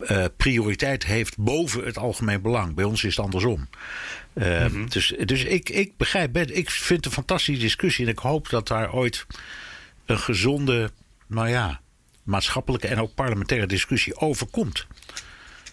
uh, 0.00 0.24
prioriteit 0.36 1.06
heeft 1.06 1.38
boven 1.38 1.84
het 1.84 1.98
algemeen 1.98 2.42
belang. 2.42 2.74
Bij 2.74 2.84
ons 2.84 3.04
is 3.04 3.16
het 3.16 3.24
andersom. 3.24 3.68
Uh, 4.34 4.60
mm 4.60 4.72
-hmm. 4.72 4.88
Dus, 4.88 5.14
dus 5.24 5.44
ik, 5.44 5.68
ik 5.68 5.96
begrijp, 5.96 6.36
ik 6.36 6.70
vind 6.70 6.96
het 6.96 7.06
een 7.06 7.12
fantastische 7.12 7.62
discussie 7.62 8.04
en 8.04 8.10
ik 8.10 8.18
hoop 8.18 8.48
dat 8.48 8.68
daar 8.68 8.92
ooit 8.92 9.26
een 10.06 10.18
gezonde, 10.18 10.90
nou 11.26 11.48
ja, 11.48 11.80
maatschappelijke 12.22 12.88
en 12.88 13.00
ook 13.00 13.14
parlementaire 13.14 13.66
discussie 13.66 14.16
over 14.16 14.46
komt. 14.46 14.86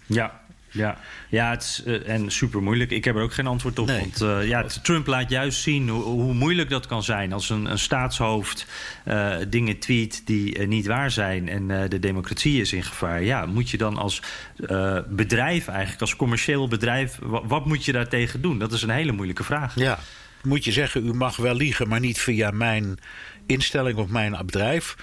Ja, 0.06 0.42
ja, 0.78 0.98
ja 1.30 1.50
het 1.50 1.62
is 1.62 1.84
uh, 1.86 2.10
en 2.10 2.32
super 2.32 2.64
moeilijk. 2.64 2.92
Ik 2.92 3.06
heb 3.06 3.16
er 3.16 3.22
ook 3.22 3.34
geen 3.34 3.48
antwoord 3.48 3.80
op. 3.80 3.88
Nee. 3.88 4.00
Want 4.00 4.22
uh, 4.22 4.48
ja, 4.48 4.64
Trump 4.82 5.08
laat 5.08 5.30
juist 5.30 5.62
zien 5.62 5.90
hoe, 5.90 6.04
hoe, 6.04 6.34
moeilijk 6.34 6.70
dat 6.70 6.88
kan 6.88 7.04
zijn. 7.04 7.34
Als 7.34 7.50
een, 7.50 7.72
een 7.72 7.80
staatshoofd 7.80 8.66
uh, 9.06 9.36
dingen 9.48 9.80
tweet 9.80 10.22
die 10.26 10.68
niet 10.68 10.86
waar 10.86 11.12
zijn 11.12 11.50
en 11.50 11.90
de 11.90 12.00
democratie 12.00 12.62
is 12.62 12.74
in 12.74 12.84
gevaar. 12.84 13.24
Ja, 13.24 13.46
moet 13.46 13.70
je 13.70 13.78
dan 13.78 13.98
als 13.98 14.22
bedrijf, 15.08 15.68
eigenlijk 15.68 16.02
als 16.02 16.16
commercieel 16.16 16.68
bedrijf, 16.68 17.20
wat 17.44 17.66
moet 17.66 17.86
je 17.86 17.92
daartegen 17.92 18.42
doen? 18.42 18.60
Dat 18.60 18.72
is 18.72 18.82
een 18.82 18.90
hele 18.90 19.12
moeilijke 19.12 19.44
vraag. 19.44 19.76
Ja, 19.76 20.00
moet 20.44 20.64
je 20.64 20.72
zeggen, 20.72 21.06
u 21.06 21.14
mag 21.14 21.36
wel 21.36 21.56
liegen, 21.56 21.88
maar 21.88 22.00
niet 22.00 22.20
via 22.20 22.52
mijn 22.52 22.98
instelling 23.46 23.98
of 23.98 24.10
mijn 24.10 24.38
bedrijf. 24.46 24.96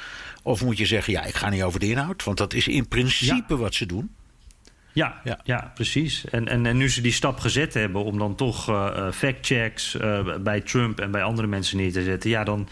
Of 0.43 0.65
moet 0.65 0.79
je 0.79 0.87
zeggen, 0.87 1.13
ja, 1.13 1.25
ik 1.25 1.35
ga 1.35 1.49
niet 1.49 1.63
over 1.63 1.81
de 1.81 1.89
inhoud, 1.89 2.25
want 2.25 2.39
dat 2.39 2.55
is 2.55 2.69
in 2.69 2.89
principe 2.89 3.55
ja. 3.55 3.57
wat 3.57 3.75
ze 3.75 3.87
doen. 3.87 4.11
Ja, 4.95 5.21
ja. 5.25 5.41
ja 5.45 5.73
precies. 5.75 6.25
En, 6.25 6.49
en, 6.49 6.67
en 6.67 6.77
nu 6.77 6.91
ze 6.91 7.01
die 7.01 7.13
stap 7.13 7.39
gezet 7.39 7.75
hebben 7.75 8.05
om 8.05 8.19
dan 8.19 8.35
toch 8.35 8.71
uh, 8.71 9.11
factchecks 9.13 9.95
uh, 9.95 10.37
bij 10.37 10.61
Trump 10.61 11.01
en 11.01 11.11
bij 11.11 11.23
andere 11.23 11.49
mensen 11.49 11.77
neer 11.77 11.93
te 11.93 12.03
zetten, 12.03 12.31
ja, 12.31 12.45
dan, 12.45 12.69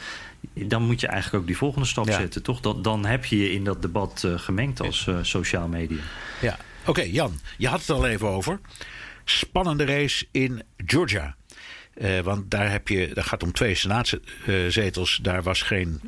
dan 0.55 0.83
moet 0.83 1.01
je 1.01 1.07
eigenlijk 1.07 1.43
ook 1.43 1.47
die 1.47 1.57
volgende 1.57 1.87
stap 1.87 2.07
ja. 2.07 2.19
zetten, 2.19 2.43
toch? 2.43 2.61
Dan, 2.61 2.83
dan 2.83 3.05
heb 3.05 3.25
je 3.25 3.39
je 3.39 3.53
in 3.53 3.65
dat 3.65 3.83
debat 3.83 4.23
uh, 4.27 4.39
gemengd 4.39 4.81
als 4.81 5.09
sociaal 5.23 5.69
media. 5.69 6.03
Ja, 6.41 6.57
oké, 6.81 6.91
okay, 6.91 7.11
Jan, 7.11 7.41
je 7.59 7.69
had 7.69 7.81
het 7.81 7.91
al 7.91 8.07
even 8.07 8.29
over. 8.29 8.61
Spannende 9.25 9.85
race 9.85 10.27
in 10.31 10.63
Georgia. 10.87 11.37
Want 12.23 12.51
daar, 12.51 12.71
heb 12.71 12.89
je, 12.89 13.11
daar 13.15 13.25
gaat 13.25 13.43
om 13.43 13.53
twee 13.53 13.75
senaatzetels. 13.75 15.19
Daar 15.23 15.43
was 15.43 15.63
geen 15.63 16.01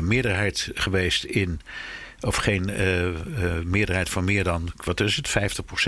meerderheid 0.00 0.70
geweest 0.74 1.24
in 1.24 1.60
of 2.20 2.36
geen 2.36 2.70
uh, 2.70 3.06
uh, 3.06 3.14
meerderheid 3.64 4.08
van 4.08 4.24
meer 4.24 4.44
dan, 4.44 4.72
wat 4.84 5.00
is 5.00 5.16
het, 5.16 5.28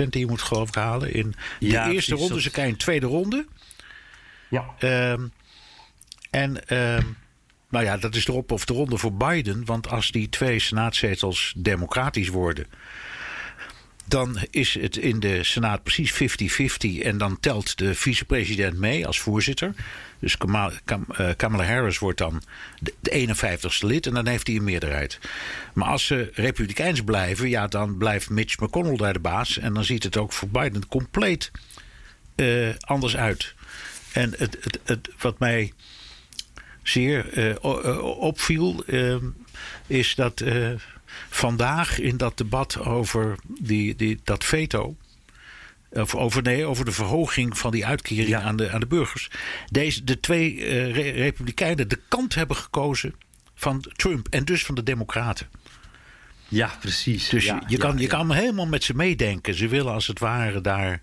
50% 0.05 0.09
die 0.09 0.19
je 0.19 0.27
moet 0.27 0.41
geloof 0.41 0.67
ik 0.67 0.75
halen 0.75 1.13
in 1.13 1.35
de 1.59 1.67
ja, 1.67 1.89
eerste 1.89 2.09
precies, 2.11 2.27
ronde. 2.27 2.41
Ze 2.41 2.51
krijgen 2.51 2.73
een 2.73 2.79
tweede 2.79 3.05
ronde. 3.05 3.45
Ja. 4.49 4.65
Um, 5.11 5.31
en 6.29 6.77
um, 6.77 7.17
nou 7.69 7.85
ja, 7.85 7.97
dat 7.97 8.15
is 8.15 8.27
erop 8.27 8.51
of 8.51 8.65
de 8.65 8.73
ronde 8.73 8.97
voor 8.97 9.13
Biden. 9.13 9.65
Want 9.65 9.89
als 9.89 10.11
die 10.11 10.29
twee 10.29 10.59
senaatzetels 10.59 11.53
democratisch 11.57 12.29
worden 12.29 12.65
dan 14.05 14.37
is 14.49 14.73
het 14.73 14.97
in 14.97 15.19
de 15.19 15.43
Senaat 15.43 15.83
precies 15.83 16.13
50-50. 16.13 17.01
En 17.01 17.17
dan 17.17 17.39
telt 17.39 17.77
de 17.77 17.95
vicepresident 17.95 18.77
mee 18.77 19.07
als 19.07 19.19
voorzitter. 19.19 19.73
Dus 20.19 20.37
Kamala 21.35 21.63
Harris 21.63 21.99
wordt 21.99 22.17
dan 22.17 22.41
de 22.79 23.27
51ste 23.27 23.85
lid 23.85 24.05
en 24.07 24.13
dan 24.13 24.27
heeft 24.27 24.47
hij 24.47 24.55
een 24.55 24.63
meerderheid. 24.63 25.19
Maar 25.73 25.87
als 25.87 26.05
ze 26.05 26.31
republikeins 26.33 27.03
blijven, 27.03 27.49
ja, 27.49 27.67
dan 27.67 27.97
blijft 27.97 28.29
Mitch 28.29 28.59
McConnell 28.59 28.95
daar 28.95 29.13
de 29.13 29.19
baas. 29.19 29.57
En 29.57 29.73
dan 29.73 29.83
ziet 29.83 30.03
het 30.03 30.17
ook 30.17 30.33
voor 30.33 30.49
Biden 30.49 30.87
compleet 30.87 31.51
uh, 32.35 32.69
anders 32.79 33.15
uit. 33.15 33.53
En 34.13 34.33
het, 34.37 34.57
het, 34.61 34.79
het, 34.83 35.09
wat 35.17 35.39
mij 35.39 35.73
zeer 36.83 37.37
uh, 37.37 37.55
opviel, 38.19 38.83
is 39.87 40.15
dat 40.15 40.43
vandaag 41.33 41.99
in 41.99 42.17
dat 42.17 42.37
debat 42.37 42.79
over 42.79 43.35
die, 43.59 43.95
die, 43.95 44.19
dat 44.23 44.43
veto. 44.43 44.95
Of 45.89 46.15
over, 46.15 46.41
nee, 46.41 46.65
over 46.65 46.85
de 46.85 46.91
verhoging 46.91 47.57
van 47.57 47.71
die 47.71 47.85
uitkering 47.85 48.27
ja. 48.27 48.41
aan, 48.41 48.55
de, 48.55 48.71
aan 48.71 48.79
de 48.79 48.85
burgers. 48.85 49.29
Deze, 49.71 50.03
de 50.03 50.19
twee 50.19 50.55
uh, 50.55 50.95
re 50.95 51.09
republikeinen 51.09 51.87
de 51.87 51.99
kant 52.07 52.35
hebben 52.35 52.57
gekozen 52.57 53.15
van 53.55 53.85
Trump 53.95 54.27
en 54.29 54.45
dus 54.45 54.65
van 54.65 54.75
de 54.75 54.83
Democraten. 54.83 55.47
Ja, 56.47 56.71
precies. 56.79 57.29
Dus 57.29 57.45
ja, 57.45 57.63
je, 57.67 57.77
kan, 57.77 57.95
ja, 57.95 58.01
je 58.01 58.07
kan 58.07 58.31
helemaal 58.31 58.67
met 58.67 58.83
ze 58.83 58.95
meedenken. 58.95 59.53
Ze 59.53 59.67
willen 59.67 59.93
als 59.93 60.07
het 60.07 60.19
ware 60.19 60.61
daar, 60.61 61.01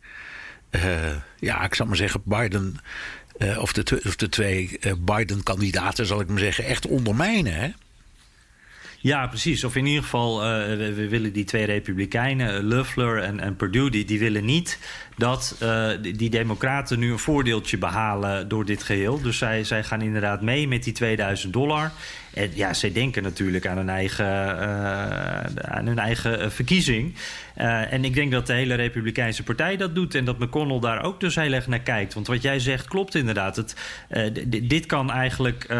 uh, 0.70 1.16
ja, 1.38 1.64
ik 1.64 1.74
zal 1.74 1.86
maar 1.86 1.96
zeggen, 1.96 2.22
Biden. 2.24 2.76
Uh, 3.38 3.58
of, 3.58 3.72
de, 3.72 4.02
of 4.06 4.16
de 4.16 4.28
twee 4.28 4.78
Biden-kandidaten, 4.98 6.06
zal 6.06 6.20
ik 6.20 6.28
maar 6.28 6.38
zeggen, 6.38 6.64
echt 6.64 6.86
ondermijnen. 6.86 7.54
Hè? 7.54 7.70
Ja, 9.02 9.26
precies. 9.26 9.64
Of 9.64 9.76
in 9.76 9.86
ieder 9.86 10.02
geval, 10.02 10.42
uh, 10.42 10.76
we, 10.76 11.08
willen 11.08 11.32
die 11.32 11.44
twee 11.44 11.64
republikeinen, 11.64 12.64
Loeffler 12.64 13.22
en, 13.22 13.40
en 13.40 13.56
Perdue, 13.56 13.90
die, 13.90 14.18
willen 14.18 14.44
niet 14.44 14.78
dat 15.16 15.56
die, 16.00 16.16
die, 16.16 16.30
democraten 16.30 16.98
nu 16.98 17.12
een 17.12 17.18
voordeeltje 17.18 17.78
behalen 17.78 18.48
door 18.48 18.64
dit 18.64 18.82
geheel. 18.82 19.20
Dus 19.22 19.38
zij, 19.38 19.64
zij 19.64 19.84
gaan 19.84 20.02
inderdaad 20.02 20.42
mee 20.42 20.68
met 20.68 20.84
die 20.84 20.92
2000 20.92 21.52
dollar. 21.52 21.92
Ja, 22.54 22.74
zij 22.74 22.92
denken 22.92 23.22
natuurlijk 23.22 23.66
aan 23.66 23.76
hun 23.76 23.88
eigen, 23.88 24.26
uh, 24.26 25.40
aan 25.62 25.86
hun 25.86 25.98
eigen 25.98 26.52
verkiezing. 26.52 27.14
Uh, 27.58 27.92
en 27.92 28.04
ik 28.04 28.14
denk 28.14 28.32
dat 28.32 28.46
de 28.46 28.52
hele 28.52 28.74
Republikeinse 28.74 29.42
Partij 29.42 29.76
dat 29.76 29.94
doet. 29.94 30.14
En 30.14 30.24
dat 30.24 30.38
McConnell 30.38 30.80
daar 30.80 31.02
ook 31.02 31.20
dus 31.20 31.34
heel 31.34 31.52
erg 31.52 31.66
naar 31.66 31.80
kijkt. 31.80 32.14
Want 32.14 32.26
wat 32.26 32.42
jij 32.42 32.58
zegt 32.58 32.88
klopt 32.88 33.14
inderdaad. 33.14 33.56
Het, 33.56 33.74
dit 34.68 34.86
kan 34.86 35.10
eigenlijk 35.10 35.74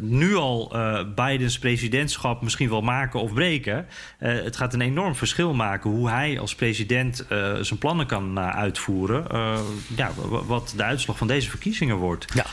nu 0.00 0.34
al 0.34 0.76
Bidens 1.14 1.58
presidentschap 1.58 2.42
misschien 2.42 2.68
wel 2.68 2.82
maken 2.82 3.20
of 3.20 3.34
breken. 3.34 3.86
het 4.18 4.56
gaat 4.56 4.74
een 4.74 4.80
enorm 4.80 5.14
verschil 5.14 5.54
maken 5.54 5.90
hoe 5.90 6.10
hij 6.10 6.38
als 6.38 6.54
president 6.54 7.24
zijn 7.60 7.78
plannen 7.78 8.06
kan 8.06 8.40
uitvoeren. 8.40 9.26
ja, 9.96 10.10
wat 10.46 10.72
de 10.76 10.82
uitslag 10.82 11.18
van 11.18 11.26
deze 11.26 11.50
verkiezingen 11.50 11.96
wordt. 11.96 12.26
Ja. 12.34 12.44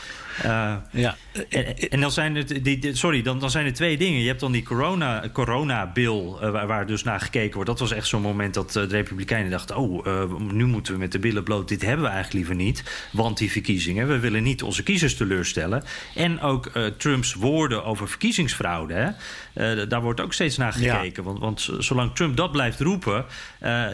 Uh, 0.44 0.74
ja. 0.90 1.16
En, 1.48 1.78
en, 1.90 2.00
dan 2.00 2.10
zijn 2.10 2.34
het, 2.34 2.64
die, 2.64 2.94
sorry, 2.94 3.22
dan, 3.22 3.38
dan 3.38 3.50
zijn 3.50 3.66
er 3.66 3.72
twee 3.72 3.96
dingen. 3.96 4.20
Je 4.20 4.26
hebt 4.26 4.40
dan 4.40 4.52
die 4.52 4.62
corona, 4.62 5.24
corona-bill 5.32 6.22
uh, 6.42 6.50
waar, 6.50 6.66
waar, 6.66 6.86
dus 6.86 7.02
naar 7.02 7.20
gekeken 7.20 7.54
wordt. 7.54 7.70
Dat 7.70 7.78
was 7.78 7.92
echt 7.92 8.06
zo'n 8.06 8.22
moment 8.22 8.54
dat 8.54 8.72
de 8.72 8.86
Republikeinen 8.86 9.50
dachten... 9.50 9.76
oh, 9.76 10.40
nu 10.52 10.64
moeten 10.66 10.92
we 10.92 10.98
met 10.98 11.12
de 11.12 11.18
billen 11.18 11.44
bloot. 11.44 11.68
Dit 11.68 11.82
hebben 11.82 12.04
we 12.04 12.10
eigenlijk 12.10 12.36
liever 12.36 12.64
niet. 12.64 13.08
Want 13.12 13.38
die 13.38 13.50
verkiezingen, 13.50 14.08
we 14.08 14.18
willen 14.18 14.42
niet 14.42 14.62
onze 14.62 14.82
kiezers 14.82 15.16
teleurstellen. 15.16 15.82
En 16.14 16.40
ook 16.40 16.70
Trumps 16.96 17.34
woorden 17.34 17.84
over 17.84 18.08
verkiezingsfraude. 18.08 18.94
Hè? 18.94 19.86
daar 19.86 20.02
wordt 20.02 20.20
ook 20.20 20.32
steeds 20.32 20.56
naar 20.56 20.72
gekeken. 20.72 21.22
Ja. 21.22 21.22
Want, 21.22 21.38
want 21.38 21.70
zolang 21.78 22.14
Trump 22.14 22.36
dat 22.36 22.52
blijft 22.52 22.80
roepen... 22.80 23.24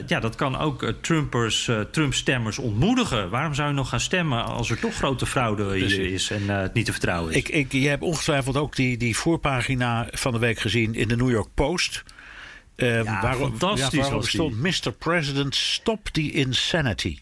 ja, 0.07 0.21
dat 0.21 0.35
kan 0.35 0.59
ook 0.59 0.93
Trumpers, 1.01 1.71
Trump-stemmers 1.91 2.59
ontmoedigen. 2.59 3.31
Waarom 3.31 3.55
zou 3.55 3.69
je 3.69 3.75
nog 3.75 3.89
gaan 3.89 4.01
stemmen 4.01 4.45
als 4.45 4.71
er 4.71 4.79
toch 4.79 4.95
grote 4.95 5.27
fraude 5.27 5.79
is... 5.79 6.32
en 6.33 6.43
uh, 6.43 6.61
het 6.61 6.75
niet 6.75 6.85
te 6.85 6.93
vertrouwen 6.93 7.33
is. 7.33 7.39
Ik, 7.39 7.49
ik, 7.49 7.73
je 7.73 7.89
hebt 7.89 8.03
ongetwijfeld 8.03 8.57
ook 8.57 8.77
die, 8.77 8.97
die 8.97 9.17
voorpagina 9.17 10.09
van 10.11 10.33
de 10.33 10.39
week 10.39 10.59
gezien 10.59 10.95
in 10.95 11.09
de 11.09 11.17
New 11.17 11.31
York 11.31 11.49
Post. 11.55 12.05
Uh, 12.77 13.05
ja, 13.05 13.21
waar, 13.23 13.37
fantastisch 13.37 14.09
ja, 14.09 14.21
stond 14.21 14.61
Mr. 14.61 14.93
President, 14.99 15.55
stop 15.55 16.09
the 16.09 16.33
insanity. 16.33 17.19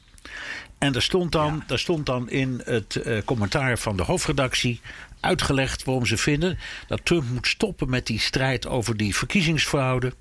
En 0.78 0.92
daar 0.92 1.02
stond 1.02 1.32
dan, 1.32 1.54
ja. 1.54 1.64
daar 1.66 1.78
stond 1.78 2.06
dan 2.06 2.30
in 2.30 2.60
het 2.64 3.00
uh, 3.06 3.18
commentaar 3.24 3.78
van 3.78 3.96
de 3.96 4.02
hoofdredactie 4.02 4.80
uitgelegd 5.20 5.84
waarom 5.84 6.06
ze 6.06 6.16
vinden 6.16 6.58
dat 6.86 7.04
Trump 7.04 7.28
moet 7.28 7.46
stoppen 7.46 7.90
met 7.90 8.06
die 8.06 8.20
strijd 8.20 8.66
over 8.66 8.96
die 8.96 9.16
verkiezingsfraude. 9.16 10.12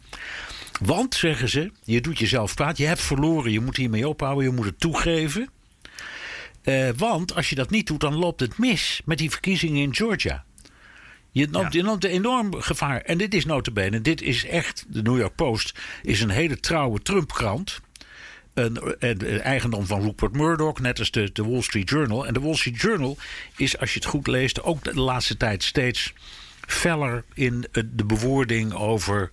Want, 0.79 1.15
zeggen 1.15 1.49
ze, 1.49 1.71
je 1.83 2.01
doet 2.01 2.19
jezelf 2.19 2.53
kwaad. 2.53 2.77
Je 2.77 2.85
hebt 2.85 3.01
verloren, 3.01 3.51
je 3.51 3.59
moet 3.59 3.77
hiermee 3.77 4.07
ophouden, 4.07 4.43
je 4.43 4.51
moet 4.51 4.65
het 4.65 4.79
toegeven. 4.79 5.49
Uh, 6.69 6.89
want 6.97 7.35
als 7.35 7.49
je 7.49 7.55
dat 7.55 7.69
niet 7.69 7.87
doet, 7.87 7.99
dan 7.99 8.15
loopt 8.15 8.39
het 8.39 8.57
mis 8.57 9.01
met 9.05 9.17
die 9.17 9.29
verkiezingen 9.29 9.81
in 9.81 9.95
Georgia. 9.95 10.43
Je 11.31 11.47
loopt, 11.51 11.73
ja. 11.73 11.83
een 11.83 11.99
enorm 11.99 12.61
gevaar. 12.61 13.01
En 13.01 13.17
dit 13.17 13.33
is 13.33 13.45
notabene, 13.45 14.01
dit 14.01 14.21
is 14.21 14.45
echt, 14.45 14.85
de 14.87 15.01
New 15.01 15.17
York 15.17 15.35
Post 15.35 15.79
is 16.03 16.21
een 16.21 16.29
hele 16.29 16.59
trouwe 16.59 17.01
Trump-krant. 17.01 17.79
Een, 18.53 18.95
een, 18.99 19.41
eigendom 19.41 19.85
van 19.85 20.01
Rupert 20.01 20.33
Murdoch, 20.33 20.79
net 20.79 20.99
als 20.99 21.11
de, 21.11 21.29
de 21.33 21.45
Wall 21.45 21.61
Street 21.61 21.89
Journal. 21.89 22.27
En 22.27 22.33
de 22.33 22.39
Wall 22.39 22.55
Street 22.55 22.81
Journal 22.81 23.17
is, 23.55 23.77
als 23.77 23.93
je 23.93 23.99
het 23.99 24.07
goed 24.07 24.27
leest, 24.27 24.63
ook 24.63 24.83
de 24.83 24.99
laatste 24.99 25.37
tijd 25.37 25.63
steeds 25.63 26.13
feller 26.71 27.23
in 27.33 27.65
de 27.71 28.05
bewoording 28.05 28.73
over 28.73 29.29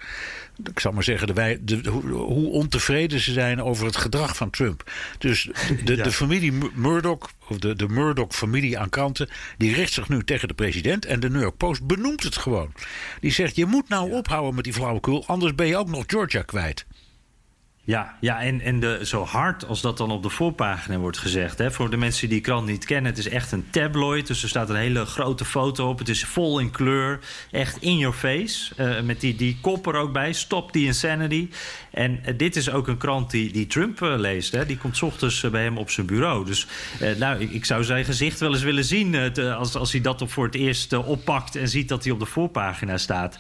ik 0.65 0.81
zal 0.81 0.93
maar 0.93 1.05
zeggen, 1.05 1.35
de, 1.35 1.59
de, 1.63 1.91
hoe 1.91 2.51
ontevreden 2.51 3.21
ze 3.21 3.33
zijn 3.33 3.63
over 3.63 3.87
het 3.87 3.97
gedrag 3.97 4.37
van 4.37 4.51
Trump. 4.51 4.91
Dus 5.19 5.51
de, 5.85 5.97
de 5.97 6.13
familie 6.23 6.53
Murdoch, 6.75 7.31
of 7.49 7.59
de, 7.59 7.77
de 7.77 7.89
Murdoch-familie 7.89 8.79
aan 8.79 8.89
kranten, 8.89 9.29
die 9.59 9.75
richt 9.75 9.93
zich 9.93 10.09
nu 10.09 10.25
tegen 10.25 10.49
de 10.49 10.55
president. 10.55 11.05
En 11.05 11.21
de 11.21 11.31
New 11.31 11.43
York 11.43 11.57
Post 11.57 11.87
benoemt 11.87 12.23
het 12.23 12.37
gewoon. 12.37 12.73
Die 13.21 13.33
zegt: 13.33 13.57
Je 13.57 13.67
moet 13.67 13.89
nou 13.89 14.13
ophouden 14.13 14.55
met 14.55 14.65
die 14.65 14.73
flauwekul, 14.73 15.27
anders 15.27 15.55
ben 15.55 15.67
je 15.67 15.77
ook 15.77 15.89
nog 15.89 16.05
Georgia 16.07 16.43
kwijt. 16.43 16.87
Ja, 17.87 18.17
ja 18.21 18.41
en, 18.41 18.61
en 18.61 18.81
de, 18.81 19.01
zo 19.03 19.25
hard 19.25 19.67
als 19.67 19.81
dat 19.81 19.99
dan 19.99 20.11
op 20.11 20.23
de 20.23 20.29
voorpagina 20.29 20.99
wordt 20.99 21.19
gezegd. 21.19 21.59
Hè, 21.59 21.71
voor 21.71 21.91
de 21.91 21.97
mensen 21.97 22.29
die 22.29 22.35
die 22.37 22.45
krant 22.45 22.67
niet 22.67 22.85
kennen, 22.85 23.11
het 23.11 23.19
is 23.19 23.29
echt 23.29 23.53
een 23.53 23.67
tabloid. 23.71 24.27
Dus 24.27 24.43
er 24.43 24.49
staat 24.49 24.71
een 24.71 24.77
hele 24.77 25.05
grote 25.05 25.45
foto 25.45 25.89
op. 25.89 25.99
Het 25.99 26.09
is 26.09 26.25
vol 26.25 26.59
in 26.59 26.71
kleur. 26.71 27.19
Echt 27.51 27.83
in 27.83 27.99
your 27.99 28.17
face. 28.17 28.73
Uh, 28.81 29.01
met 29.01 29.21
die, 29.21 29.37
die 29.37 29.59
kop 29.61 29.87
er 29.87 29.95
ook 29.95 30.13
bij. 30.13 30.33
Stop 30.33 30.73
the 30.73 30.85
insanity. 30.85 31.49
En 31.91 32.21
uh, 32.27 32.35
dit 32.37 32.57
is 32.57 32.71
ook 32.71 32.89
een 32.89 32.97
krant 32.97 33.31
die, 33.31 33.53
die 33.53 33.67
Trump 33.67 34.01
uh, 34.01 34.15
leest. 34.17 34.53
Hè. 34.53 34.67
Die 34.67 34.79
komt 34.79 34.97
s 34.97 35.03
ochtends 35.03 35.51
bij 35.51 35.63
hem 35.63 35.79
op 35.79 35.91
zijn 35.91 36.07
bureau. 36.07 36.45
Dus 36.45 36.67
nou, 37.19 37.41
ik, 37.41 37.51
ik, 37.51 37.65
zou 37.65 37.85
zijn 37.85 38.05
gezicht 38.05 38.41
wel 38.41 38.53
eens 38.53 38.63
willen 38.63 38.85
zien... 38.85 39.33
Te, 39.33 39.55
als, 39.55 39.75
als 39.75 39.93
hij 39.93 40.01
dat 40.01 40.23
op 40.23 40.31
voor 40.31 40.45
het 40.45 40.55
eerst 40.55 40.93
oppakt... 40.93 41.57
en 41.57 41.69
ziet 41.69 41.89
dat 41.89 42.05
hij 42.05 42.13
op 42.13 42.19
de 42.19 42.27
voorpagina 42.27 42.99
staat. 42.99 43.39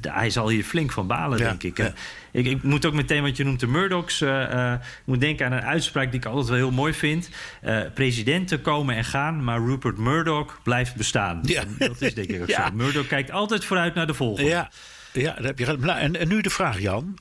hij 0.00 0.30
zal 0.30 0.48
hier 0.48 0.64
flink 0.64 0.92
van 0.92 1.06
balen, 1.06 1.38
ja, 1.38 1.48
denk 1.48 1.62
ik. 1.62 1.76
Ja. 1.76 1.92
Ik, 2.32 2.46
ik, 2.46 2.62
moet 2.62 2.86
ook 2.86 2.92
meteen 2.92 3.22
wat 3.22 3.36
je 3.36 3.44
noemt 3.44 3.60
de 3.60 3.66
Murdochs. 3.66 4.20
Uh, 4.20 4.74
moet 5.04 5.20
denken 5.20 5.46
aan 5.46 5.52
een 5.52 5.62
uitspraak 5.62 6.10
die 6.10 6.20
ik 6.20 6.26
altijd 6.26 6.48
wel 6.48 6.56
heel 6.56 6.70
mooi 6.70 6.92
vind. 6.92 7.30
Uh, 7.64 7.80
presidenten 7.94 8.62
komen 8.62 8.96
en 8.96 9.04
gaan, 9.04 9.44
maar 9.44 9.64
Rupert 9.64 9.98
Murdoch 9.98 10.60
blijft 10.62 10.94
bestaan. 10.94 11.40
Ja. 11.42 11.62
Dat 11.78 12.00
is 12.00 12.14
denk 12.14 12.28
ik 12.28 12.40
ook 12.40 12.48
ja. 12.56 12.66
zo. 12.66 12.74
Murdoch 12.74 13.06
kijkt 13.06 13.30
altijd 13.30 13.64
vooruit 13.64 13.94
naar 13.94 14.06
de 14.06 14.14
volgende. 14.14 14.50
Ja, 14.50 14.70
ja 15.12 15.34
dat 15.34 15.44
heb 15.44 15.58
je 15.58 15.66
nou, 15.66 15.98
en, 15.98 16.16
en 16.16 16.28
nu 16.28 16.40
de 16.40 16.50
vraag, 16.50 16.80
Jan. 16.80 17.18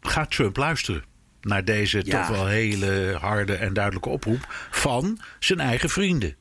gaat 0.00 0.30
Trump 0.30 0.56
luisteren? 0.56 1.04
Naar 1.40 1.64
deze 1.64 2.02
toch 2.02 2.28
wel 2.28 2.46
hele 2.46 3.16
harde 3.20 3.54
en 3.54 3.72
duidelijke 3.72 4.08
oproep 4.08 4.54
van 4.70 5.18
zijn 5.38 5.60
eigen 5.60 5.90
vrienden. 5.90 6.36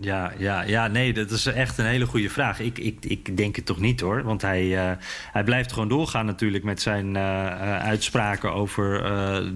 Ja, 0.00 0.32
ja, 0.38 0.62
ja, 0.62 0.86
nee, 0.86 1.12
dat 1.12 1.30
is 1.30 1.46
echt 1.46 1.78
een 1.78 1.86
hele 1.86 2.06
goede 2.06 2.30
vraag. 2.30 2.60
Ik, 2.60 2.78
ik, 2.78 2.96
ik 3.00 3.36
denk 3.36 3.56
het 3.56 3.66
toch 3.66 3.80
niet 3.80 4.00
hoor. 4.00 4.22
Want 4.22 4.42
hij, 4.42 4.64
uh, 4.64 4.90
hij 5.32 5.44
blijft 5.44 5.72
gewoon 5.72 5.88
doorgaan 5.88 6.26
natuurlijk 6.26 6.64
met 6.64 6.82
zijn 6.82 7.14
uh, 7.14 7.78
uitspraken 7.78 8.52
over 8.52 9.02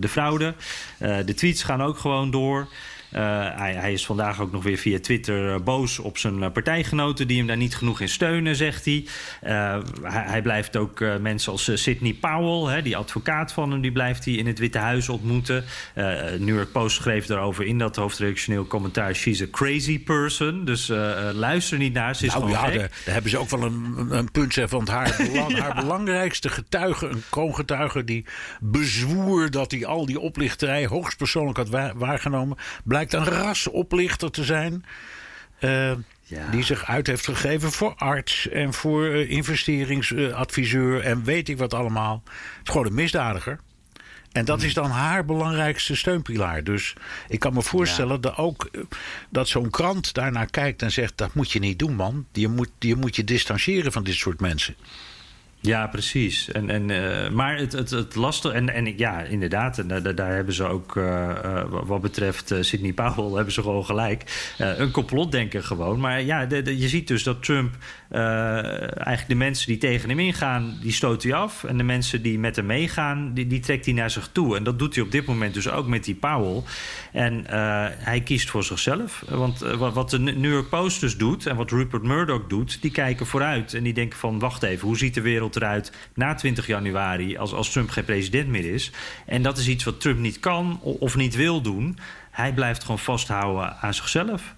de 0.01 0.09
fraude. 0.09 0.55
de 0.99 1.35
tweets 1.35 1.63
gaan 1.63 1.83
ook 1.83 1.99
gewoon 1.99 2.31
door. 2.31 2.69
Uh, 3.17 3.21
hij, 3.57 3.75
hij, 3.75 3.93
is 3.93 4.07
vandaag 4.07 4.41
ook 4.41 4.53
nog 4.53 4.63
weer 4.63 4.77
via 4.77 4.99
Twitter 5.01 5.55
uh, 5.55 5.61
boos 5.61 5.99
op 5.99 6.19
zijn 6.19 6.39
uh, 6.39 6.51
partijgenoten 6.53 7.27
die 7.27 7.39
hem 7.39 7.47
daar 7.47 7.57
niet 7.57 7.77
genoeg 7.77 8.01
in 8.01 8.09
steunen, 8.09 8.57
zegt 8.57 8.85
hij. 8.85 9.05
Hij, 9.41 9.83
hij, 10.03 10.43
blijft 10.43 10.77
ook 10.77 11.05
mensen 11.21 11.53
als 11.53 11.71
Sidney 11.75 12.13
Powell, 12.21 12.75
hè, 12.75 12.83
die 12.83 12.97
advocaat 12.97 13.53
van 13.53 13.71
hem, 13.71 13.81
die 13.81 13.93
blijft 13.93 14.25
hij 14.25 14.35
in 14.35 14.47
het 14.47 14.59
Witte 14.59 14.79
Huis 14.79 15.09
ontmoeten. 15.09 15.65
New 16.39 16.57
York 16.57 16.73
Post 16.73 16.97
schreef 16.97 17.27
daarover 17.27 17.65
in 17.65 17.79
dat 17.79 17.97
hoofdredactioneel 17.97 18.67
commentaar: 18.67 19.15
She's 19.15 19.43
a 19.43 19.47
crazy 19.51 20.01
person. 20.01 20.65
Dus 20.65 20.89
luister 21.33 21.79
niet 21.79 21.93
naar 21.93 22.17
ze. 22.17 22.27
Is 22.27 22.35
nou, 22.35 22.51
ja, 22.51 22.63
daar, 22.63 22.73
daar, 22.77 22.91
hebben 23.05 23.31
ze 23.31 23.39
ook 23.39 23.51
wel 23.51 23.63
een, 23.63 24.07
een 24.11 24.31
punt 24.31 24.53
zeg, 24.53 24.71
want 24.71 24.89
haar, 24.89 25.15
belang, 25.33 25.57
ja. 25.57 25.63
haar 25.63 25.75
belangrijkste 25.75 26.49
getuige, 26.49 27.07
een 27.07 27.23
kroongetuige, 27.31 28.05
die 28.05 28.25
bezwoer 28.61 29.51
dat 29.51 29.71
hij 29.71 29.87
al 29.87 30.07
die 30.07 30.21
oplichterij 30.21 30.87
hoogstpersoonlijk 30.87 31.57
had 31.57 31.69
wa 31.69 31.93
waargenomen, 31.97 32.57
blijkt 32.85 33.04
een 33.13 33.25
rasoplichter 33.25 34.31
te 34.31 34.45
zijn. 34.45 34.85
Uh, 35.61 35.93
ja. 36.23 36.51
Die 36.51 36.63
zich 36.63 36.85
uit 36.85 37.07
heeft 37.07 37.25
gegeven 37.25 37.73
voor 37.73 37.95
arts 37.95 38.49
en 38.49 38.73
voor 38.73 39.07
uh, 39.07 39.31
investeringsadviseur 39.31 41.01
en 41.01 41.25
weet 41.25 41.49
ik 41.49 41.59
wat 41.59 41.75
allemaal. 41.75 42.23
Het 42.25 42.67
is 42.67 42.71
gewoon 42.71 42.87
een 42.87 42.95
misdadiger. 42.95 43.61
En 44.33 44.45
dat 44.45 44.63
is 44.63 44.75
dan 44.75 44.91
haar 44.91 45.25
belangrijkste 45.25 45.97
steunpilaar. 45.97 46.65
Dus 46.65 46.95
ik 47.29 47.41
kan 47.41 47.55
me 47.55 47.63
voorstellen 47.63 48.15
ja. 48.15 48.21
dat 48.21 48.37
ook 48.37 48.71
dat 49.31 49.49
zo'n 49.49 49.71
krant 49.71 50.15
daarnaar 50.15 50.51
kijkt 50.51 50.83
en 50.83 50.93
zegt: 50.93 51.17
dat 51.17 51.35
moet 51.35 51.53
je 51.53 51.59
niet 51.59 51.79
doen, 51.79 51.95
man. 51.95 52.27
Je 52.33 52.49
moet 52.49 52.71
je, 52.79 52.97
moet 52.97 53.17
je 53.17 53.25
distancieren 53.25 53.93
van 53.93 54.05
dit 54.05 54.15
soort 54.15 54.41
mensen. 54.41 54.75
Ja, 55.67 55.87
precies. 55.87 56.53
En, 56.53 56.71
en, 56.71 56.89
uh, 56.89 57.31
maar 57.31 57.57
het, 57.57 57.73
het, 57.73 57.91
het 57.91 58.15
lastige, 58.15 58.55
en, 58.55 58.69
en 58.69 58.99
ja, 58.99 59.21
inderdaad, 59.21 59.79
en 59.79 59.89
daar, 59.89 60.15
daar 60.15 60.35
hebben 60.35 60.55
ze 60.55 60.65
ook, 60.65 60.97
uh, 60.97 61.05
uh, 61.45 61.63
wat 61.69 62.01
betreft 62.01 62.55
Sidney 62.61 62.93
Powell, 62.93 63.35
hebben 63.37 63.53
ze 63.53 63.63
gewoon 63.63 63.85
gelijk. 63.85 64.53
een 64.59 64.91
complotdenker 64.91 65.63
gewoon. 65.63 66.01
Maar 66.01 66.23
ja, 66.23 66.47
je 66.65 66.89
ziet 66.89 67.09
dus 67.09 67.23
dat 67.23 67.43
Trump 67.43 67.75
eigenlijk 68.15 69.29
de 69.29 69.35
mensen 69.35 69.67
die 69.67 69.79
tegen 69.79 70.09
hem 70.09 70.19
ingaan, 70.19 70.79
die 70.81 70.93
stoot 70.93 71.23
hij 71.23 71.35
af. 71.35 71.65
En 71.65 71.77
de 71.77 71.83
mensen 71.83 72.23
die 72.23 72.39
met 72.39 72.57
hem 72.57 72.67
meegaan, 72.67 73.35
die, 73.35 73.47
die 73.47 73.61
trekt 73.61 73.85
hij 73.85 73.95
naar 73.95 74.11
zich 74.11 74.29
toe. 74.33 74.57
En 74.57 74.65
dat 74.65 74.79
doet 74.79 74.95
hij 74.95 75.05
op 75.05 75.11
dit 75.11 75.27
moment 75.27 75.55
dus 75.55 75.71
ook 75.71 75.87
met 75.87 76.05
die 76.05 76.15
Powell. 76.15 76.63
En 77.13 77.45
hij 77.99 78.21
kiest 78.21 78.51
voor 78.51 78.65
zichzelf. 78.65 79.25
Want 79.29 79.59
wat 79.79 80.11
de 80.11 80.19
New 80.19 80.53
York 80.53 80.69
Post 80.69 81.01
dus 81.01 81.17
doet, 81.17 81.47
en 81.47 81.57
wat 81.57 81.71
Rupert 81.71 82.03
Murdoch 82.03 82.47
doet, 82.49 82.83
die 82.83 82.91
kijken 82.91 83.27
vooruit. 83.27 83.75
En 83.75 83.83
die 83.83 83.95
denken 83.95 84.19
van, 84.19 84.39
wacht 84.39 84.63
even, 84.63 84.87
hoe 84.87 84.97
ziet 84.97 85.15
de 85.15 85.21
wereld 85.21 85.57
eruit 85.57 85.93
na 86.15 86.35
20 86.35 86.67
januari 86.67 87.37
als, 87.37 87.53
als 87.53 87.73
Trump 87.73 87.91
geen 87.91 88.05
president 88.05 88.49
meer 88.49 88.73
is. 88.73 88.91
En 89.27 89.43
dat 89.43 89.59
is 89.59 89.69
iets 89.69 89.85
wat 89.85 90.01
Trump 90.01 90.19
niet 90.19 90.41
kan 90.41 90.81
of 90.83 91.17
niet 91.17 91.35
wil 91.35 91.61
doen. 91.61 91.99
Hij 92.31 92.53
blijft 92.53 92.83
gewoon 92.83 92.99
vasthouden 92.99 93.77
aan 93.77 93.95
zichzelf. 93.95 94.55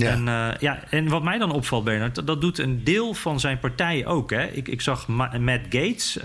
Ja. 0.00 0.10
En, 0.10 0.26
uh, 0.26 0.60
ja, 0.60 0.82
en 0.90 1.08
wat 1.08 1.22
mij 1.22 1.38
dan 1.38 1.52
opvalt, 1.52 1.84
Bernard, 1.84 2.26
dat 2.26 2.40
doet 2.40 2.58
een 2.58 2.84
deel 2.84 3.14
van 3.14 3.40
zijn 3.40 3.58
partij 3.58 4.06
ook. 4.06 4.30
Hè. 4.30 4.46
Ik, 4.46 4.68
ik 4.68 4.80
zag 4.80 5.08
Ma 5.08 5.38
Matt 5.38 5.62
Gates, 5.62 6.18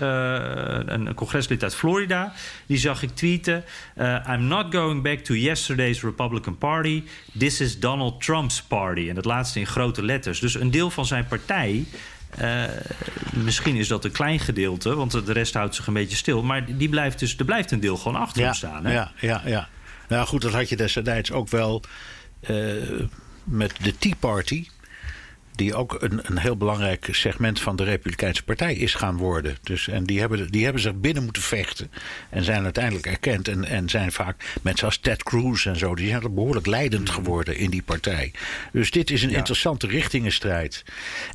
een 0.86 1.14
congreslid 1.14 1.62
uit 1.62 1.74
Florida, 1.74 2.32
die 2.66 2.78
zag 2.78 3.02
ik 3.02 3.10
tweeten: 3.14 3.64
uh, 3.98 4.18
I'm 4.28 4.46
not 4.46 4.74
going 4.74 5.02
back 5.02 5.18
to 5.18 5.34
yesterday's 5.34 6.02
Republican 6.02 6.58
Party. 6.58 7.02
This 7.38 7.60
is 7.60 7.80
Donald 7.80 8.20
Trump's 8.20 8.62
party. 8.62 9.08
En 9.08 9.14
dat 9.14 9.24
laatste 9.24 9.58
in 9.58 9.66
grote 9.66 10.02
letters. 10.02 10.40
Dus 10.40 10.54
een 10.54 10.70
deel 10.70 10.90
van 10.90 11.06
zijn 11.06 11.26
partij 11.26 11.84
uh, 12.40 12.64
misschien 13.32 13.76
is 13.76 13.88
dat 13.88 14.04
een 14.04 14.12
klein 14.12 14.38
gedeelte, 14.38 14.94
want 14.94 15.26
de 15.26 15.32
rest 15.32 15.54
houdt 15.54 15.74
zich 15.74 15.86
een 15.86 15.92
beetje 15.92 16.16
stil. 16.16 16.42
Maar 16.42 16.76
die 16.76 16.88
blijft 16.88 17.18
dus, 17.18 17.36
er 17.36 17.44
blijft 17.44 17.70
een 17.70 17.80
deel 17.80 17.96
gewoon 17.96 18.20
achter 18.20 18.42
ja, 18.42 18.52
staan. 18.52 18.84
Hè? 18.84 18.92
Ja, 18.92 19.12
ja, 19.20 19.42
ja. 19.44 19.68
Nou 20.08 20.26
goed, 20.26 20.42
dat 20.42 20.52
had 20.52 20.68
je 20.68 20.76
destijds 20.76 21.32
ook 21.32 21.48
wel 21.48 21.82
uh, 22.50 23.00
met 23.46 23.72
de 23.82 23.98
Tea 23.98 24.14
Party 24.18 24.66
die 25.56 25.74
ook 25.74 26.02
een, 26.02 26.20
een 26.22 26.38
heel 26.38 26.56
belangrijk 26.56 27.08
segment 27.10 27.60
van 27.60 27.76
de 27.76 27.84
Republikeinse 27.84 28.44
Partij 28.44 28.74
is 28.74 28.94
gaan 28.94 29.16
worden. 29.16 29.56
Dus, 29.62 29.88
en 29.88 30.04
die 30.04 30.20
hebben, 30.20 30.50
die 30.50 30.64
hebben 30.64 30.82
zich 30.82 30.94
binnen 30.94 31.24
moeten 31.24 31.42
vechten 31.42 31.90
en 32.30 32.44
zijn 32.44 32.64
uiteindelijk 32.64 33.06
erkend. 33.06 33.48
En, 33.48 33.64
en 33.64 33.88
zijn 33.88 34.12
vaak 34.12 34.58
mensen 34.62 34.86
als 34.86 34.98
Ted 34.98 35.22
Cruz 35.22 35.66
en 35.66 35.76
zo, 35.76 35.94
die 35.94 36.08
zijn 36.08 36.34
behoorlijk 36.34 36.66
leidend 36.66 37.10
geworden 37.10 37.56
in 37.56 37.70
die 37.70 37.82
partij. 37.82 38.32
Dus 38.72 38.90
dit 38.90 39.10
is 39.10 39.22
een 39.22 39.30
ja. 39.30 39.36
interessante 39.36 39.86
richtingenstrijd. 39.86 40.84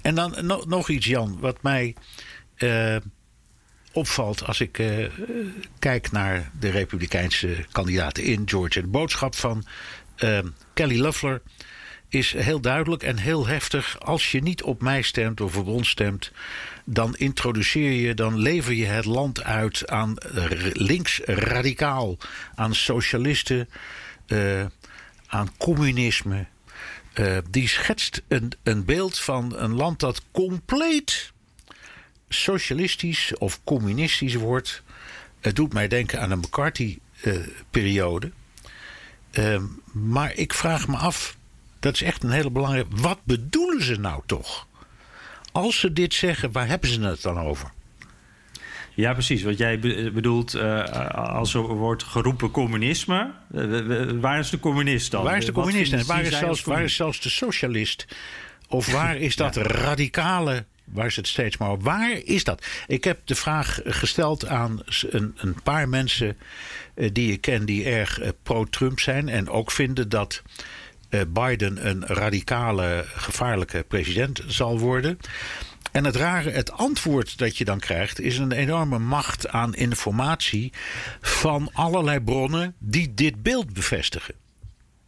En 0.02 0.16
dan 0.16 0.36
no, 0.42 0.64
nog 0.68 0.90
iets, 0.90 1.06
Jan, 1.06 1.38
wat 1.40 1.62
mij. 1.62 1.96
Uh, 2.58 2.96
opvalt 3.94 4.46
als 4.46 4.60
ik 4.60 4.80
uh, 4.80 5.10
kijk 5.80 6.12
naar 6.12 6.52
de 6.60 6.70
Republikeinse 6.70 7.66
kandidaten 7.72 8.24
in 8.24 8.42
Georgia. 8.46 8.82
De 8.82 8.88
boodschap 8.88 9.36
van 9.36 9.64
uh, 10.24 10.40
Kelly 10.74 11.00
Loeffler 11.00 11.42
is 12.12 12.34
heel 12.34 12.60
duidelijk 12.60 13.04
en 13.04 13.18
heel 13.18 13.48
heftig. 13.48 14.00
Als 14.00 14.32
je 14.32 14.42
niet 14.42 14.64
op 14.64 14.82
mij 14.82 15.02
stemt 15.02 15.42
of 15.42 15.58
op 15.58 15.68
ons 15.68 15.90
stemt, 15.90 16.32
dan 16.86 17.16
introduceer 17.16 17.92
je, 17.92 18.14
dan 18.14 18.38
lever 18.38 18.74
je 18.74 18.86
het 18.86 19.06
land 19.06 19.44
uit 19.44 19.90
aan 19.90 20.16
links 20.74 21.20
radicaal, 21.26 22.18
aan 22.56 22.76
socialisten, 22.76 23.70
uh, 24.28 24.66
aan 25.28 25.58
communisme. 25.58 26.46
Uh, 27.14 27.38
die 27.50 27.68
schetst 27.68 28.22
een, 28.28 28.52
een 28.64 28.86
beeld 28.86 29.20
van 29.20 29.56
een 29.58 29.74
land 29.74 30.00
dat 30.00 30.22
compleet 30.32 31.32
socialistisch 32.30 33.34
of 33.38 33.64
communistisch 33.64 34.36
wordt. 34.36 34.84
Het 35.40 35.56
doet 35.56 35.74
mij 35.74 35.88
denken 35.88 36.22
aan 36.22 36.32
een 36.32 36.40
McCarthy-periode. 36.40 38.32
Uh, 39.32 39.64
maar 39.92 40.34
ik 40.34 40.54
vraag 40.54 40.88
me 40.88 40.98
af 40.98 41.40
dat 41.82 41.94
is 41.94 42.02
echt 42.02 42.24
een 42.24 42.32
hele 42.32 42.52
belangrijke. 42.52 42.96
Wat 42.96 43.20
bedoelen 43.24 43.84
ze 43.84 44.00
nou 44.00 44.22
toch? 44.26 44.68
Als 45.52 45.80
ze 45.80 45.94
dit 45.94 46.14
zeggen, 46.14 46.52
waar 46.52 46.68
hebben 46.68 46.90
ze 46.90 47.02
het 47.02 47.22
dan 47.22 47.40
over? 47.40 47.72
Ja, 48.94 49.14
precies. 49.14 49.44
Wat 49.44 49.58
jij 49.58 49.80
bedoelt, 50.14 50.56
uh, 50.56 51.10
als 51.14 51.54
er 51.54 51.62
wordt 51.62 52.04
geroepen 52.04 52.52
communisme, 52.52 53.32
uh, 53.56 54.12
waar 54.20 54.40
is 54.40 54.50
de 54.50 54.60
communist 54.60 55.12
dan? 55.12 55.24
Waar 55.24 55.38
is 55.38 55.46
de 55.46 55.52
communist 55.52 55.94
en 55.94 56.06
waar 56.06 56.22
is, 56.22 56.38
zelfs, 56.38 56.64
waar 56.64 56.84
is 56.84 56.96
zelfs 56.96 57.20
de 57.20 57.30
socialist? 57.30 58.06
Of 58.68 58.92
waar 58.92 59.18
is 59.18 59.36
dat 59.36 59.56
ja. 59.56 59.62
radicale 59.62 60.66
waar 60.84 61.06
is 61.06 61.16
het 61.16 61.28
steeds 61.28 61.58
maar 61.58 61.72
op? 61.72 61.84
Waar 61.84 62.12
is 62.24 62.44
dat? 62.44 62.66
Ik 62.88 63.04
heb 63.04 63.20
de 63.26 63.36
vraag 63.36 63.80
gesteld 63.84 64.48
aan 64.48 64.80
een, 65.10 65.34
een 65.38 65.56
paar 65.64 65.90
mensen 65.90 66.38
die 67.12 67.32
ik 67.32 67.42
ken 67.42 67.66
die 67.66 67.86
erg 67.86 68.20
pro-Trump 68.44 69.00
zijn 69.00 69.30
en 69.30 69.50
ook 69.50 69.72
vinden 69.72 70.10
dat 70.10 70.42
Biden 71.28 71.88
een 71.88 72.06
radicale, 72.06 73.04
gevaarlijke 73.08 73.86
president 73.88 74.44
zal 74.48 74.80
worden. 74.80 75.18
En 75.92 76.06
het 76.06 76.16
rare, 76.16 76.50
het 76.50 76.72
antwoord 76.72 77.38
dat 77.38 77.58
je 77.58 77.66
dan 77.66 77.80
krijgt, 77.80 78.20
is 78.20 78.38
een 78.38 78.52
enorme 78.52 79.00
macht 79.00 79.48
aan 79.48 79.76
informatie 79.76 80.74
van 81.22 81.70
allerlei 81.74 82.20
bronnen 82.20 82.76
die 82.80 83.14
dit 83.14 83.44
beeld 83.44 83.74
bevestigen. 83.74 84.34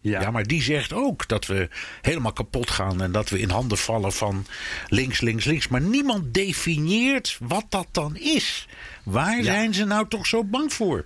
Ja. 0.03 0.21
ja. 0.21 0.31
maar 0.31 0.43
die 0.43 0.61
zegt 0.61 0.93
ook 0.93 1.27
dat 1.27 1.45
we 1.45 1.69
helemaal 2.01 2.33
kapot 2.33 2.69
gaan 2.69 3.01
en 3.01 3.11
dat 3.11 3.29
we 3.29 3.39
in 3.39 3.49
handen 3.49 3.77
vallen 3.77 4.13
van 4.13 4.45
links, 4.87 5.21
links, 5.21 5.45
links. 5.45 5.67
Maar 5.67 5.81
niemand 5.81 6.33
definieert 6.33 7.37
wat 7.41 7.65
dat 7.69 7.87
dan 7.91 8.15
is. 8.15 8.67
Waar 9.03 9.43
zijn 9.43 9.73
ze 9.73 9.85
nou 9.85 10.07
toch 10.07 10.25
zo 10.25 10.43
bang 10.43 10.73
voor? 10.73 11.05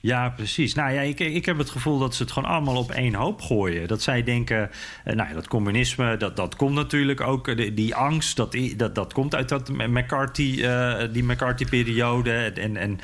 Ja, 0.00 0.28
precies. 0.28 0.74
Nou 0.74 0.92
ja, 0.92 1.00
ik, 1.00 1.20
ik 1.20 1.46
heb 1.46 1.58
het 1.58 1.70
gevoel 1.70 1.98
dat 1.98 2.14
ze 2.14 2.22
het 2.22 2.32
gewoon 2.32 2.50
allemaal 2.50 2.76
op 2.76 2.90
één 2.90 3.14
hoop 3.14 3.40
gooien. 3.40 3.88
Dat 3.88 4.02
zij 4.02 4.22
denken, 4.22 4.70
eh, 5.04 5.14
nou 5.14 5.28
ja, 5.28 5.34
dat 5.34 5.48
communisme, 5.48 6.16
dat, 6.16 6.36
dat 6.36 6.56
komt 6.56 6.74
natuurlijk 6.74 7.20
ook. 7.20 7.48
Eh, 7.48 7.74
die 7.74 7.94
angst, 7.94 8.36
dat, 8.36 8.56
dat, 8.76 8.94
dat 8.94 9.12
komt 9.12 9.34
uit 9.34 9.48
dat 9.48 9.68
McCarthy, 9.68 10.56
uh, 10.58 11.02
die 11.12 11.24
McCarthy-periode 11.24 12.32
en, 12.32 12.76
en 12.76 13.00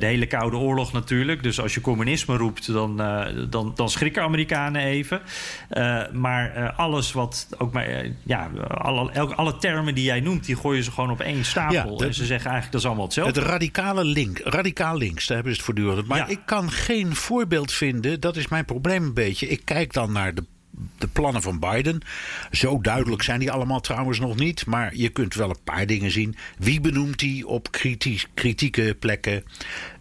de 0.00 0.06
hele 0.06 0.26
Koude 0.26 0.56
Oorlog 0.56 0.92
natuurlijk. 0.92 1.42
Dus 1.42 1.60
als 1.60 1.74
je 1.74 1.80
communisme 1.80 2.36
roept, 2.36 2.72
dan, 2.72 2.96
dan, 3.50 3.72
dan 3.74 3.90
schrikken 3.90 4.22
Amerikanen 4.22 4.82
even. 4.82 5.20
maar 6.12 6.72
alles 6.76 7.12
wat 7.12 7.48
ook 7.58 7.72
maar, 7.72 8.06
ja, 8.22 8.50
alle, 8.68 9.10
alle 9.34 9.56
termen 9.56 9.94
die 9.94 10.04
jij 10.04 10.20
noemt, 10.20 10.44
die 10.44 10.56
gooien 10.56 10.84
ze 10.84 10.90
gewoon 10.90 11.10
op 11.10 11.20
één 11.20 11.44
stapel. 11.44 12.02
en 12.02 12.14
ze 12.14 12.24
zeggen 12.24 12.50
eigenlijk 12.50 12.70
dat 12.70 12.80
is 12.80 12.86
allemaal 12.86 13.04
hetzelfde. 13.04 13.40
Het 13.40 13.48
radicale 13.48 14.04
link, 14.04 14.38
radicaal 14.38 14.96
links, 14.96 15.26
daar 15.26 15.36
hebben 15.36 15.54
ze 15.54 15.62
het 15.62 15.66
voortdurend. 15.66 16.06
Maar 16.06 16.30
ik 16.30 16.43
kan 16.44 16.70
geen 16.70 17.16
voorbeeld 17.16 17.72
vinden. 17.72 18.20
Dat 18.20 18.36
is 18.36 18.48
mijn 18.48 18.64
probleem 18.64 19.02
een 19.02 19.14
beetje. 19.14 19.48
Ik 19.48 19.60
kijk 19.64 19.92
dan 19.92 20.12
naar 20.12 20.34
de 20.34 20.44
de 20.98 21.06
plannen 21.06 21.42
van 21.42 21.58
Biden. 21.58 22.00
Zo 22.50 22.80
duidelijk 22.80 23.22
zijn 23.22 23.40
die 23.40 23.50
allemaal 23.50 23.80
trouwens 23.80 24.18
nog 24.18 24.36
niet. 24.36 24.66
Maar 24.66 24.96
je 24.96 25.08
kunt 25.08 25.34
wel 25.34 25.50
een 25.50 25.62
paar 25.64 25.86
dingen 25.86 26.10
zien. 26.10 26.36
Wie 26.58 26.80
benoemt 26.80 27.20
hij 27.20 27.42
op 27.46 27.70
kritieke 28.34 28.96
plekken? 28.98 29.44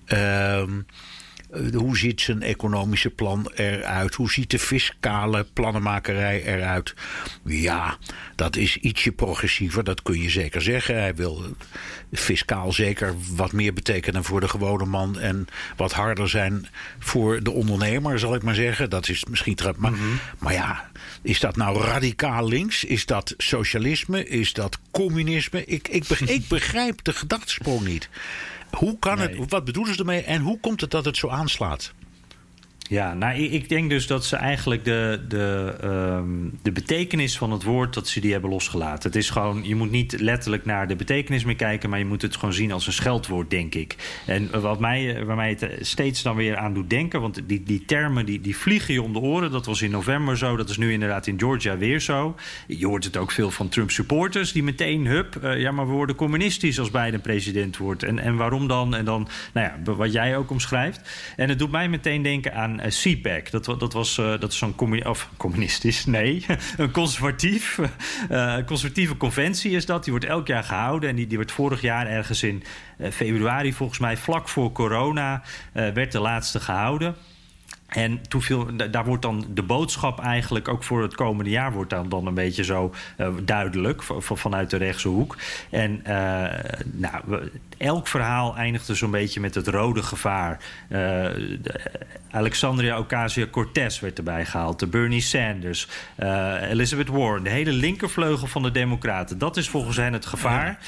Ehm 0.06 0.78
eh, 0.78 0.96
hoe 1.74 1.98
ziet 1.98 2.22
zijn 2.22 2.42
economische 2.42 3.10
plan 3.10 3.52
eruit? 3.56 4.16
Hoe 4.16 4.32
ziet 4.32 4.52
de 4.52 4.60
fiscale 4.60 5.46
plannenmakerij 5.54 6.44
eruit? 6.44 6.94
Ja, 7.46 7.98
dat 8.36 8.56
is 8.56 8.78
ietsje 8.78 9.12
progressiever, 9.12 9.84
dat 9.84 10.02
kun 10.02 10.22
je 10.22 10.30
zeker 10.30 10.62
zeggen. 10.62 11.00
Hij 11.00 11.16
wil 11.16 11.46
fiscaal 12.12 12.72
zeker 12.72 13.16
wat 13.36 13.52
meer 13.52 13.74
betekenen 13.74 14.24
voor 14.24 14.40
de 14.40 14.48
gewone 14.48 14.86
man 14.86 15.20
en 15.20 15.48
wat 15.76 15.92
harder 15.92 16.30
zijn 16.30 16.68
voor 17.00 17.44
de 17.44 17.52
ondernemer, 17.52 18.20
zal 18.20 18.36
ik 18.36 18.44
maar 18.44 18.56
zeggen. 18.56 18.90
Dat 18.90 19.10
is 19.10 19.26
misschien. 19.26 19.52
Maar, 19.78 19.92
mhm. 19.92 20.02
maar 20.40 20.54
ja, 20.54 20.90
is 21.22 21.40
dat 21.40 21.56
nou 21.56 21.82
radicaal 21.82 22.48
links? 22.48 22.84
Is 22.84 23.06
dat 23.06 23.34
socialisme? 23.38 24.28
Is 24.28 24.54
dat 24.54 24.80
communisme? 24.92 25.66
Ik, 25.66 25.88
ik, 25.88 26.10
ik 26.10 26.48
begrijp 26.48 27.04
de 27.04 27.14
gedachtesprong 27.14 27.86
niet. 27.86 28.10
Hoe 28.78 29.00
kan 29.00 29.20
het, 29.20 29.50
wat 29.50 29.66
bedoelen 29.66 29.94
ze 29.94 30.00
ermee 30.00 30.22
en 30.22 30.42
hoe 30.42 30.60
komt 30.60 30.82
het 30.82 30.92
dat 30.92 31.06
het 31.06 31.18
zo 31.18 31.30
aanslaat? 31.30 31.94
Ja, 32.90 33.14
nou, 33.14 33.36
ik 33.36 33.70
denk 33.70 33.90
dus 33.90 34.08
dat 34.08 34.26
ze 34.26 34.36
eigenlijk 34.36 34.86
de, 34.86 35.26
de, 35.28 35.76
ehm, 35.82 36.50
de 36.62 36.72
betekenis 36.72 37.38
van 37.38 37.52
het 37.52 37.64
woord... 37.64 37.94
dat 37.94 38.08
ze 38.08 38.20
die 38.20 38.32
hebben 38.32 38.50
losgelaten. 38.50 39.10
Het 39.10 39.20
is 39.20 39.30
gewoon, 39.30 39.64
je 39.64 39.76
moet 39.76 39.92
niet 39.92 40.20
letterlijk 40.20 40.66
naar 40.66 40.88
de 40.88 40.96
betekenis 40.96 41.44
meer 41.44 41.56
kijken... 41.56 41.90
maar 41.90 42.00
je 42.00 42.06
moet 42.06 42.22
het 42.22 42.36
gewoon 42.36 42.54
zien 42.54 42.72
als 42.72 42.88
een 42.88 42.94
scheldwoord, 42.94 43.50
denk 43.50 43.76
ik. 43.76 44.22
En 44.26 44.62
wat 44.62 44.80
mij, 44.80 45.26
waar 45.26 45.36
mij 45.36 45.50
het 45.60 45.88
steeds 45.88 46.22
dan 46.22 46.36
weer 46.36 46.58
aan 46.58 46.74
doet 46.74 46.90
denken... 46.90 47.22
want 47.22 47.42
die, 47.46 47.64
die 47.64 47.86
termen 47.86 48.26
die, 48.26 48.42
die 48.42 48.58
vliegen 48.58 48.94
je 48.94 49.02
om 49.02 49.14
de 49.14 49.20
oren. 49.20 49.52
Dat 49.52 49.66
was 49.66 49.82
in 49.82 49.92
november 49.92 50.38
zo, 50.38 50.56
dat 50.56 50.70
is 50.70 50.78
nu 50.78 50.92
inderdaad 50.92 51.28
in 51.28 51.40
Georgia 51.40 51.78
weer 51.78 52.00
zo. 52.00 52.36
Je 52.68 52.86
hoort 52.86 53.04
het 53.04 53.18
ook 53.18 53.32
veel 53.32 53.52
van 53.52 53.70
Trump-supporters... 53.70 54.52
die 54.52 54.64
meteen, 54.64 55.06
hup, 55.06 55.40
uh, 55.44 55.60
ja, 55.60 55.72
maar 55.72 55.88
we 55.88 55.94
worden 55.94 56.16
communistisch 56.16 56.80
als 56.80 56.92
Biden 56.92 57.22
president 57.22 57.78
wordt. 57.78 58.04
En, 58.04 58.20
en 58.20 58.36
waarom 58.36 58.68
dan? 58.68 58.96
En 58.96 59.06
dan, 59.06 59.28
nou 59.54 59.68
ja, 59.68 59.94
wat 59.94 60.14
jij 60.14 60.38
ook 60.38 60.50
omschrijft. 60.50 61.34
En 61.36 61.50
het 61.50 61.60
doet 61.60 61.72
mij 61.72 61.90
meteen 61.90 62.22
denken 62.22 62.56
aan 62.56 62.73
uh, 62.80 62.86
CPAC. 62.86 63.52
Dat, 63.52 63.66
dat, 63.66 63.94
was, 63.94 64.18
uh, 64.18 64.40
dat 64.40 64.52
is 64.52 64.58
zo'n 64.58 64.76
communistisch, 65.38 66.06
nee, 66.06 66.46
een 66.78 66.92
conservatief, 66.92 67.80
uh, 68.32 68.56
conservatieve 68.66 69.18
conventie 69.18 69.72
is 69.72 69.86
dat. 69.86 70.04
Die 70.04 70.14
wordt 70.14 70.28
elk 70.28 70.48
jaar 70.48 70.64
gehouden 70.64 71.10
en 71.10 71.16
die, 71.16 71.28
die 71.28 71.38
werd 71.38 71.52
vorig 71.52 71.82
jaar 71.82 72.08
ergens 72.08 72.44
in 72.44 72.64
februari, 73.12 73.74
volgens 73.74 74.00
mij 74.00 74.18
vlak 74.18 74.50
voor 74.50 74.72
corona, 74.72 75.44
werd 75.74 76.12
de 76.12 76.20
laatste 76.20 76.60
gehouden. 76.60 77.16
En 77.94 78.22
toen 78.28 78.42
viel, 78.42 78.68
daar 78.92 79.06
wordt 79.06 79.22
dan 79.22 79.46
de 79.50 79.64
boodschap 79.64 80.20
eigenlijk 80.20 80.68
ook 80.68 80.84
voor 80.84 81.02
het 81.02 81.16
komende 81.16 81.50
jaar 81.50 81.72
wordt 81.72 81.90
dan, 81.90 82.10
dan 82.10 82.28
een 82.28 82.34
beetje 82.34 82.64
zo 82.64 82.94
uh, 83.18 83.28
duidelijk 83.44 84.04
vanuit 84.18 84.70
de 84.70 84.78
rechtse 84.78 85.08
hoek. 85.08 85.38
En 85.70 86.02
uh, 86.08 86.44
nou, 86.84 87.50
elk 87.78 88.08
verhaal 88.08 88.56
eindigde 88.56 88.96
zo'n 88.96 89.12
beetje 89.12 89.40
met 89.40 89.56
het 89.56 89.68
rode 89.68 90.04
gevaar. 90.04 90.60
Uh, 90.90 91.26
Alexandria 92.32 92.98
Ocasio-Cortez 92.98 94.00
werd 94.00 94.18
erbij 94.18 94.46
gehaald. 94.46 94.80
De 94.80 94.88
Bernie 94.88 95.22
Sanders, 95.22 95.88
Elizabeth 96.70 97.08
Warren, 97.08 97.44
de 97.44 97.50
hele 97.50 97.72
linkervleugel 97.72 98.48
van 98.48 98.64
de 98.64 98.72
Democraten. 98.72 99.38
Dat 99.38 99.58
is 99.58 99.70
volgens 99.70 99.98
hen 99.98 100.14
het 100.14 100.26
gevaar. 100.26 100.80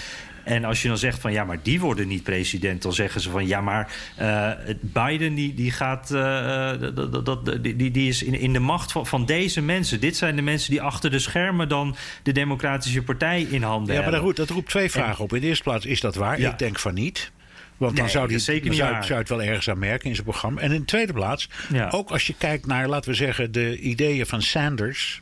En 0.45 0.65
als 0.65 0.81
je 0.81 0.87
dan 0.87 0.97
zegt 0.97 1.19
van 1.19 1.31
ja, 1.31 1.43
maar 1.43 1.57
die 1.61 1.79
worden 1.79 2.07
niet 2.07 2.23
president, 2.23 2.81
dan 2.81 2.93
zeggen 2.93 3.21
ze 3.21 3.29
van 3.29 3.47
ja, 3.47 3.61
maar 3.61 3.95
uh, 4.21 4.51
Biden 4.81 5.35
die, 5.35 5.53
die 5.53 5.71
gaat, 5.71 6.11
uh, 6.11 6.71
dat, 6.95 7.25
dat, 7.25 7.63
die, 7.63 7.91
die 7.91 8.07
is 8.07 8.23
in, 8.23 8.33
in 8.33 8.53
de 8.53 8.59
macht 8.59 8.91
van, 8.91 9.07
van 9.07 9.25
deze 9.25 9.61
mensen. 9.61 9.99
Dit 9.99 10.17
zijn 10.17 10.35
de 10.35 10.41
mensen 10.41 10.71
die 10.71 10.81
achter 10.81 11.11
de 11.11 11.19
schermen 11.19 11.69
dan 11.69 11.95
de 12.23 12.31
Democratische 12.31 13.03
Partij 13.03 13.41
in 13.41 13.63
handen 13.63 13.95
ja, 13.95 14.01
hebben. 14.01 14.21
maar 14.21 14.33
dat 14.33 14.49
roept 14.49 14.69
twee 14.69 14.91
vragen 14.91 15.23
op. 15.23 15.33
In 15.33 15.41
de 15.41 15.47
eerste 15.47 15.63
plaats, 15.63 15.85
is 15.85 15.99
dat 15.99 16.15
waar? 16.15 16.39
Ik 16.39 16.59
denk 16.59 16.79
van 16.79 16.93
niet. 16.93 17.31
Want 17.77 17.97
dan 17.97 18.09
zou, 18.09 18.27
die, 18.27 18.39
zeker 18.39 18.73
zou, 18.73 19.03
zou 19.03 19.19
het 19.19 19.29
wel 19.29 19.41
ergens 19.41 19.69
aan 19.69 19.79
merken 19.79 20.09
in 20.09 20.15
zijn 20.15 20.27
programma. 20.27 20.61
En 20.61 20.71
in 20.71 20.79
de 20.79 20.85
tweede 20.85 21.13
plaats, 21.13 21.49
ook 21.89 22.11
als 22.11 22.27
je 22.27 22.35
kijkt 22.37 22.65
naar, 22.65 22.87
laten 22.87 23.09
we 23.09 23.15
zeggen, 23.15 23.51
de 23.51 23.79
ideeën 23.79 24.25
van 24.25 24.41
Sanders 24.41 25.21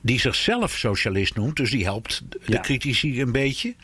die 0.00 0.20
zichzelf 0.20 0.72
socialist 0.72 1.34
noemt. 1.34 1.56
Dus 1.56 1.70
die 1.70 1.84
helpt 1.84 2.22
de 2.46 2.60
critici 2.60 3.20
een 3.20 3.32
beetje. 3.32 3.74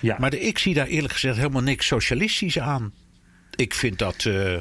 Ja. 0.00 0.16
Maar 0.18 0.30
de, 0.30 0.40
ik 0.40 0.58
zie 0.58 0.74
daar 0.74 0.86
eerlijk 0.86 1.12
gezegd 1.12 1.36
helemaal 1.36 1.62
niks 1.62 1.86
socialistisch 1.86 2.58
aan. 2.58 2.92
Ik 3.54 3.74
vind 3.74 3.98
dat, 3.98 4.24
uh, 4.24 4.56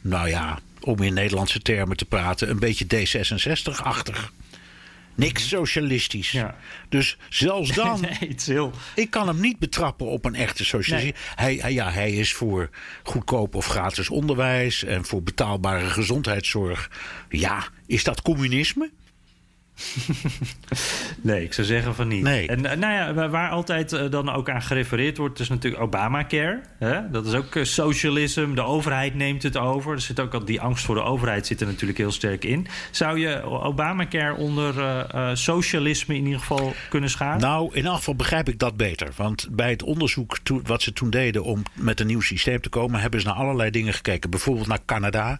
nou 0.00 0.28
ja, 0.28 0.58
om 0.80 1.02
in 1.02 1.14
Nederlandse 1.14 1.60
termen 1.60 1.96
te 1.96 2.04
praten, 2.04 2.50
een 2.50 2.58
beetje 2.58 2.84
D66-achtig. 2.84 4.32
Niks 5.14 5.48
socialistisch. 5.48 6.30
Ja. 6.30 6.56
Dus 6.88 7.16
zelfs 7.28 7.70
dan. 7.70 8.00
nee, 8.20 8.34
heel... 8.44 8.72
Ik 8.94 9.10
kan 9.10 9.26
hem 9.26 9.40
niet 9.40 9.58
betrappen 9.58 10.06
op 10.06 10.24
een 10.24 10.34
echte 10.34 10.64
socialist. 10.64 11.18
Hij, 11.34 11.58
hij, 11.60 11.72
ja, 11.72 11.90
hij 11.90 12.12
is 12.12 12.32
voor 12.32 12.70
goedkoop 13.02 13.54
of 13.54 13.66
gratis 13.66 14.08
onderwijs 14.08 14.84
en 14.84 15.04
voor 15.04 15.22
betaalbare 15.22 15.86
gezondheidszorg. 15.86 16.90
Ja, 17.28 17.68
is 17.86 18.04
dat 18.04 18.22
communisme? 18.22 18.90
nee, 21.20 21.44
ik 21.44 21.52
zou 21.52 21.66
zeggen 21.66 21.94
van 21.94 22.08
niet. 22.08 22.22
Nee. 22.22 22.48
En 22.48 22.66
eh, 22.66 22.76
nou 22.76 22.92
ja, 22.92 23.28
waar 23.28 23.50
altijd 23.50 23.92
eh, 23.92 24.10
dan 24.10 24.30
ook 24.30 24.50
aan 24.50 24.62
gerefereerd 24.62 25.16
wordt, 25.16 25.40
is 25.40 25.48
natuurlijk 25.48 25.82
Obamacare. 25.82 26.60
Hè? 26.78 27.10
Dat 27.10 27.26
is 27.26 27.34
ook 27.34 27.54
uh, 27.54 27.64
socialisme. 27.64 28.54
De 28.54 28.62
overheid 28.62 29.14
neemt 29.14 29.42
het 29.42 29.56
over. 29.56 29.92
Er 29.92 30.00
zit 30.00 30.20
ook 30.20 30.34
al 30.34 30.44
die 30.44 30.60
angst 30.60 30.84
voor 30.84 30.94
de 30.94 31.02
overheid 31.02 31.46
zit 31.46 31.60
er 31.60 31.66
natuurlijk 31.66 31.98
heel 31.98 32.12
sterk 32.12 32.44
in. 32.44 32.66
Zou 32.90 33.18
je 33.18 33.42
Obamacare 33.42 34.34
onder 34.34 34.74
socialisme 35.36 36.14
in 36.14 36.24
ieder 36.24 36.40
geval 36.40 36.74
kunnen 36.88 37.10
scharen? 37.10 37.40
Nou, 37.40 37.74
in 37.74 37.86
elk 37.86 37.96
geval 37.96 38.14
begrijp 38.14 38.48
ik 38.48 38.58
dat 38.58 38.76
beter. 38.76 39.08
Want 39.16 39.48
bij 39.50 39.70
het 39.70 39.82
onderzoek 39.82 40.38
wat 40.62 40.82
ze 40.82 40.92
toen 40.92 41.10
deden 41.10 41.44
om 41.44 41.62
met 41.74 42.00
een 42.00 42.06
nieuw 42.06 42.20
systeem 42.20 42.60
te 42.60 42.68
komen, 42.68 43.00
hebben 43.00 43.20
ze 43.20 43.26
naar 43.26 43.36
allerlei 43.36 43.70
dingen 43.70 43.92
gekeken. 43.92 44.30
Bijvoorbeeld 44.30 44.66
naar 44.66 44.84
Canada 44.86 45.38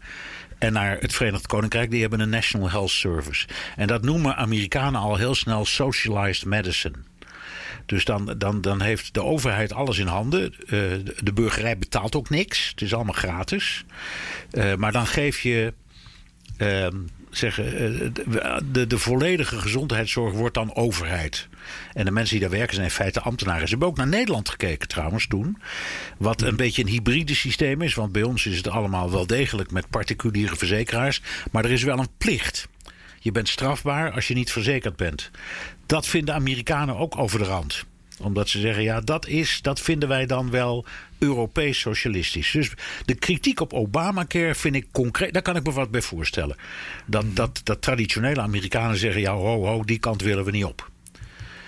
en 0.61 0.73
naar 0.73 0.97
het 1.01 1.13
Verenigd 1.13 1.47
Koninkrijk. 1.47 1.91
Die 1.91 2.01
hebben 2.01 2.21
een 2.21 2.29
National 2.29 2.71
Health 2.71 2.91
Service. 2.91 3.47
En 3.77 3.87
dat 3.87 4.03
noemen 4.03 4.37
Amerikanen 4.37 5.01
al 5.01 5.17
heel 5.17 5.35
snel 5.35 5.65
socialized 5.65 6.45
medicine. 6.45 6.95
Dus 7.87 8.05
dan, 8.05 8.35
dan, 8.39 8.61
dan 8.61 8.81
heeft 8.83 9.15
de 9.15 9.23
overheid 9.23 9.73
alles 9.73 9.99
in 9.99 10.07
handen. 10.07 10.55
Uh, 10.61 10.69
de 11.23 11.33
burgerij 11.35 11.79
betaalt 11.79 12.17
ook 12.17 12.31
niks. 12.31 12.69
Het 12.69 12.81
is 12.81 12.95
allemaal 12.95 13.15
gratis. 13.15 13.85
Uh, 14.53 14.75
maar 14.75 14.93
dan 14.93 15.07
geef 15.07 15.41
je 15.41 15.75
ehm, 16.57 16.97
zeggen, 17.31 17.65
eh, 17.67 18.11
de, 18.73 18.87
de 18.87 18.99
volledige 18.99 19.59
gezondheidszorg 19.59 20.33
wordt 20.33 20.55
dan 20.55 20.75
overheid. 20.75 21.49
En 21.93 22.05
de 22.05 22.11
mensen 22.11 22.39
die 22.39 22.49
daar 22.49 22.59
werken 22.59 22.75
zijn 22.75 22.87
in 22.87 22.93
feite 22.93 23.21
ambtenaren. 23.21 23.63
Ze 23.63 23.71
hebben 23.71 23.89
ook 23.89 23.97
naar 23.97 24.09
Nederland 24.09 24.49
gekeken 24.49 24.89
trouwens 24.89 25.27
toen. 25.27 25.59
Wat 26.19 26.43
een 26.43 26.57
beetje 26.57 26.83
een 26.83 26.89
hybride 26.89 27.35
systeem 27.35 27.83
is. 27.83 27.95
Want 27.95 28.13
bij 28.13 28.23
ons 28.23 28.47
is 28.47 28.57
het 28.57 28.69
allemaal 28.69 29.11
wel 29.11 29.27
degelijk 29.27 29.71
met 29.71 29.91
particuliere 29.91 30.57
verzekeraars. 30.57 31.23
Maar 31.51 31.65
er 31.65 31.71
is 31.71 31.83
wel 31.83 31.99
een 31.99 32.17
plicht. 32.19 32.69
Je 33.21 33.33
bent 33.33 33.49
strafbaar 33.49 34.13
als 34.13 34.29
je 34.29 34.35
niet 34.35 34.53
verzekerd 34.53 34.97
bent. 34.97 35.31
Dat 35.87 36.07
vinden 36.07 36.35
Amerikanen 36.35 36.97
ook 36.97 37.19
over 37.19 37.39
de 37.39 37.45
rand 37.45 37.85
omdat 38.21 38.49
ze 38.49 38.61
zeggen, 38.61 38.83
ja, 38.83 39.01
dat, 39.01 39.27
is, 39.27 39.59
dat 39.63 39.81
vinden 39.81 40.09
wij 40.09 40.27
dan 40.27 40.51
wel 40.51 40.85
Europees 41.19 41.81
socialistisch. 41.81 42.51
Dus 42.51 42.71
de 43.05 43.15
kritiek 43.15 43.61
op 43.61 43.73
Obamacare 43.73 44.55
vind 44.55 44.75
ik 44.75 44.87
concreet. 44.93 45.33
Daar 45.33 45.43
kan 45.43 45.57
ik 45.57 45.65
me 45.65 45.73
wat 45.73 45.91
bij 45.91 46.03
voorstellen. 46.03 46.57
Dat, 47.07 47.37
dat, 47.37 47.61
dat 47.65 47.83
traditionele 47.83 48.41
Amerikanen 48.41 48.97
zeggen, 48.97 49.21
ja, 49.21 49.33
ho, 49.33 49.65
ho, 49.65 49.85
die 49.85 49.99
kant 49.99 50.23
willen 50.23 50.45
we 50.45 50.51
niet 50.51 50.65
op. 50.65 50.90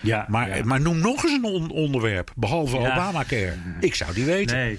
Ja, 0.03 0.27
maar, 0.29 0.67
maar 0.67 0.81
noem 0.81 0.99
nog 0.99 1.25
eens 1.25 1.33
een 1.33 1.71
onderwerp, 1.71 2.33
behalve 2.37 2.77
Obamacare. 2.77 3.55
Ik 3.81 3.95
zou 3.95 4.15
die 4.15 4.25
weten. 4.25 4.57
Nee. 4.57 4.79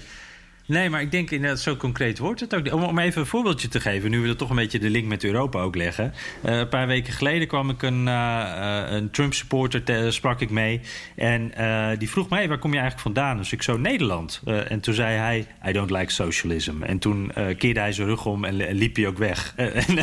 Nee, 0.66 0.90
maar 0.90 1.00
ik 1.00 1.10
denk 1.10 1.30
inderdaad, 1.30 1.60
zo 1.60 1.76
concreet 1.76 2.18
wordt 2.18 2.40
het 2.40 2.54
ook. 2.54 2.72
Om, 2.72 2.98
even 2.98 3.20
een 3.20 3.26
voorbeeldje 3.26 3.68
te 3.68 3.80
geven, 3.80 4.10
nu 4.10 4.20
we 4.20 4.28
er 4.28 4.36
toch 4.36 4.50
een 4.50 4.56
beetje 4.56 4.78
de 4.78 4.90
link 4.90 5.06
met 5.06 5.24
Europa 5.24 5.60
ook 5.60 5.76
leggen. 5.76 6.14
Uh, 6.44 6.58
een 6.58 6.68
paar 6.68 6.86
weken 6.86 7.12
geleden 7.12 7.48
kwam 7.48 7.70
ik 7.70 7.82
een, 7.82 8.06
uh, 8.06 8.82
een 8.88 9.10
Trump-supporter, 9.10 10.12
sprak 10.12 10.40
ik 10.40 10.50
mee. 10.50 10.80
En 11.16 11.52
die 11.98 12.10
vroeg 12.10 12.28
mij, 12.28 12.48
waar 12.48 12.58
kom 12.58 12.72
je 12.72 12.78
eigenlijk 12.78 13.06
vandaan? 13.06 13.36
Dus 13.36 13.52
ik 13.52 13.62
zo, 13.62 13.76
Nederland. 13.76 14.42
en 14.68 14.80
toen 14.80 14.94
zei 14.94 15.16
hij, 15.16 15.46
I 15.68 15.72
don't 15.72 15.90
like 15.90 16.12
socialism. 16.12 16.82
En 16.82 16.98
toen 16.98 17.32
keerde 17.58 17.80
hij 17.80 17.92
zijn 17.92 18.08
rug 18.08 18.26
om 18.26 18.44
en, 18.44 18.68
en 18.68 18.74
liep 18.74 18.96
hij 18.96 19.06
ook 19.06 19.18
weg. 19.18 19.54
en, 19.56 19.98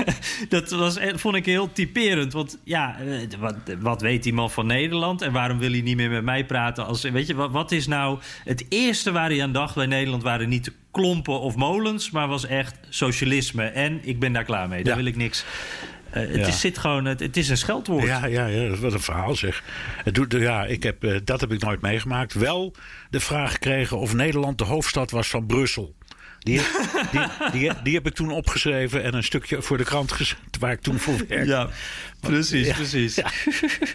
dat 0.48 0.70
was, 0.70 0.98
vond 1.14 1.34
ik 1.36 1.46
heel 1.46 1.72
typerend. 1.72 2.32
Want 2.32 2.58
ja, 2.64 2.96
wat, 3.38 3.56
wat 3.80 4.00
weet 4.00 4.22
die 4.22 4.32
man 4.32 4.50
van 4.50 4.66
Nederland? 4.66 5.22
En 5.22 5.32
waarom 5.32 5.58
wil 5.58 5.70
hij 5.70 5.80
niet 5.80 5.96
meer 5.96 6.10
met 6.10 6.24
mij 6.24 6.44
praten? 6.44 6.86
Als, 6.86 7.02
weet 7.02 7.26
je, 7.26 7.34
wat, 7.34 7.50
wat 7.50 7.72
is 7.72 7.86
nou 7.86 8.18
het 8.44 8.66
eerste 8.68 9.12
waar 9.12 9.30
hij 9.30 9.42
aan 9.42 9.52
dacht 9.52 9.74
bij 9.74 9.84
Nederland 9.84 9.96
waren 10.06 10.48
niet 10.48 10.72
klompen 10.90 11.40
of 11.40 11.56
molens, 11.56 12.10
maar 12.10 12.28
was 12.28 12.46
echt 12.46 12.74
socialisme. 12.88 13.64
En 13.64 14.00
ik 14.02 14.18
ben 14.18 14.32
daar 14.32 14.44
klaar 14.44 14.68
mee. 14.68 14.84
Daar 14.84 14.96
wil 14.96 15.04
ik 15.04 15.16
niks. 15.16 15.44
Uh, 16.08 16.14
het, 16.14 16.46
is, 16.46 16.60
zit 16.60 16.78
gewoon, 16.78 17.04
het, 17.04 17.20
het, 17.20 17.36
is 17.36 17.48
een 17.48 17.56
scheldwoord. 17.56 18.04
Ja, 18.04 18.26
ja, 18.26 18.46
ja, 18.46 18.76
wat 18.76 18.92
een 18.92 19.00
verhaal 19.00 19.34
zeg. 19.34 19.62
Het 20.04 20.14
doet, 20.14 20.32
ja, 20.32 20.64
ik 20.64 20.82
heb, 20.82 21.04
uh, 21.04 21.18
dat 21.24 21.40
heb 21.40 21.52
ik 21.52 21.62
nooit 21.62 21.80
meegemaakt. 21.80 22.32
Wel 22.32 22.74
de 23.10 23.20
vraag 23.20 23.52
gekregen 23.52 23.98
of 23.98 24.14
Nederland 24.14 24.58
de 24.58 24.64
hoofdstad 24.64 25.10
was 25.10 25.28
van 25.28 25.46
Brussel. 25.46 25.94
Die, 26.38 26.60
die, 27.10 27.20
die, 27.52 27.72
die, 27.82 27.94
heb 27.94 28.06
ik 28.06 28.14
toen 28.14 28.30
opgeschreven 28.30 29.02
en 29.02 29.14
een 29.14 29.24
stukje 29.24 29.62
voor 29.62 29.76
de 29.76 29.84
krant 29.84 30.12
gezet 30.12 30.38
waar 30.58 30.72
ik 30.72 30.80
toen 30.80 30.98
voor 30.98 31.16
werkte. 31.28 31.50
Ja, 31.50 31.68
precies, 32.20 32.72
precies. 32.72 33.14
Ja. 33.14 33.30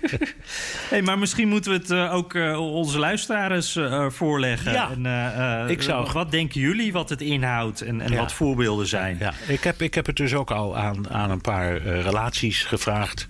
hey, 0.90 1.02
maar 1.02 1.20
misschien 1.20 1.48
moeten 1.48 1.72
we 1.72 1.78
het 1.78 1.90
uh, 1.90 2.14
ook 2.14 2.34
uh, 2.34 2.60
onze 2.60 3.00
luisteraars 3.00 3.76
uh, 3.76 4.10
voorleggen. 4.10 4.72
Ja. 4.72 4.92
En, 4.92 5.70
ik 5.70 5.82
zou... 5.82 6.12
Wat 6.12 6.32
denken 6.32 6.62
jullie 6.62 6.94
wat 6.94 7.10
het 7.10 7.22
inhoudt 7.22 7.82
en, 7.82 8.02
en 8.02 8.12
ja. 8.12 8.18
wat 8.18 8.34
voorbeelden 8.34 8.88
zijn? 8.88 9.18
Ja. 9.20 9.34
Ik, 9.48 9.64
heb, 9.64 9.82
ik 9.82 9.94
heb 9.94 10.06
het 10.06 10.16
dus 10.16 10.34
ook 10.34 10.52
al 10.52 10.78
aan, 10.78 11.10
aan 11.10 11.32
een 11.32 11.42
paar 11.42 11.78
relaties 11.78 12.64
gevraagd 12.64 13.28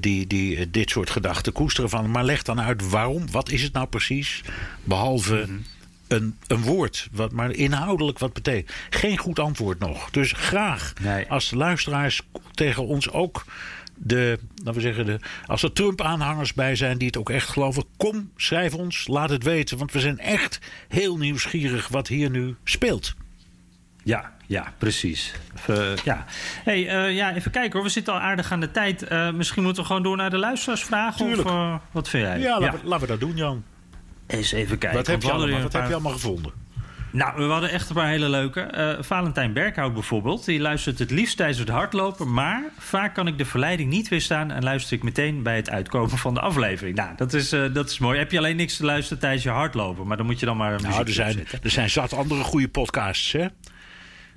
die, 0.00 0.26
die 0.26 0.70
dit 0.70 0.90
soort 0.90 1.10
gedachten 1.10 1.52
koesteren. 1.52 1.90
Van, 1.90 2.10
maar 2.10 2.24
leg 2.24 2.42
dan 2.42 2.60
uit 2.60 2.90
waarom, 2.90 3.30
wat 3.30 3.50
is 3.50 3.62
het 3.62 3.72
nou 3.72 3.86
precies? 3.86 4.42
Behalve... 4.84 5.34
Mm 5.34 5.42
-hmm 5.42 5.64
een, 6.12 6.38
een 6.46 6.62
woord, 6.62 7.08
wat 7.12 7.32
maar 7.32 7.50
inhoudelijk 7.50 8.18
wat 8.18 8.32
betekent. 8.32 8.76
Geen 8.90 9.18
goed 9.18 9.38
antwoord 9.38 9.78
nog. 9.78 10.10
Dus 10.10 10.32
graag 10.32 10.92
als 11.28 11.48
de 11.48 11.56
luisteraars 11.56 12.20
tegen 12.54 12.86
ons 12.86 13.10
ook 13.10 13.44
de, 13.96 14.38
laten 14.54 14.74
we 14.74 14.80
zeggen, 14.80 15.06
de, 15.06 15.18
als 15.46 15.62
er 15.62 15.72
Trump-aanhangers 15.72 16.54
bij 16.54 16.76
zijn 16.76 16.98
die 16.98 17.06
het 17.06 17.16
ook 17.16 17.30
echt 17.30 17.48
geloven, 17.48 17.84
kom, 17.96 18.30
schrijf 18.36 18.74
ons, 18.74 19.06
laat 19.06 19.30
het 19.30 19.42
weten. 19.42 19.78
Want 19.78 19.92
we 19.92 20.00
zijn 20.00 20.18
echt 20.18 20.58
heel 20.88 21.16
nieuwsgierig 21.16 21.88
wat 21.88 22.08
hier 22.08 22.30
nu 22.30 22.56
speelt. 22.64 23.14
Ja, 24.04 24.32
ja, 24.46 24.72
precies. 24.78 25.34
Uh, 25.70 25.96
ja. 26.04 26.24
Hey, 26.64 27.08
uh, 27.08 27.16
ja, 27.16 27.34
even 27.34 27.50
kijken 27.50 27.72
hoor. 27.72 27.82
We 27.82 27.88
zitten 27.88 28.12
al 28.12 28.20
aardig 28.20 28.52
aan 28.52 28.60
de 28.60 28.70
tijd. 28.70 29.12
Uh, 29.12 29.30
misschien 29.30 29.62
moeten 29.62 29.82
we 29.82 29.88
gewoon 29.88 30.02
door 30.02 30.16
naar 30.16 30.30
de 30.30 30.38
luisteraarsvragen. 30.38 31.26
Tuurlijk. 31.26 31.48
Of 31.48 31.80
wat 31.90 32.08
vind 32.08 32.26
jij? 32.26 32.38
Ja, 32.38 32.60
laten, 32.60 32.80
We, 32.80 32.86
laten 32.86 33.06
we 33.06 33.12
dat 33.12 33.20
doen, 33.20 33.36
Jan. 33.36 33.64
Eens 34.32 34.52
even 34.52 34.78
kijken. 34.78 34.98
Wat 34.98 35.06
heb 35.06 35.22
je, 35.22 35.32
allemaal, 35.32 35.62
wat 35.62 35.72
heb 35.72 35.86
je 35.86 35.92
allemaal 35.92 36.12
gevonden? 36.12 36.52
Nou, 37.12 37.36
we 37.36 37.52
hadden 37.52 37.70
echt 37.70 37.88
een 37.88 37.94
paar 37.94 38.08
hele 38.08 38.28
leuke. 38.28 38.70
Uh, 38.74 39.02
Valentijn 39.04 39.52
Berghout 39.52 39.94
bijvoorbeeld. 39.94 40.44
Die 40.44 40.60
luistert 40.60 40.98
het 40.98 41.10
liefst 41.10 41.36
tijdens 41.36 41.58
het 41.58 41.68
hardlopen. 41.68 42.32
Maar 42.32 42.62
vaak 42.78 43.14
kan 43.14 43.26
ik 43.26 43.38
de 43.38 43.44
verleiding 43.44 43.90
niet 43.90 44.08
weerstaan. 44.08 44.50
En 44.50 44.62
luister 44.62 44.96
ik 44.96 45.02
meteen 45.02 45.42
bij 45.42 45.56
het 45.56 45.70
uitkomen 45.70 46.18
van 46.18 46.34
de 46.34 46.40
aflevering. 46.40 46.96
Nou, 46.96 47.10
dat 47.16 47.32
is, 47.32 47.52
uh, 47.52 47.74
dat 47.74 47.90
is 47.90 47.98
mooi. 47.98 48.18
Heb 48.18 48.30
je 48.30 48.38
alleen 48.38 48.56
niks 48.56 48.76
te 48.76 48.84
luisteren 48.84 49.18
tijdens 49.18 49.42
je 49.42 49.50
hardlopen. 49.50 50.06
Maar 50.06 50.16
dan 50.16 50.26
moet 50.26 50.40
je 50.40 50.46
dan 50.46 50.56
maar. 50.56 50.82
Nou, 50.82 51.04
er 51.04 51.12
zijn, 51.12 51.46
er 51.62 51.70
zijn 51.70 51.90
zat 51.90 52.12
andere 52.12 52.42
goede 52.42 52.68
podcasts, 52.68 53.32
hè? 53.32 53.46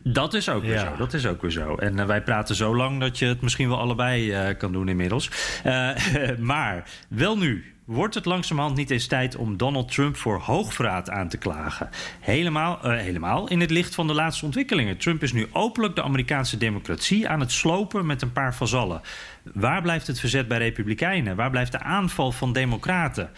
Dat 0.04 0.34
is 0.34 0.50
ook 0.50 0.64
weer 0.64 0.80
zo. 0.80 0.96
Dat 0.98 1.14
is 1.14 1.26
ook 1.26 1.41
weer 1.41 1.52
zo. 1.52 1.76
En 1.76 1.98
uh, 1.98 2.06
wij 2.06 2.22
praten 2.22 2.56
zo 2.56 2.76
lang 2.76 3.00
dat 3.00 3.20
je 3.20 3.26
het 3.26 3.41
misschien 3.41 3.70
wel 3.70 3.80
allebei 3.80 4.50
uh, 4.50 4.58
kan 4.58 4.72
doen 4.72 4.89
inmiddels. 4.89 5.30
Uh, 5.66 5.89
maar 6.39 6.89
wel 7.10 7.38
nu. 7.38 7.74
Wordt 7.86 8.16
het 8.16 8.26
langzamerhand 8.26 8.78
niet 8.78 8.92
eens 8.92 9.08
tijd 9.08 9.36
om 9.36 9.58
Donald 9.58 9.92
Trump 9.92 10.18
voor 10.18 10.40
hoogverraad 10.40 11.10
aan 11.10 11.30
te 11.30 11.38
klagen? 11.38 11.90
Helemaal, 12.20 12.80
helemaal 12.82 13.50
in 13.50 13.60
het 13.60 13.70
licht 13.70 13.96
van 13.96 14.08
de 14.08 14.14
laatste 14.14 14.46
ontwikkelingen. 14.46 14.98
Trump 14.98 15.24
is 15.24 15.34
nu 15.34 15.48
openlijk 15.52 15.96
de 15.96 16.04
Amerikaanse 16.04 16.58
democratie 16.58 17.28
aan 17.28 17.40
het 17.40 17.52
slopen 17.52 18.06
met 18.06 18.22
een 18.22 18.32
paar 18.32 18.56
vazallen. 18.56 19.02
Waar 19.44 19.82
blijft 19.82 20.08
het 20.08 20.20
verzet 20.20 20.48
bij 20.48 20.58
Republikeinen? 20.58 21.36
Waar 21.36 21.50
blijft 21.50 21.72
de 21.72 21.80
aanval 21.80 22.32
van 22.32 22.54
Democraten? 22.54 23.30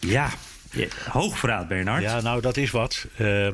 Ja, 0.00 0.30
hoogverraad, 1.10 1.68
Bernard. 1.68 2.02
Ja, 2.02 2.20
nou, 2.20 2.40
dat 2.40 2.56
is 2.56 2.70
wat. 2.70 3.06
Uh... 3.18 3.48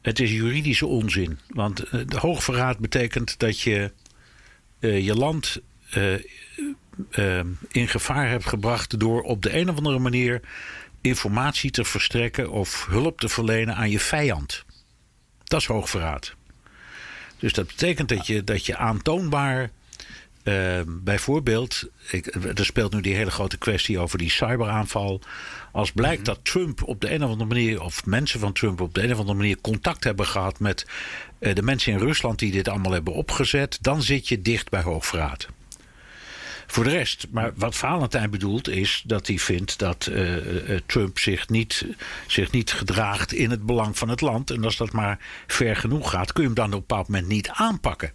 Het 0.00 0.20
is 0.20 0.30
juridische 0.30 0.86
onzin. 0.86 1.38
Want 1.48 1.90
de 1.90 2.18
hoogverraad 2.18 2.78
betekent 2.78 3.38
dat 3.38 3.60
je 3.60 3.92
uh, 4.80 5.04
je 5.04 5.14
land 5.14 5.60
in 7.68 7.88
gevaar 7.88 8.28
hebt 8.28 8.46
gebracht 8.46 8.98
door 9.00 9.22
op 9.22 9.42
de 9.42 9.56
een 9.58 9.70
of 9.70 9.76
andere 9.76 9.98
manier 9.98 10.40
informatie 11.00 11.70
te 11.70 11.84
verstrekken 11.84 12.50
of 12.50 12.86
hulp 12.86 13.20
te 13.20 13.28
verlenen 13.28 13.76
aan 13.76 13.90
je 13.90 14.00
vijand. 14.00 14.64
Dat 15.44 15.60
is 15.60 15.66
hoogverraad. 15.66 16.34
Dus 17.38 17.52
dat 17.52 17.66
betekent 17.66 18.08
dat 18.08 18.26
je, 18.26 18.44
dat 18.44 18.66
je 18.66 18.76
aantoonbaar 18.76 19.70
uh, 20.44 20.80
bijvoorbeeld, 20.86 21.88
ik, 22.10 22.26
er 22.54 22.64
speelt 22.64 22.92
nu 22.92 23.00
die 23.00 23.14
hele 23.14 23.30
grote 23.30 23.58
kwestie 23.58 23.98
over 23.98 24.18
die 24.18 24.30
cyberaanval. 24.30 25.20
Als 25.72 25.92
blijkt 25.92 26.26
-hmm. 26.26 26.34
dat 26.34 26.44
Trump 26.44 26.82
op 26.82 27.00
de 27.00 27.12
een 27.12 27.24
of 27.24 27.30
andere 27.30 27.48
manier, 27.48 27.82
of 27.82 28.06
mensen 28.06 28.40
van 28.40 28.52
Trump 28.52 28.80
op 28.80 28.94
de 28.94 29.02
een 29.02 29.12
of 29.12 29.18
andere 29.18 29.38
manier 29.38 29.60
contact 29.60 30.04
hebben 30.04 30.26
gehad 30.26 30.60
met 30.60 30.86
uh, 31.40 31.54
de 31.54 31.62
mensen 31.62 31.92
in 31.92 31.98
Rusland 31.98 32.38
die 32.38 32.52
dit 32.52 32.68
allemaal 32.68 32.92
hebben 32.92 33.14
opgezet, 33.14 33.78
dan 33.80 34.02
zit 34.02 34.28
je 34.28 34.42
dicht 34.42 34.70
bij 34.70 34.82
hoogverraad. 34.82 35.48
Voor 36.72 36.84
de 36.84 36.90
rest, 36.90 37.26
maar 37.30 37.52
wat 37.54 37.76
Valentijn 37.76 38.30
bedoelt 38.30 38.68
is 38.68 39.02
dat 39.06 39.26
hij 39.26 39.38
vindt 39.38 39.78
dat 39.78 40.08
uh, 40.10 40.78
Trump 40.86 41.18
zich 41.18 41.48
niet, 41.48 41.86
zich 42.26 42.50
niet 42.50 42.72
gedraagt 42.72 43.32
in 43.32 43.50
het 43.50 43.66
belang 43.66 43.98
van 43.98 44.08
het 44.08 44.20
land. 44.20 44.50
En 44.50 44.64
als 44.64 44.76
dat 44.76 44.92
maar 44.92 45.18
ver 45.46 45.76
genoeg 45.76 46.10
gaat, 46.10 46.32
kun 46.32 46.42
je 46.42 46.48
hem 46.48 46.56
dan 46.56 46.66
op 46.66 46.72
een 46.72 46.78
bepaald 46.78 47.08
moment 47.08 47.28
niet 47.28 47.48
aanpakken. 47.48 48.12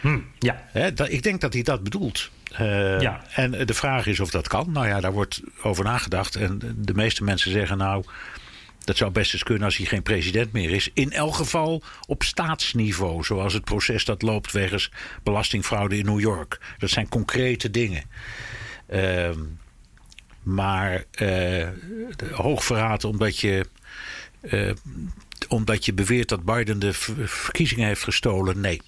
Hm, 0.00 0.18
ja. 0.38 0.90
dat, 0.94 1.10
ik 1.10 1.22
denk 1.22 1.40
dat 1.40 1.52
hij 1.52 1.62
dat 1.62 1.82
bedoelt. 1.82 2.30
Uh, 2.60 3.00
ja. 3.00 3.24
En 3.34 3.66
de 3.66 3.74
vraag 3.74 4.06
is 4.06 4.20
of 4.20 4.30
dat 4.30 4.48
kan. 4.48 4.72
Nou 4.72 4.86
ja, 4.86 5.00
daar 5.00 5.12
wordt 5.12 5.40
over 5.62 5.84
nagedacht. 5.84 6.36
En 6.36 6.60
de 6.76 6.94
meeste 6.94 7.24
mensen 7.24 7.50
zeggen 7.50 7.78
nou. 7.78 8.04
Dat 8.84 8.96
zou 8.96 9.10
best 9.10 9.32
eens 9.32 9.42
kunnen 9.42 9.64
als 9.64 9.76
hij 9.76 9.86
geen 9.86 10.02
president 10.02 10.52
meer 10.52 10.70
is. 10.70 10.90
In 10.94 11.12
elk 11.12 11.34
geval 11.34 11.82
op 12.06 12.22
staatsniveau. 12.22 13.24
Zoals 13.24 13.52
het 13.52 13.64
proces 13.64 14.04
dat 14.04 14.22
loopt 14.22 14.52
wegens 14.52 14.90
belastingfraude 15.22 15.98
in 15.98 16.04
New 16.04 16.20
York. 16.20 16.60
Dat 16.78 16.90
zijn 16.90 17.08
concrete 17.08 17.70
dingen. 17.70 18.02
Uh, 18.88 19.30
maar 20.42 21.04
uh, 21.20 21.68
hoogverraad 22.30 23.04
omdat 23.04 23.38
je. 23.38 23.66
Uh, 24.42 24.72
omdat 25.48 25.84
je 25.84 25.92
beweert 25.92 26.28
dat 26.28 26.44
Biden 26.44 26.78
de 26.78 26.92
verkiezingen 26.92 27.86
heeft 27.86 28.04
gestolen. 28.04 28.60
Nee, 28.60 28.80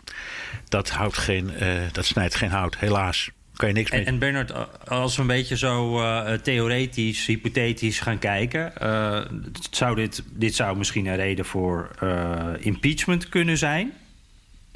dat, 0.68 0.90
houdt 0.90 1.18
geen, 1.18 1.52
uh, 1.62 1.82
dat 1.92 2.04
snijdt 2.04 2.34
geen 2.34 2.50
hout, 2.50 2.78
helaas. 2.78 3.30
Kan 3.56 3.68
je 3.68 3.74
niks 3.74 3.90
en, 3.90 4.06
en 4.06 4.18
Bernard, 4.18 4.52
als 4.88 5.16
we 5.16 5.20
een 5.20 5.28
beetje 5.28 5.56
zo 5.56 6.00
uh, 6.00 6.32
theoretisch, 6.32 7.26
hypothetisch 7.26 8.00
gaan 8.00 8.18
kijken... 8.18 8.72
Uh, 8.82 9.20
zou 9.70 9.94
dit, 9.94 10.22
dit 10.32 10.54
zou 10.54 10.76
misschien 10.76 11.06
een 11.06 11.16
reden 11.16 11.44
voor 11.44 11.90
impeachment 12.60 13.28
kunnen 13.28 13.58
zijn... 13.58 13.92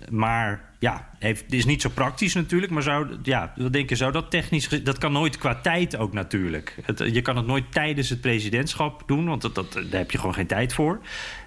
maar 0.09 0.71
ja, 0.81 1.09
heeft, 1.19 1.53
is 1.53 1.65
niet 1.65 1.83
zo 1.83 1.89
praktisch 1.89 2.35
natuurlijk. 2.35 2.73
Maar 2.73 2.83
zou, 2.83 3.17
ja, 3.23 3.53
wat 3.57 3.73
denk 3.73 3.89
je, 3.89 3.97
zou 3.97 4.13
dat 4.13 4.31
technisch... 4.31 4.69
Dat 4.69 4.99
kan 4.99 5.13
nooit 5.13 5.39
qua 5.39 5.55
tijd 5.55 5.97
ook 5.97 6.13
natuurlijk. 6.13 6.77
Het, 6.85 6.99
je 6.99 7.23
kan 7.23 7.37
het 7.37 7.47
nooit 7.47 7.73
tijdens 7.73 8.09
het 8.09 8.21
presidentschap 8.21 9.03
doen. 9.07 9.27
Want 9.27 9.43
dat, 9.43 9.55
dat, 9.55 9.73
daar 9.73 10.01
heb 10.01 10.11
je 10.11 10.19
gewoon 10.19 10.35
geen 10.35 10.47
tijd 10.47 10.73
voor. 10.73 11.01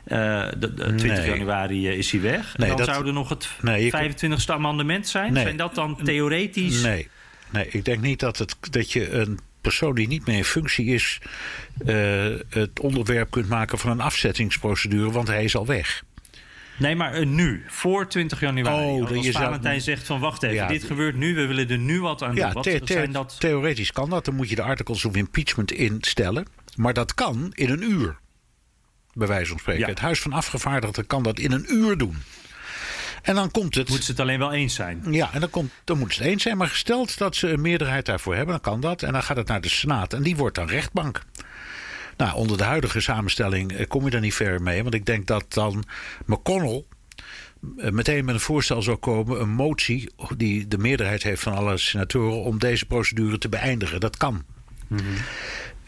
Uh, 0.08 0.48
de, 0.60 0.74
20 0.74 1.02
nee. 1.02 1.30
januari 1.30 1.88
is 1.88 2.12
hij 2.12 2.22
weg. 2.22 2.58
Nee, 2.58 2.70
en 2.70 2.78
dan 2.78 2.86
dat, 2.86 2.96
zou 2.96 3.08
er 3.08 3.14
nog 3.14 3.30
het 3.30 3.50
nee, 3.62 3.92
25e 3.92 4.46
amendement 4.46 5.08
zijn. 5.08 5.36
Zijn 5.36 5.58
dat 5.58 5.76
dan 5.76 6.00
theoretisch... 6.04 6.82
Nee. 6.82 7.10
Nee, 7.54 7.68
ik 7.68 7.86
denk 7.86 8.02
niet 8.02 8.20
dat, 8.20 8.38
het, 8.38 8.56
dat 8.70 8.92
je 8.92 9.10
een 9.10 9.40
persoon 9.62 9.96
die 9.96 10.08
niet 10.08 10.26
meer 10.26 10.38
in 10.38 10.44
functie 10.44 10.86
is... 10.86 11.22
Uh, 11.86 12.36
het 12.50 12.80
onderwerp 12.80 13.32
kunt 13.32 13.50
maken 13.50 13.78
van 13.78 13.92
een 13.92 14.02
afzettingsprocedure... 14.02 15.12
want 15.12 15.28
hij 15.28 15.44
is 15.44 15.56
al 15.56 15.66
weg. 15.66 16.04
Nee, 16.78 16.96
maar 16.96 17.20
uh, 17.20 17.28
nu, 17.28 17.64
voor 17.68 18.08
20 18.08 18.40
januari. 18.40 18.86
Oh, 18.86 19.12
als 19.12 19.30
Valentijn 19.30 19.82
zou... 19.82 19.96
zegt 19.96 20.08
van 20.08 20.20
wacht 20.20 20.44
even, 20.44 20.56
ja, 20.56 20.68
dit 20.68 20.84
gebeurt 20.84 21.16
nu, 21.16 21.36
we 21.36 21.46
willen 21.46 21.70
er 21.70 21.78
nu 21.78 22.02
wat 22.02 22.22
aan 22.22 22.36
ja, 22.36 22.52
doen. 22.52 22.64
Wat 22.64 22.88
zijn 22.88 23.12
dat... 23.12 23.36
Theoretisch 23.40 23.92
kan 23.92 24.10
dat, 24.10 24.26
dan 24.26 24.36
moet 24.36 24.50
je 24.50 24.56
de 24.56 24.62
articles 24.62 25.06
of 25.06 25.16
impeachment 25.16 25.72
instellen. 25.72 26.46
Maar 26.76 26.94
dat 26.94 27.14
kan 27.14 27.52
in 27.54 27.70
een 27.70 27.84
uur, 27.84 28.18
bij 29.14 29.28
wijze 29.28 29.50
van 29.50 29.60
spreken. 29.60 29.82
Ja. 29.82 29.88
Het 29.88 30.00
Huis 30.00 30.22
van 30.22 30.34
Afgevaardigden 30.34 31.08
kan 31.08 31.24
dat 31.24 31.40
in 31.40 31.52
een 31.52 31.66
uur 31.70 31.98
doen. 31.98 32.18
En 33.24 33.36
dan 33.36 33.52
komt 33.52 33.76
het. 33.76 33.88
Moeten 33.88 34.06
ze 34.06 34.12
het 34.12 34.20
alleen 34.20 34.40
wel 34.40 34.54
eens 34.54 34.74
zijn? 34.74 35.04
Ja, 35.10 35.34
en 35.34 35.40
dan, 35.40 35.50
komt, 35.50 35.72
dan 35.84 35.98
moeten 35.98 36.16
ze 36.16 36.24
het 36.24 36.32
eens 36.32 36.44
zijn. 36.44 36.58
Maar 36.58 36.68
gesteld 36.68 37.18
dat 37.18 37.36
ze 37.36 37.50
een 37.50 37.62
meerderheid 37.62 38.06
daarvoor 38.06 38.36
hebben, 38.36 38.54
dan 38.54 38.64
kan 38.64 38.82
dat. 38.82 39.04
En 39.04 39.14
dan 39.14 39.24
gaat 39.24 39.38
het 39.38 39.48
naar 39.48 39.62
de 39.62 39.70
Senaat. 39.70 40.14
En 40.14 40.24
die 40.24 40.36
wordt 40.36 40.56
dan 40.56 40.68
rechtbank. 40.68 41.22
Nou, 42.18 42.36
onder 42.36 42.58
de 42.58 42.64
huidige 42.64 43.00
samenstelling 43.00 43.74
eh, 43.74 43.88
kom 43.88 44.04
je 44.04 44.10
daar 44.10 44.22
niet 44.22 44.34
ver 44.34 44.62
mee. 44.62 44.84
Want 44.84 44.96
ik 44.96 45.06
denk 45.06 45.28
dat 45.28 45.54
dan 45.54 45.84
McConnell 46.26 46.84
eh, 47.78 47.92
meteen 47.92 48.26
met 48.26 48.36
een 48.36 48.42
voorstel 48.42 48.82
zou 48.82 48.98
komen, 48.98 49.42
een 49.42 49.50
motie 49.50 50.10
die 50.38 50.68
de 50.68 50.78
meerderheid 50.78 51.24
heeft 51.24 51.42
van 51.42 51.54
alle 51.54 51.78
senatoren 51.78 52.44
om 52.44 52.60
deze 52.60 52.86
procedure 52.86 53.38
te 53.38 53.50
beëindigen. 53.50 54.00
Dat 54.00 54.18
kan. 54.18 54.44
Mm 54.88 54.98
-hmm. 54.98 55.16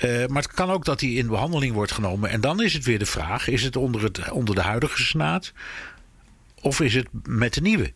uh, 0.09 0.27
maar 0.27 0.41
het 0.41 0.53
kan 0.53 0.69
ook 0.69 0.85
dat 0.85 0.99
die 0.99 1.17
in 1.17 1.27
behandeling 1.27 1.73
wordt 1.73 1.91
genomen. 1.91 2.29
En 2.29 2.41
dan 2.41 2.61
is 2.61 2.73
het 2.73 2.85
weer 2.85 2.99
de 2.99 3.05
vraag: 3.05 3.47
is 3.47 3.63
het 3.63 3.75
onder, 3.75 4.03
het, 4.03 4.31
onder 4.31 4.55
de 4.55 4.61
huidige 4.61 5.01
Senaat 5.01 5.53
of 6.65 6.79
is 6.79 6.93
het 6.93 7.07
met 7.23 7.53
de 7.53 7.61
nieuwe? 7.61 7.93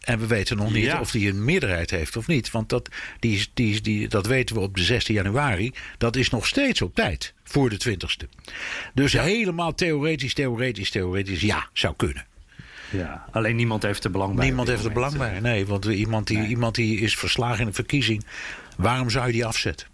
En 0.00 0.18
we 0.18 0.26
weten 0.26 0.56
nog 0.56 0.72
niet 0.72 0.84
ja. 0.84 1.00
of 1.00 1.10
die 1.10 1.28
een 1.28 1.44
meerderheid 1.44 1.90
heeft 1.90 2.16
of 2.16 2.26
niet. 2.26 2.50
Want 2.50 2.68
dat, 2.68 2.88
die, 3.18 3.46
die, 3.54 3.80
die, 3.80 4.08
dat 4.08 4.26
weten 4.26 4.56
we 4.56 4.62
op 4.62 4.76
de 4.76 4.82
16 4.82 5.14
januari. 5.14 5.72
Dat 5.98 6.16
is 6.16 6.30
nog 6.30 6.46
steeds 6.46 6.82
op 6.82 6.94
tijd 6.94 7.34
voor 7.44 7.70
de 7.70 7.80
20ste. 7.88 8.28
Dus 8.94 9.12
ja. 9.12 9.22
helemaal 9.22 9.74
theoretisch, 9.74 10.34
theoretisch, 10.34 10.90
theoretisch, 10.90 11.40
ja, 11.40 11.68
zou 11.72 11.94
kunnen. 11.96 12.26
Ja, 12.90 13.26
alleen 13.30 13.56
niemand 13.56 13.82
heeft 13.82 14.04
er 14.04 14.10
belang 14.10 14.34
bij. 14.34 14.44
Niemand 14.44 14.68
heeft 14.68 14.84
er 14.84 14.92
belang 14.92 15.16
bij, 15.16 15.40
nee. 15.40 15.66
Want 15.66 15.84
iemand 15.84 16.26
die, 16.26 16.38
nee. 16.38 16.48
iemand 16.48 16.74
die 16.74 16.98
is 17.00 17.16
verslagen 17.16 17.60
in 17.60 17.66
een 17.66 17.74
verkiezing, 17.74 18.24
waarom 18.76 19.10
zou 19.10 19.26
je 19.26 19.32
die 19.32 19.46
afzetten? 19.46 19.86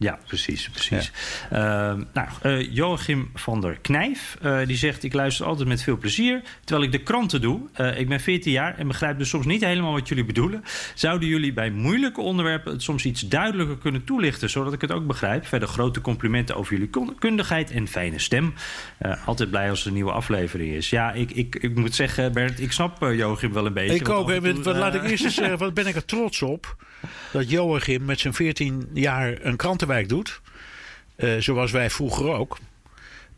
Ja, 0.00 0.18
precies. 0.26 0.68
precies. 0.68 1.12
Ja. 1.50 1.92
Uh, 1.92 2.02
nou, 2.12 2.28
uh, 2.42 2.74
Joachim 2.74 3.30
van 3.34 3.60
der 3.60 3.78
Knijf 3.80 4.38
uh, 4.42 4.66
die 4.66 4.76
zegt: 4.76 5.02
Ik 5.02 5.12
luister 5.12 5.46
altijd 5.46 5.68
met 5.68 5.82
veel 5.82 5.96
plezier 5.96 6.42
terwijl 6.64 6.86
ik 6.86 6.92
de 6.92 7.02
kranten 7.02 7.40
doe. 7.40 7.60
Uh, 7.76 7.98
ik 7.98 8.08
ben 8.08 8.20
14 8.20 8.52
jaar 8.52 8.78
en 8.78 8.86
begrijp 8.86 9.18
dus 9.18 9.28
soms 9.28 9.46
niet 9.46 9.64
helemaal 9.64 9.92
wat 9.92 10.08
jullie 10.08 10.24
bedoelen. 10.24 10.64
Zouden 10.94 11.28
jullie 11.28 11.52
bij 11.52 11.70
moeilijke 11.70 12.20
onderwerpen 12.20 12.72
het 12.72 12.82
soms 12.82 13.04
iets 13.04 13.28
duidelijker 13.28 13.78
kunnen 13.78 14.04
toelichten, 14.04 14.50
zodat 14.50 14.72
ik 14.72 14.80
het 14.80 14.92
ook 14.92 15.06
begrijp? 15.06 15.46
Verder 15.46 15.68
grote 15.68 16.00
complimenten 16.00 16.56
over 16.56 16.72
jullie 16.72 17.14
kundigheid 17.18 17.70
en 17.70 17.88
fijne 17.88 18.18
stem. 18.18 18.54
altijd 19.24 19.50
blij 19.50 19.70
als 19.70 19.80
er 19.80 19.86
een 19.86 19.94
nieuwe 19.94 20.12
aflevering 20.12 20.74
is. 20.74 20.90
Ja, 20.90 21.12
ik, 21.12 21.30
ik, 21.30 21.56
ik 21.56 21.74
moet 21.74 21.94
zeggen, 21.94 22.32
Bert, 22.32 22.60
ik 22.60 22.72
snap 22.72 23.00
Joachim 23.00 23.52
wel 23.52 23.66
een 23.66 23.72
beetje. 23.72 23.94
Ik 23.94 24.08
ook. 24.08 24.30
Toe, 24.30 24.62
wat, 24.62 24.76
laat 24.76 24.94
ik 24.94 25.02
eerst 25.02 25.24
eens 25.24 25.34
zeggen, 25.34 25.58
wat 25.64 25.74
ben 25.74 25.86
ik 25.86 25.94
er 25.94 26.04
trots 26.04 26.42
op 26.42 26.76
dat 27.32 27.50
Joachim 27.50 28.04
met 28.04 28.20
zijn 28.20 28.34
14 28.34 28.88
jaar 28.94 29.38
een 29.40 29.56
doet. 30.08 30.40
Uh, 31.16 31.40
zoals 31.40 31.70
wij 31.70 31.90
vroeger 31.90 32.32
ook. 32.32 32.58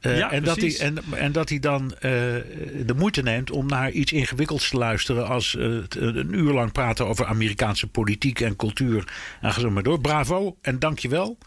Uh, 0.00 0.18
ja, 0.18 0.30
en, 0.32 0.44
dat 0.44 0.56
hij, 0.56 0.78
en, 0.78 0.98
en, 1.10 1.32
dat 1.32 1.48
hij 1.48 1.58
dan 1.58 1.82
uh, 1.94 2.00
de 2.00 2.94
moeite 2.96 3.22
neemt 3.22 3.50
om 3.50 3.66
naar 3.66 3.90
iets 3.90 4.12
ingewikkelds 4.12 4.68
te 4.68 4.76
luisteren. 4.76 5.28
als 5.28 5.56
een 5.58 6.34
uur 6.34 6.52
lang 6.52 6.72
praten 6.72 7.06
over 7.06 7.26
Amerikaanse 7.26 7.86
politiek 7.86 8.40
en 8.40 8.56
cultuur. 8.56 9.12
En 9.40 9.52
ga 9.52 9.60
zo 9.60 9.70
maar 9.70 9.82
door. 9.82 10.00
Bravo 10.00 10.56
en 10.60 10.78
dankjewel. 10.78 11.38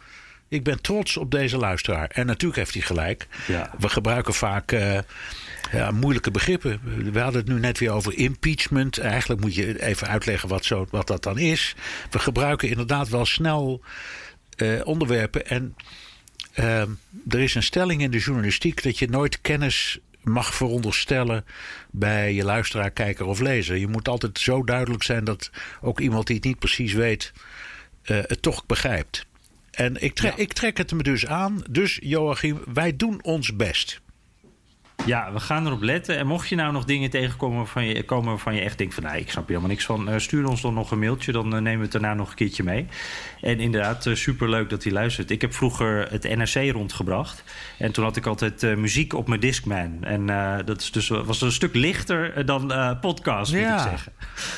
Ik 0.48 0.64
ben 0.64 0.82
trots 0.82 1.18
op 1.18 1.32
deze 1.32 1.58
luisteraar. 1.58 2.10
En 2.10 2.26
natuurlijk 2.26 2.60
heeft 2.60 2.74
hij 2.74 2.84
gelijk. 2.84 3.28
Ja. 3.48 3.72
We 3.80 3.90
gebruiken 3.90 4.34
vaak 4.34 4.72
ja, 5.72 5.92
moeilijke 5.92 6.32
begrippen. 6.32 6.80
We 7.12 7.20
hadden 7.20 7.42
het 7.42 7.50
nu 7.50 7.60
net 7.60 7.80
weer 7.80 7.92
over 7.92 8.18
impeachment. 8.18 8.98
Eigenlijk 8.98 9.42
moet 9.42 9.56
je 9.56 9.84
even 9.84 10.08
uitleggen 10.08 10.50
wat, 10.50 10.66
zo, 10.66 10.88
wat 10.90 11.08
dat 11.08 11.24
dan 11.24 11.38
is. 11.38 11.76
We 12.10 12.20
gebruiken 12.20 12.70
inderdaad 12.70 13.10
wel 13.10 13.26
snel 13.26 13.82
uh, 13.82 13.90
onderwerpen. 14.84 15.48
En 15.48 15.76
uh, 16.60 16.82
er 17.28 17.40
is 17.40 17.56
een 17.56 17.64
stelling 17.64 18.02
in 18.02 18.12
de 18.12 18.20
journalistiek 18.20 18.84
dat 18.84 19.00
je 19.00 19.08
nooit 19.08 19.42
kennis 19.42 20.00
mag 20.24 20.54
veronderstellen 20.54 21.46
bij 21.92 22.34
je 22.34 22.44
luisteraar, 22.44 22.92
kijker 22.92 23.26
of 23.26 23.40
lezer. 23.40 23.78
Je 23.78 23.88
moet 23.88 24.08
altijd 24.08 24.40
zo 24.40 24.64
duidelijk 24.64 25.04
zijn 25.04 25.24
dat 25.24 25.52
ook 25.82 26.00
iemand 26.00 26.28
die 26.28 26.36
het 26.36 26.46
niet 26.46 26.60
precies 26.60 26.94
weet, 26.94 27.34
uh, 28.06 28.18
het 28.22 28.42
toch 28.42 28.66
begrijpt. 28.66 29.26
En 29.72 30.04
ik 30.04 30.14
trek, 30.14 30.36
ja. 30.36 30.44
ik 30.44 30.54
trek 30.54 30.78
het 30.78 30.92
me 30.92 31.04
dus 31.04 31.26
aan. 31.26 31.64
Dus 31.70 32.00
Joachim, 32.02 32.60
wij 32.74 32.96
doen 32.96 33.24
ons 33.24 33.56
best. 33.56 34.02
Ja, 35.06 35.34
we 35.34 35.40
gaan 35.40 35.66
erop 35.66 35.82
letten. 35.82 36.18
En 36.18 36.28
mocht 36.28 36.50
je 36.50 36.56
nou 36.56 36.72
nog 36.72 36.86
dingen 36.86 37.10
tegenkomen 37.10 37.58
waarvan 37.58 37.86
je, 37.86 38.04
komen 38.04 38.30
waarvan 38.30 38.56
je 38.56 38.62
echt 38.62 38.78
denkt 38.78 38.94
van... 38.94 39.04
Nou, 39.04 39.18
ik 39.18 39.30
snap 39.30 39.48
hier 39.48 39.58
helemaal 39.58 39.70
niks 39.70 39.86
van, 39.86 40.10
uh, 40.10 40.18
stuur 40.18 40.48
ons 40.48 40.62
dan 40.62 40.74
nog 40.74 40.92
een 40.92 41.00
mailtje. 41.00 41.32
Dan 41.32 41.46
uh, 41.46 41.52
nemen 41.52 41.78
we 41.78 41.84
het 41.84 41.92
daarna 41.92 42.14
nog 42.14 42.30
een 42.30 42.36
keertje 42.36 42.64
mee. 42.64 42.88
En 43.42 43.60
inderdaad, 43.60 44.06
uh, 44.06 44.16
superleuk 44.16 44.70
dat 44.70 44.84
hij 44.84 44.92
luistert. 44.92 45.32
Ik 45.32 45.42
heb 45.42 45.54
vroeger 45.54 46.12
het 46.12 46.24
NRC 46.24 46.72
rondgebracht. 46.72 47.44
En 47.78 47.92
toen 47.92 48.04
had 48.04 48.16
ik 48.16 48.26
altijd 48.26 48.78
muziek 48.78 49.14
op 49.14 49.28
mijn 49.28 49.40
Discman. 49.40 50.04
En 50.04 50.26
dat 50.66 50.82
is 50.82 50.92
dus, 50.92 51.08
was 51.08 51.42
een 51.42 51.52
stuk 51.52 51.76
lichter 51.76 52.46
dan 52.46 52.98
podcast, 53.02 53.52
moet 53.52 53.62
ja. 53.62 53.76
ik 53.76 53.90
zeggen. 53.90 54.14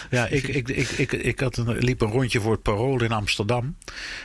Ja, 0.09 0.25
ik, 0.25 0.47
ik, 0.47 0.69
ik, 0.69 0.89
ik, 0.89 1.11
ik 1.13 1.39
had 1.39 1.57
een, 1.57 1.77
liep 1.77 2.01
een 2.01 2.11
rondje 2.11 2.41
voor 2.41 2.51
het 2.51 2.61
Parool 2.61 3.03
in 3.03 3.11
Amsterdam. 3.11 3.75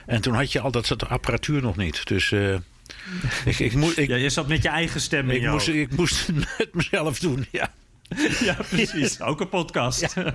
En 0.07 0.21
toen 0.21 0.35
had 0.35 0.53
je 0.53 0.61
al 0.61 0.71
dat 0.71 0.87
soort 0.87 1.09
apparatuur 1.09 1.63
nog 1.63 1.77
niet. 1.77 2.07
Dus... 2.07 2.35
ik, 3.45 3.59
ik 3.59 3.75
moet, 3.75 3.99
ik, 3.99 4.09
ja, 4.09 4.17
je 4.17 4.31
zat 4.31 4.49
met 4.49 4.63
je 4.63 4.69
eigen 4.69 5.01
stem 5.01 5.31
in 5.31 5.43
ik 5.43 5.51
moest, 5.51 5.69
ik 5.69 5.97
moest 5.97 6.27
het 6.57 6.75
mezelf 6.81 7.19
doen, 7.19 7.47
ja. 7.51 7.71
ja, 8.49 8.57
precies. 8.69 9.21
Ook 9.21 9.41
een 9.41 9.49
podcast. 9.49 10.15
Ja. 10.15 10.35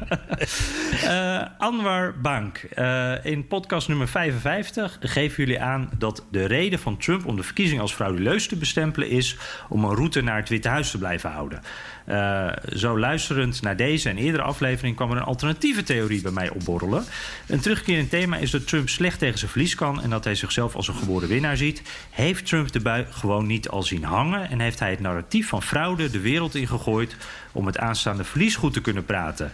uh, 1.03 1.47
Anwar 1.67 2.19
Bank. 2.21 2.61
Uh, 2.75 3.25
in 3.25 3.47
podcast 3.47 3.87
nummer 3.87 4.07
55 4.07 4.97
geven 4.99 5.43
jullie 5.43 5.61
aan 5.61 5.89
dat 5.97 6.25
de 6.31 6.45
reden 6.45 6.79
van 6.79 6.97
Trump 6.97 7.25
om 7.25 7.35
de 7.35 7.43
verkiezing 7.43 7.81
als 7.81 7.93
frauduleus 7.93 8.47
te 8.47 8.55
bestempelen 8.55 9.09
is 9.09 9.37
om 9.69 9.83
een 9.83 9.95
route 9.95 10.21
naar 10.21 10.37
het 10.37 10.49
Witte 10.49 10.69
Huis 10.69 10.91
te 10.91 10.97
blijven 10.97 11.29
houden. 11.29 11.61
Uh, 12.09 12.51
zo 12.75 12.99
luisterend 12.99 13.61
naar 13.61 13.75
deze 13.75 14.09
en 14.09 14.17
eerdere 14.17 14.43
aflevering 14.43 14.95
kwam 14.95 15.11
er 15.11 15.17
een 15.17 15.23
alternatieve 15.23 15.83
theorie 15.83 16.21
bij 16.21 16.31
mij 16.31 16.49
opborrelen. 16.49 17.03
Een 17.47 17.59
terugkerend 17.59 18.09
thema 18.09 18.37
is 18.37 18.51
dat 18.51 18.67
Trump 18.67 18.89
slecht 18.89 19.19
tegen 19.19 19.39
zijn 19.39 19.51
verlies 19.51 19.75
kan 19.75 20.01
en 20.01 20.09
dat 20.09 20.23
hij 20.23 20.35
zichzelf 20.35 20.75
als 20.75 20.87
een 20.87 20.95
geboren 20.95 21.27
winnaar 21.27 21.57
ziet. 21.57 21.81
Heeft 22.09 22.45
Trump 22.45 22.71
de 22.71 22.79
bui 22.79 23.05
gewoon 23.09 23.45
niet 23.45 23.69
al 23.69 23.83
zien 23.83 24.03
hangen 24.03 24.49
en 24.49 24.59
heeft 24.59 24.79
hij 24.79 24.89
het 24.89 24.99
narratief 24.99 25.47
van 25.47 25.63
fraude 25.63 26.09
de 26.09 26.19
wereld 26.19 26.55
ingegooid 26.55 27.15
om 27.51 27.65
het 27.65 27.77
aanstaande 27.77 28.23
verlies 28.23 28.55
goed 28.55 28.73
te 28.73 28.81
kunnen 28.81 29.05
praten? 29.05 29.51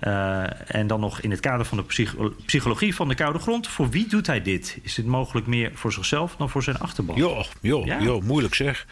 Uh, 0.00 0.74
en 0.76 0.86
dan 0.86 1.00
nog 1.00 1.20
in 1.20 1.30
het 1.30 1.40
kader 1.40 1.66
van 1.66 1.78
de 1.78 1.84
psych 1.84 2.14
psychologie 2.46 2.94
van 2.94 3.08
de 3.08 3.14
koude 3.14 3.38
grond. 3.38 3.68
Voor 3.68 3.90
wie 3.90 4.06
doet 4.06 4.26
hij 4.26 4.42
dit? 4.42 4.78
Is 4.82 4.94
dit 4.94 5.06
mogelijk 5.06 5.46
meer 5.46 5.70
voor 5.74 5.92
zichzelf 5.92 6.36
dan 6.36 6.50
voor 6.50 6.62
zijn 6.62 6.78
achterban? 6.78 7.16
Joh, 7.16 7.44
joh, 7.60 7.86
ja. 7.86 8.18
moeilijk 8.22 8.54
zeg. 8.54 8.86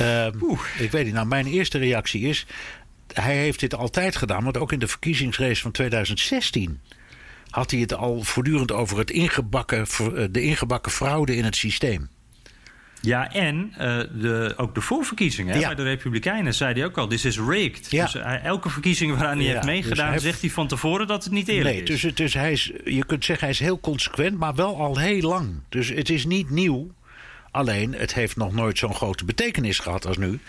Uh, 0.00 0.26
ik 0.78 0.90
weet 0.90 1.04
niet. 1.04 1.14
Nou, 1.14 1.26
mijn 1.26 1.46
eerste 1.46 1.78
reactie 1.78 2.20
is... 2.20 2.46
hij 3.12 3.36
heeft 3.36 3.60
dit 3.60 3.74
altijd 3.74 4.16
gedaan. 4.16 4.44
Want 4.44 4.58
ook 4.58 4.72
in 4.72 4.78
de 4.78 4.88
verkiezingsrace 4.88 5.62
van 5.62 5.70
2016... 5.70 6.80
had 7.50 7.70
hij 7.70 7.80
het 7.80 7.94
al 7.94 8.22
voortdurend 8.22 8.72
over 8.72 8.98
het 8.98 9.10
ingebakken, 9.10 9.86
de 10.30 10.42
ingebakken 10.42 10.92
fraude 10.92 11.36
in 11.36 11.44
het 11.44 11.56
systeem. 11.56 12.08
Ja, 13.02 13.32
en 13.32 13.72
uh, 13.72 14.00
de, 14.20 14.54
ook 14.56 14.74
de 14.74 14.80
voorverkiezingen 14.80 15.60
ja. 15.60 15.66
bij 15.66 15.74
de 15.74 15.82
Republikeinen 15.82 16.54
zei 16.54 16.74
hij 16.74 16.84
ook 16.84 16.98
al: 16.98 17.06
This 17.06 17.24
is 17.24 17.38
rigged. 17.38 17.90
Ja. 17.90 18.04
Dus 18.04 18.14
uh, 18.14 18.44
elke 18.44 18.70
verkiezing 18.70 19.12
waaraan 19.12 19.36
hij 19.36 19.46
ja, 19.46 19.52
heeft 19.52 19.64
meegedaan, 19.64 20.12
dus 20.12 20.22
hij 20.22 20.30
zegt 20.30 20.40
hij 20.40 20.50
van 20.50 20.66
tevoren 20.66 21.06
dat 21.06 21.24
het 21.24 21.32
niet 21.32 21.48
eerlijk 21.48 21.74
nee, 21.74 21.82
is. 21.82 22.00
Dus, 22.00 22.14
dus 22.14 22.34
hij 22.34 22.52
is, 22.52 22.72
je 22.84 23.04
kunt 23.06 23.24
zeggen, 23.24 23.44
hij 23.46 23.54
is 23.54 23.60
heel 23.60 23.80
consequent, 23.80 24.38
maar 24.38 24.54
wel 24.54 24.76
al 24.76 24.98
heel 24.98 25.28
lang. 25.28 25.60
Dus 25.68 25.88
het 25.88 26.10
is 26.10 26.26
niet 26.26 26.50
nieuw. 26.50 26.90
Alleen, 27.50 27.94
het 27.94 28.14
heeft 28.14 28.36
nog 28.36 28.52
nooit 28.52 28.78
zo'n 28.78 28.94
grote 28.94 29.24
betekenis 29.24 29.78
gehad 29.78 30.06
als 30.06 30.16
nu. 30.16 30.40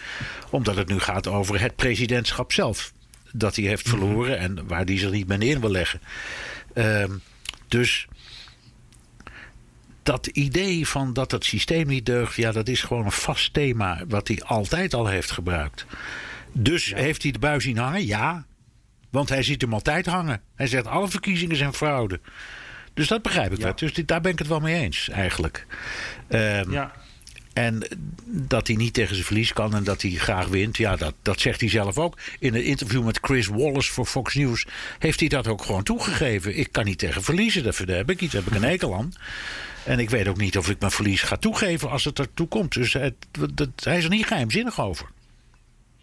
Omdat 0.49 0.75
het 0.75 0.87
nu 0.87 0.99
gaat 0.99 1.27
over 1.27 1.61
het 1.61 1.75
presidentschap 1.75 2.51
zelf. 2.51 2.93
Dat 3.31 3.55
hij 3.55 3.65
heeft 3.65 3.89
verloren 3.89 4.37
en 4.37 4.67
waar 4.67 4.83
hij 4.83 4.97
zich 4.97 5.11
niet 5.11 5.27
meer 5.27 5.37
neer 5.37 5.59
wil 5.59 5.71
leggen. 5.71 6.01
Uh, 6.73 7.03
dus 7.67 8.07
dat 10.03 10.27
idee 10.27 10.87
van 10.87 11.13
dat 11.13 11.31
het 11.31 11.45
systeem 11.45 11.87
niet 11.87 12.05
deugt, 12.05 12.35
ja, 12.35 12.51
dat 12.51 12.67
is 12.67 12.81
gewoon 12.81 13.05
een 13.05 13.11
vast 13.11 13.53
thema 13.53 14.01
wat 14.07 14.27
hij 14.27 14.41
altijd 14.43 14.93
al 14.93 15.07
heeft 15.07 15.31
gebruikt. 15.31 15.85
Dus 16.51 16.85
ja. 16.87 16.97
heeft 16.97 17.23
hij 17.23 17.31
de 17.31 17.39
bui 17.39 17.61
zien 17.61 17.77
hangen? 17.77 18.05
Ja. 18.05 18.45
Want 19.09 19.29
hij 19.29 19.43
ziet 19.43 19.61
hem 19.61 19.73
altijd 19.73 20.05
hangen. 20.05 20.41
Hij 20.55 20.67
zegt 20.67 20.87
alle 20.87 21.07
verkiezingen 21.07 21.55
zijn 21.55 21.73
fraude. 21.73 22.19
Dus 22.93 23.07
dat 23.07 23.21
begrijp 23.21 23.51
ik 23.51 23.57
Ja. 23.57 23.63
wel. 23.63 23.75
Dus 23.75 23.93
daar 23.93 24.21
ben 24.21 24.31
ik 24.31 24.39
het 24.39 24.47
wel 24.47 24.59
mee 24.59 24.75
eens, 24.81 25.09
eigenlijk. 25.09 25.65
Ehm, 26.27 26.71
Ja. 26.71 26.91
En 27.53 27.87
dat 28.25 28.67
hij 28.67 28.75
niet 28.75 28.93
tegen 28.93 29.13
zijn 29.15 29.27
verlies 29.27 29.53
kan 29.53 29.75
en 29.75 29.83
dat 29.83 30.01
hij 30.01 30.11
graag 30.11 30.47
wint, 30.47 30.77
ja, 30.77 30.95
dat, 30.95 31.13
dat 31.21 31.39
zegt 31.39 31.59
hij 31.59 31.69
zelf 31.69 31.97
ook. 31.97 32.17
In 32.39 32.55
een 32.55 32.63
interview 32.63 33.03
met 33.03 33.19
Chris 33.21 33.47
Wallace 33.47 33.91
voor 33.91 34.05
Fox 34.05 34.33
News 34.33 34.65
heeft 34.99 35.19
hij 35.19 35.29
dat 35.29 35.47
ook 35.47 35.63
gewoon 35.63 35.83
toegegeven. 35.83 36.57
Ik 36.57 36.71
kan 36.71 36.85
niet 36.85 36.97
tegen 36.97 37.23
verliezen, 37.23 37.63
daar 37.63 37.95
heb 37.95 38.09
ik 38.09 38.21
iets, 38.21 38.33
heb 38.33 38.47
ik 38.47 38.55
een 38.55 38.63
hekel 38.63 38.95
aan. 38.95 39.13
En 39.83 39.99
ik 39.99 40.09
weet 40.09 40.27
ook 40.27 40.37
niet 40.37 40.57
of 40.57 40.69
ik 40.69 40.79
mijn 40.79 40.91
verlies 40.91 41.21
ga 41.21 41.37
toegeven 41.37 41.89
als 41.89 42.03
het 42.03 42.19
ertoe 42.19 42.47
komt. 42.47 42.73
Dus 42.73 42.93
het, 42.93 43.15
hij 43.75 43.97
is 43.97 44.03
er 44.03 44.09
niet 44.09 44.25
geheimzinnig 44.25 44.81
over. 44.81 45.07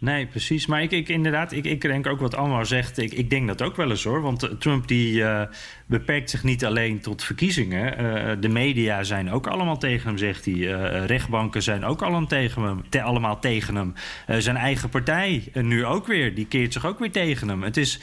Nee, 0.01 0.25
precies. 0.27 0.65
Maar 0.65 0.81
ik, 0.81 0.91
ik 0.91 1.09
inderdaad, 1.09 1.51
ik, 1.51 1.65
ik 1.65 1.81
denk 1.81 2.07
ook 2.07 2.19
wat 2.19 2.35
Anwar 2.35 2.65
zegt. 2.65 2.97
Ik, 2.97 3.13
ik 3.13 3.29
denk 3.29 3.47
dat 3.47 3.61
ook 3.61 3.75
wel 3.75 3.89
eens 3.89 4.03
hoor. 4.03 4.21
Want 4.21 4.43
eh, 4.43 4.49
Trump 4.49 4.87
die 4.87 5.23
eh, 5.23 5.41
beperkt 5.85 6.29
zich 6.29 6.43
niet 6.43 6.65
alleen 6.65 6.99
tot 6.99 7.23
verkiezingen. 7.23 7.97
Eh, 7.97 8.31
de 8.39 8.47
media 8.47 9.03
zijn 9.03 9.31
ook 9.31 9.47
allemaal 9.47 9.77
tegen 9.77 10.07
hem, 10.07 10.17
zegt 10.17 10.45
hij. 10.45 10.55
Rechtbanken 11.05 11.63
zijn 11.63 11.85
ook 11.85 12.01
allemaal 12.01 12.27
tegen 12.27 12.61
hem. 12.61 13.03
allemaal 13.03 13.39
tegen 13.39 13.75
hem. 13.75 13.93
Zijn 14.27 14.57
eigen 14.57 14.89
partij 14.89 15.43
nu 15.53 15.85
ook 15.85 16.07
weer. 16.07 16.35
Die 16.35 16.45
keert 16.45 16.73
zich 16.73 16.85
ook 16.85 16.99
weer 16.99 17.11
tegen 17.11 17.47
hem. 17.47 17.63
Het 17.63 17.77
is, 17.77 17.99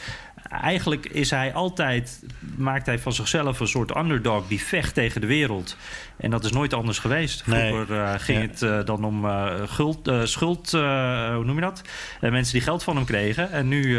eigenlijk 0.51 1.07
is 1.07 1.31
hij 1.31 1.55
altijd, 1.55 2.23
maakt 2.57 2.87
hij 2.87 2.99
van 2.99 3.13
zichzelf 3.13 3.61
een 3.61 3.69
soort 3.69 3.97
underdog 3.97 4.47
die 4.49 4.61
vecht 4.63 4.95
tegen 4.95 5.21
de 5.21 5.27
wereld. 5.27 5.77
En 6.17 6.31
dat 6.31 6.45
is 6.45 6.53
nooit 6.53 6.75
anders 6.75 6.99
geweest. 6.99 7.47
Nee. 7.47 7.73
Vroeger 7.73 8.03
eh, 8.03 8.15
ging 8.19 8.41
Ja. 8.41 8.47
het 8.47 8.63
eh, 8.63 8.85
dan 8.85 9.05
om 9.05 9.25
eh, 9.25 9.55
guld, 9.67 10.11
schuld, 10.23 10.71
hoe 10.71 11.43
noem 11.45 11.55
je 11.55 11.61
dat? 11.61 11.83
Mensen 12.21 12.53
die 12.53 12.63
geld 12.63 12.83
van 12.83 12.97
hem 12.97 13.05
kregen. 13.05 13.51
En 13.51 13.69
nu, 13.69 13.99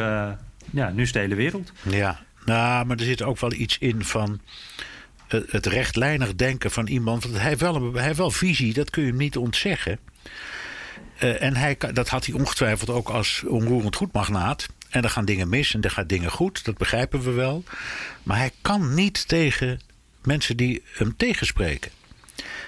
ja, 0.72 0.90
nu 0.94 1.02
is 1.02 1.12
de 1.12 1.20
hele 1.20 1.36
wereld. 1.36 1.72
Ja, 1.84 2.20
nou, 2.46 2.86
maar 2.86 2.98
er 2.98 3.04
zit 3.06 3.22
ook 3.24 3.40
wel 3.40 3.54
iets 3.54 3.78
in 3.78 4.04
van 4.06 4.40
het 5.28 5.66
rechtlijnig 5.66 6.36
denken 6.36 6.72
van 6.72 6.88
iemand. 6.88 7.24
Want 7.24 7.36
hij 7.36 7.48
heeft 7.48 7.62
wel, 7.62 7.76
een, 7.76 7.94
hij 7.94 8.04
heeft 8.04 8.18
wel 8.18 8.32
visie, 8.32 8.74
dat 8.74 8.90
kun 8.90 9.04
je 9.04 9.10
hem 9.10 9.18
niet 9.18 9.38
ontzeggen. 9.38 10.00
En 11.20 11.56
hij, 11.56 11.78
dat 11.94 12.10
had 12.10 12.26
hij 12.26 12.36
ongetwijfeld 12.36 12.90
ook 12.90 13.10
als 13.10 13.44
onroerend 13.48 13.96
goedmagnaat. 13.96 14.68
En 14.90 15.04
er 15.04 15.10
gaan 15.10 15.26
dingen 15.26 15.50
mis 15.50 15.74
en 15.74 15.82
er 15.82 15.92
gaan 15.92 16.08
dingen 16.08 16.32
goed, 16.32 16.66
dat 16.66 16.78
begrijpen 16.78 17.22
we 17.22 17.32
wel. 17.32 17.64
Maar 18.24 18.38
hij 18.38 18.52
kan 18.62 18.94
niet 18.94 19.28
tegen 19.28 19.82
mensen 20.24 20.58
die 20.58 20.84
hem 20.86 21.18
tegenspreken. 21.18 21.92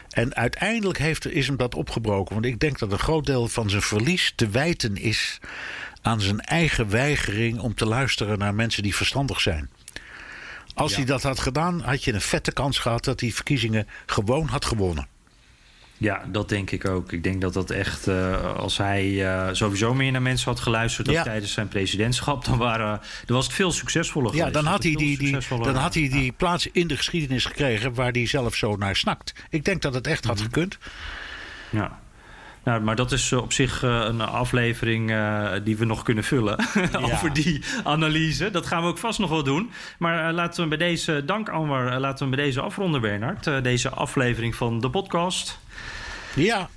En 0.09 0.36
uiteindelijk 0.36 0.99
heeft, 0.99 1.32
is 1.32 1.47
hem 1.47 1.57
dat 1.57 1.76
opgebroken. 1.76 2.34
Want 2.34 2.45
ik 2.45 2.59
denk 2.59 2.80
dat 2.80 2.91
een 2.91 2.99
groot 2.99 3.26
deel 3.26 3.47
van 3.47 3.69
zijn 3.69 3.82
verlies 3.82 4.34
te 4.36 4.49
wijten 4.49 4.97
is 4.97 5.39
aan 6.01 6.22
zijn 6.22 6.39
eigen 6.39 6.89
weigering 6.89 7.59
om 7.59 7.76
te 7.76 7.86
luisteren 7.86 8.38
naar 8.38 8.55
mensen 8.55 8.84
die 8.84 8.95
verstandig 8.95 9.41
zijn. 9.41 9.69
Als 10.74 10.95
hij 10.95 11.05
dat 11.05 11.24
had 11.24 11.39
gedaan, 11.39 11.82
had 11.82 12.03
je 12.03 12.13
een 12.13 12.22
vette 12.22 12.51
kans 12.51 12.80
gehad 12.80 13.03
dat 13.03 13.19
hij 13.19 13.32
verkiezingen 13.32 13.88
gewoon 14.05 14.47
had 14.47 14.65
gewonnen. 14.65 15.07
Ja, 16.01 16.23
dat 16.27 16.49
denk 16.49 16.71
ik 16.71 16.87
ook. 16.87 17.11
Ik 17.11 17.23
denk 17.23 17.41
dat 17.41 17.53
dat 17.53 17.69
echt, 17.69 18.07
eh, 18.07 18.55
als 18.55 18.77
hij 18.77 19.25
eh, 19.27 19.49
sowieso 19.51 19.93
meer 19.93 20.11
naar 20.11 20.21
mensen 20.21 20.51
had 20.51 20.59
geluisterd 20.59 21.09
Ja. 21.09 21.23
tijdens 21.23 21.51
zijn 21.51 21.67
presidentschap, 21.67 22.45
dan, 22.45 22.57
waren, 22.57 23.01
dan 23.25 23.35
was 23.35 23.45
het 23.45 23.55
veel 23.55 23.71
succesvoller 23.71 24.35
Ja, 24.35 24.49
dan 24.49 24.65
had 24.65 24.83
hij 24.83 24.95
die, 24.95 25.17
die, 25.17 25.37
dan 25.49 25.75
had 25.75 25.93
hij 25.93 26.09
die 26.09 26.31
plaats 26.31 26.67
in 26.71 26.87
de 26.87 26.97
geschiedenis 26.97 27.45
gekregen 27.45 27.93
waar 27.93 28.11
hij 28.11 28.27
zelf 28.27 28.55
zo 28.55 28.75
naar 28.75 28.95
snakt. 28.95 29.33
Ik 29.49 29.65
denk 29.65 29.81
dat 29.81 29.93
het 29.93 30.07
echt 30.07 30.25
had 30.25 30.41
gekund. 30.41 30.77
Ja. 31.69 31.99
Nou, 32.64 32.82
maar 32.82 32.95
dat 32.95 33.12
is 33.12 33.32
eh, 33.32 33.41
op 33.41 33.53
zich 33.53 33.84
eh, 33.84 34.03
een 34.07 34.22
aflevering 34.22 35.12
eh, 35.12 35.51
die 35.64 35.78
we 35.78 35.86
nog 35.86 36.03
kunnen 36.03 36.24
vullen. 36.24 36.66
over 37.12 37.34
die 37.34 37.64
analyse. 37.84 38.51
Dat 38.51 38.66
gaan 38.66 38.82
we 38.82 38.88
ook 38.88 38.97
vast 38.97 39.20
nog 39.20 39.30
wel 39.30 39.43
doen. 39.43 39.72
Maar 39.99 40.34
laten 40.34 40.64
we 40.64 40.70
bij 40.70 40.88
deze, 40.88 41.26
dank 41.26 41.49
Anwar, 41.49 41.99
laten 41.99 42.30
we 42.30 42.36
bij 42.36 42.45
deze 42.45 42.62
afronden, 42.62 43.01
Bernard. 43.01 43.64
Deze 43.64 43.89
aflevering 43.89 44.55
van 44.55 44.80
de 44.80 44.89
podcast. 44.89 45.59
Ja, 46.36 46.70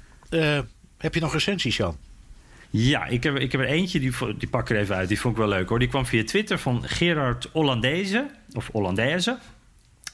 heb 0.99 1.15
je 1.15 1.21
nog 1.21 1.33
recensies, 1.33 1.77
Jan? 1.77 1.97
Ja, 2.71 3.07
ik 3.07 3.23
heb, 3.23 3.37
ik 3.37 3.53
heb 3.53 3.61
er 3.61 3.67
eentje, 3.67 4.01
die, 4.01 4.13
die 4.39 4.49
pak 4.49 4.61
ik 4.61 4.77
er 4.77 4.83
even 4.83 4.97
uit. 4.97 5.09
Die 5.09 5.21
vond 5.21 5.35
ik 5.35 5.41
wel 5.41 5.51
leuk 5.51 5.69
hoor. 5.69 5.79
Die 5.79 5.89
kwam 5.89 6.07
via 6.07 6.25
Twitter 6.25 6.59
van 6.59 6.83
Gerard 6.85 7.49
Hollandese. 7.53 8.27
Of 8.53 8.69
Hollandaise. 8.73 9.39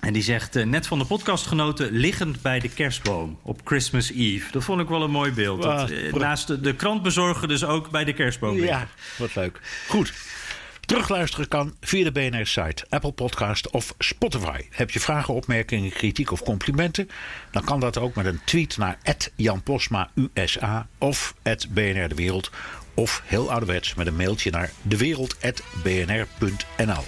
En 0.00 0.12
die 0.12 0.22
zegt, 0.22 0.56
eh, 0.56 0.64
net 0.66 0.86
van 0.86 0.98
de 0.98 1.04
podcast 1.04 1.46
genoten, 1.46 1.92
liggend 1.92 2.42
bij 2.42 2.60
de 2.60 2.68
kerstboom 2.68 3.38
op 3.42 3.60
Christmas 3.64 4.10
Eve. 4.12 4.52
Dat 4.52 4.64
vond 4.64 4.80
ik 4.80 4.88
wel 4.88 5.02
een 5.02 5.10
mooi 5.10 5.32
beeld. 5.32 5.62
Dat, 5.62 5.72
Ah, 5.72 6.06
eh, 6.06 6.12
naast 6.14 6.46
de, 6.46 6.60
de 6.60 6.74
krantbezorger 6.74 7.48
dus 7.48 7.64
ook 7.64 7.90
bij 7.90 8.04
de 8.04 8.12
kerstboom. 8.12 8.54
liggen. 8.56 8.78
Ja, 8.78 8.88
wat 9.18 9.34
leuk. 9.34 9.60
Goed. 9.88 10.12
Terugluisteren 10.80 11.48
kan 11.48 11.74
via 11.80 12.10
de 12.10 12.12
BNR-site, 12.12 12.84
Apple 12.88 13.12
Podcast 13.12 13.70
of 13.70 13.94
Spotify. 13.98 14.60
Heb 14.70 14.90
je 14.90 15.00
vragen, 15.00 15.34
opmerkingen, 15.34 15.90
kritiek 15.92 16.32
of 16.32 16.42
complimenten? 16.42 17.08
Dan 17.50 17.64
kan 17.64 17.80
dat 17.80 17.98
ook 17.98 18.14
met 18.14 18.26
een 18.26 18.40
tweet 18.44 18.76
naar 18.76 18.98
Jan 19.36 19.62
Posma 19.62 20.10
USA 20.34 20.88
of 20.98 21.34
BNR 21.68 22.08
De 22.08 22.14
Wereld. 22.14 22.50
Of 22.94 23.22
heel 23.24 23.50
ouderwets 23.50 23.94
met 23.94 24.06
een 24.06 24.16
mailtje 24.16 24.50
naar 24.50 24.70
dewereld.bnr.nl. 24.82 27.04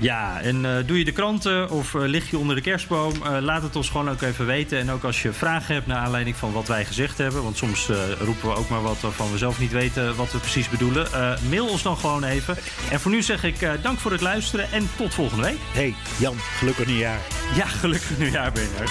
Ja, 0.00 0.40
en 0.40 0.64
eh, 0.64 0.86
doe 0.86 0.98
je 0.98 1.04
de 1.04 1.12
kranten 1.12 1.70
of 1.70 1.94
eh, 1.94 2.00
lig 2.00 2.30
je 2.30 2.38
onder 2.38 2.56
de 2.56 2.62
kerstboom? 2.62 3.12
eh, 3.22 3.36
laat 3.40 3.62
het 3.62 3.76
ons 3.76 3.88
gewoon 3.88 4.10
ook 4.10 4.22
even 4.22 4.46
weten. 4.46 4.78
En 4.78 4.90
ook 4.90 5.04
als 5.04 5.22
je 5.22 5.32
vragen 5.32 5.74
hebt 5.74 5.86
naar 5.86 5.96
aanleiding 5.96 6.36
van 6.36 6.52
wat 6.52 6.68
wij 6.68 6.84
gezegd 6.84 7.18
hebben. 7.18 7.42
Want 7.42 7.56
soms 7.56 7.90
roepen 8.20 8.48
we 8.48 8.54
ook 8.54 8.68
maar 8.68 8.82
wat 8.82 9.00
waarvan 9.00 9.32
we 9.32 9.38
zelf 9.38 9.60
niet 9.60 9.72
weten 9.72 10.16
wat 10.16 10.32
we 10.32 10.38
precies 10.38 10.68
bedoelen. 10.68 11.08
Mail 11.48 11.66
ons 11.68 11.82
dan 11.82 11.96
gewoon 11.96 12.24
even. 12.24 12.56
En 12.90 13.00
voor 13.00 13.10
nu 13.10 13.22
zeg 13.22 13.44
ik 13.44 13.68
dank 13.82 13.98
voor 13.98 14.12
het 14.12 14.20
luisteren 14.20 14.72
en 14.72 14.90
tot 14.96 15.14
volgende 15.14 15.42
week. 15.42 15.58
Hey 15.72 15.94
Jan, 16.18 16.36
gelukkig 16.38 16.86
nieuwjaar. 16.86 17.20
Ja, 17.54 17.66
gelukkig 17.66 18.18
nieuwjaar, 18.18 18.52
Bernard. 18.52 18.90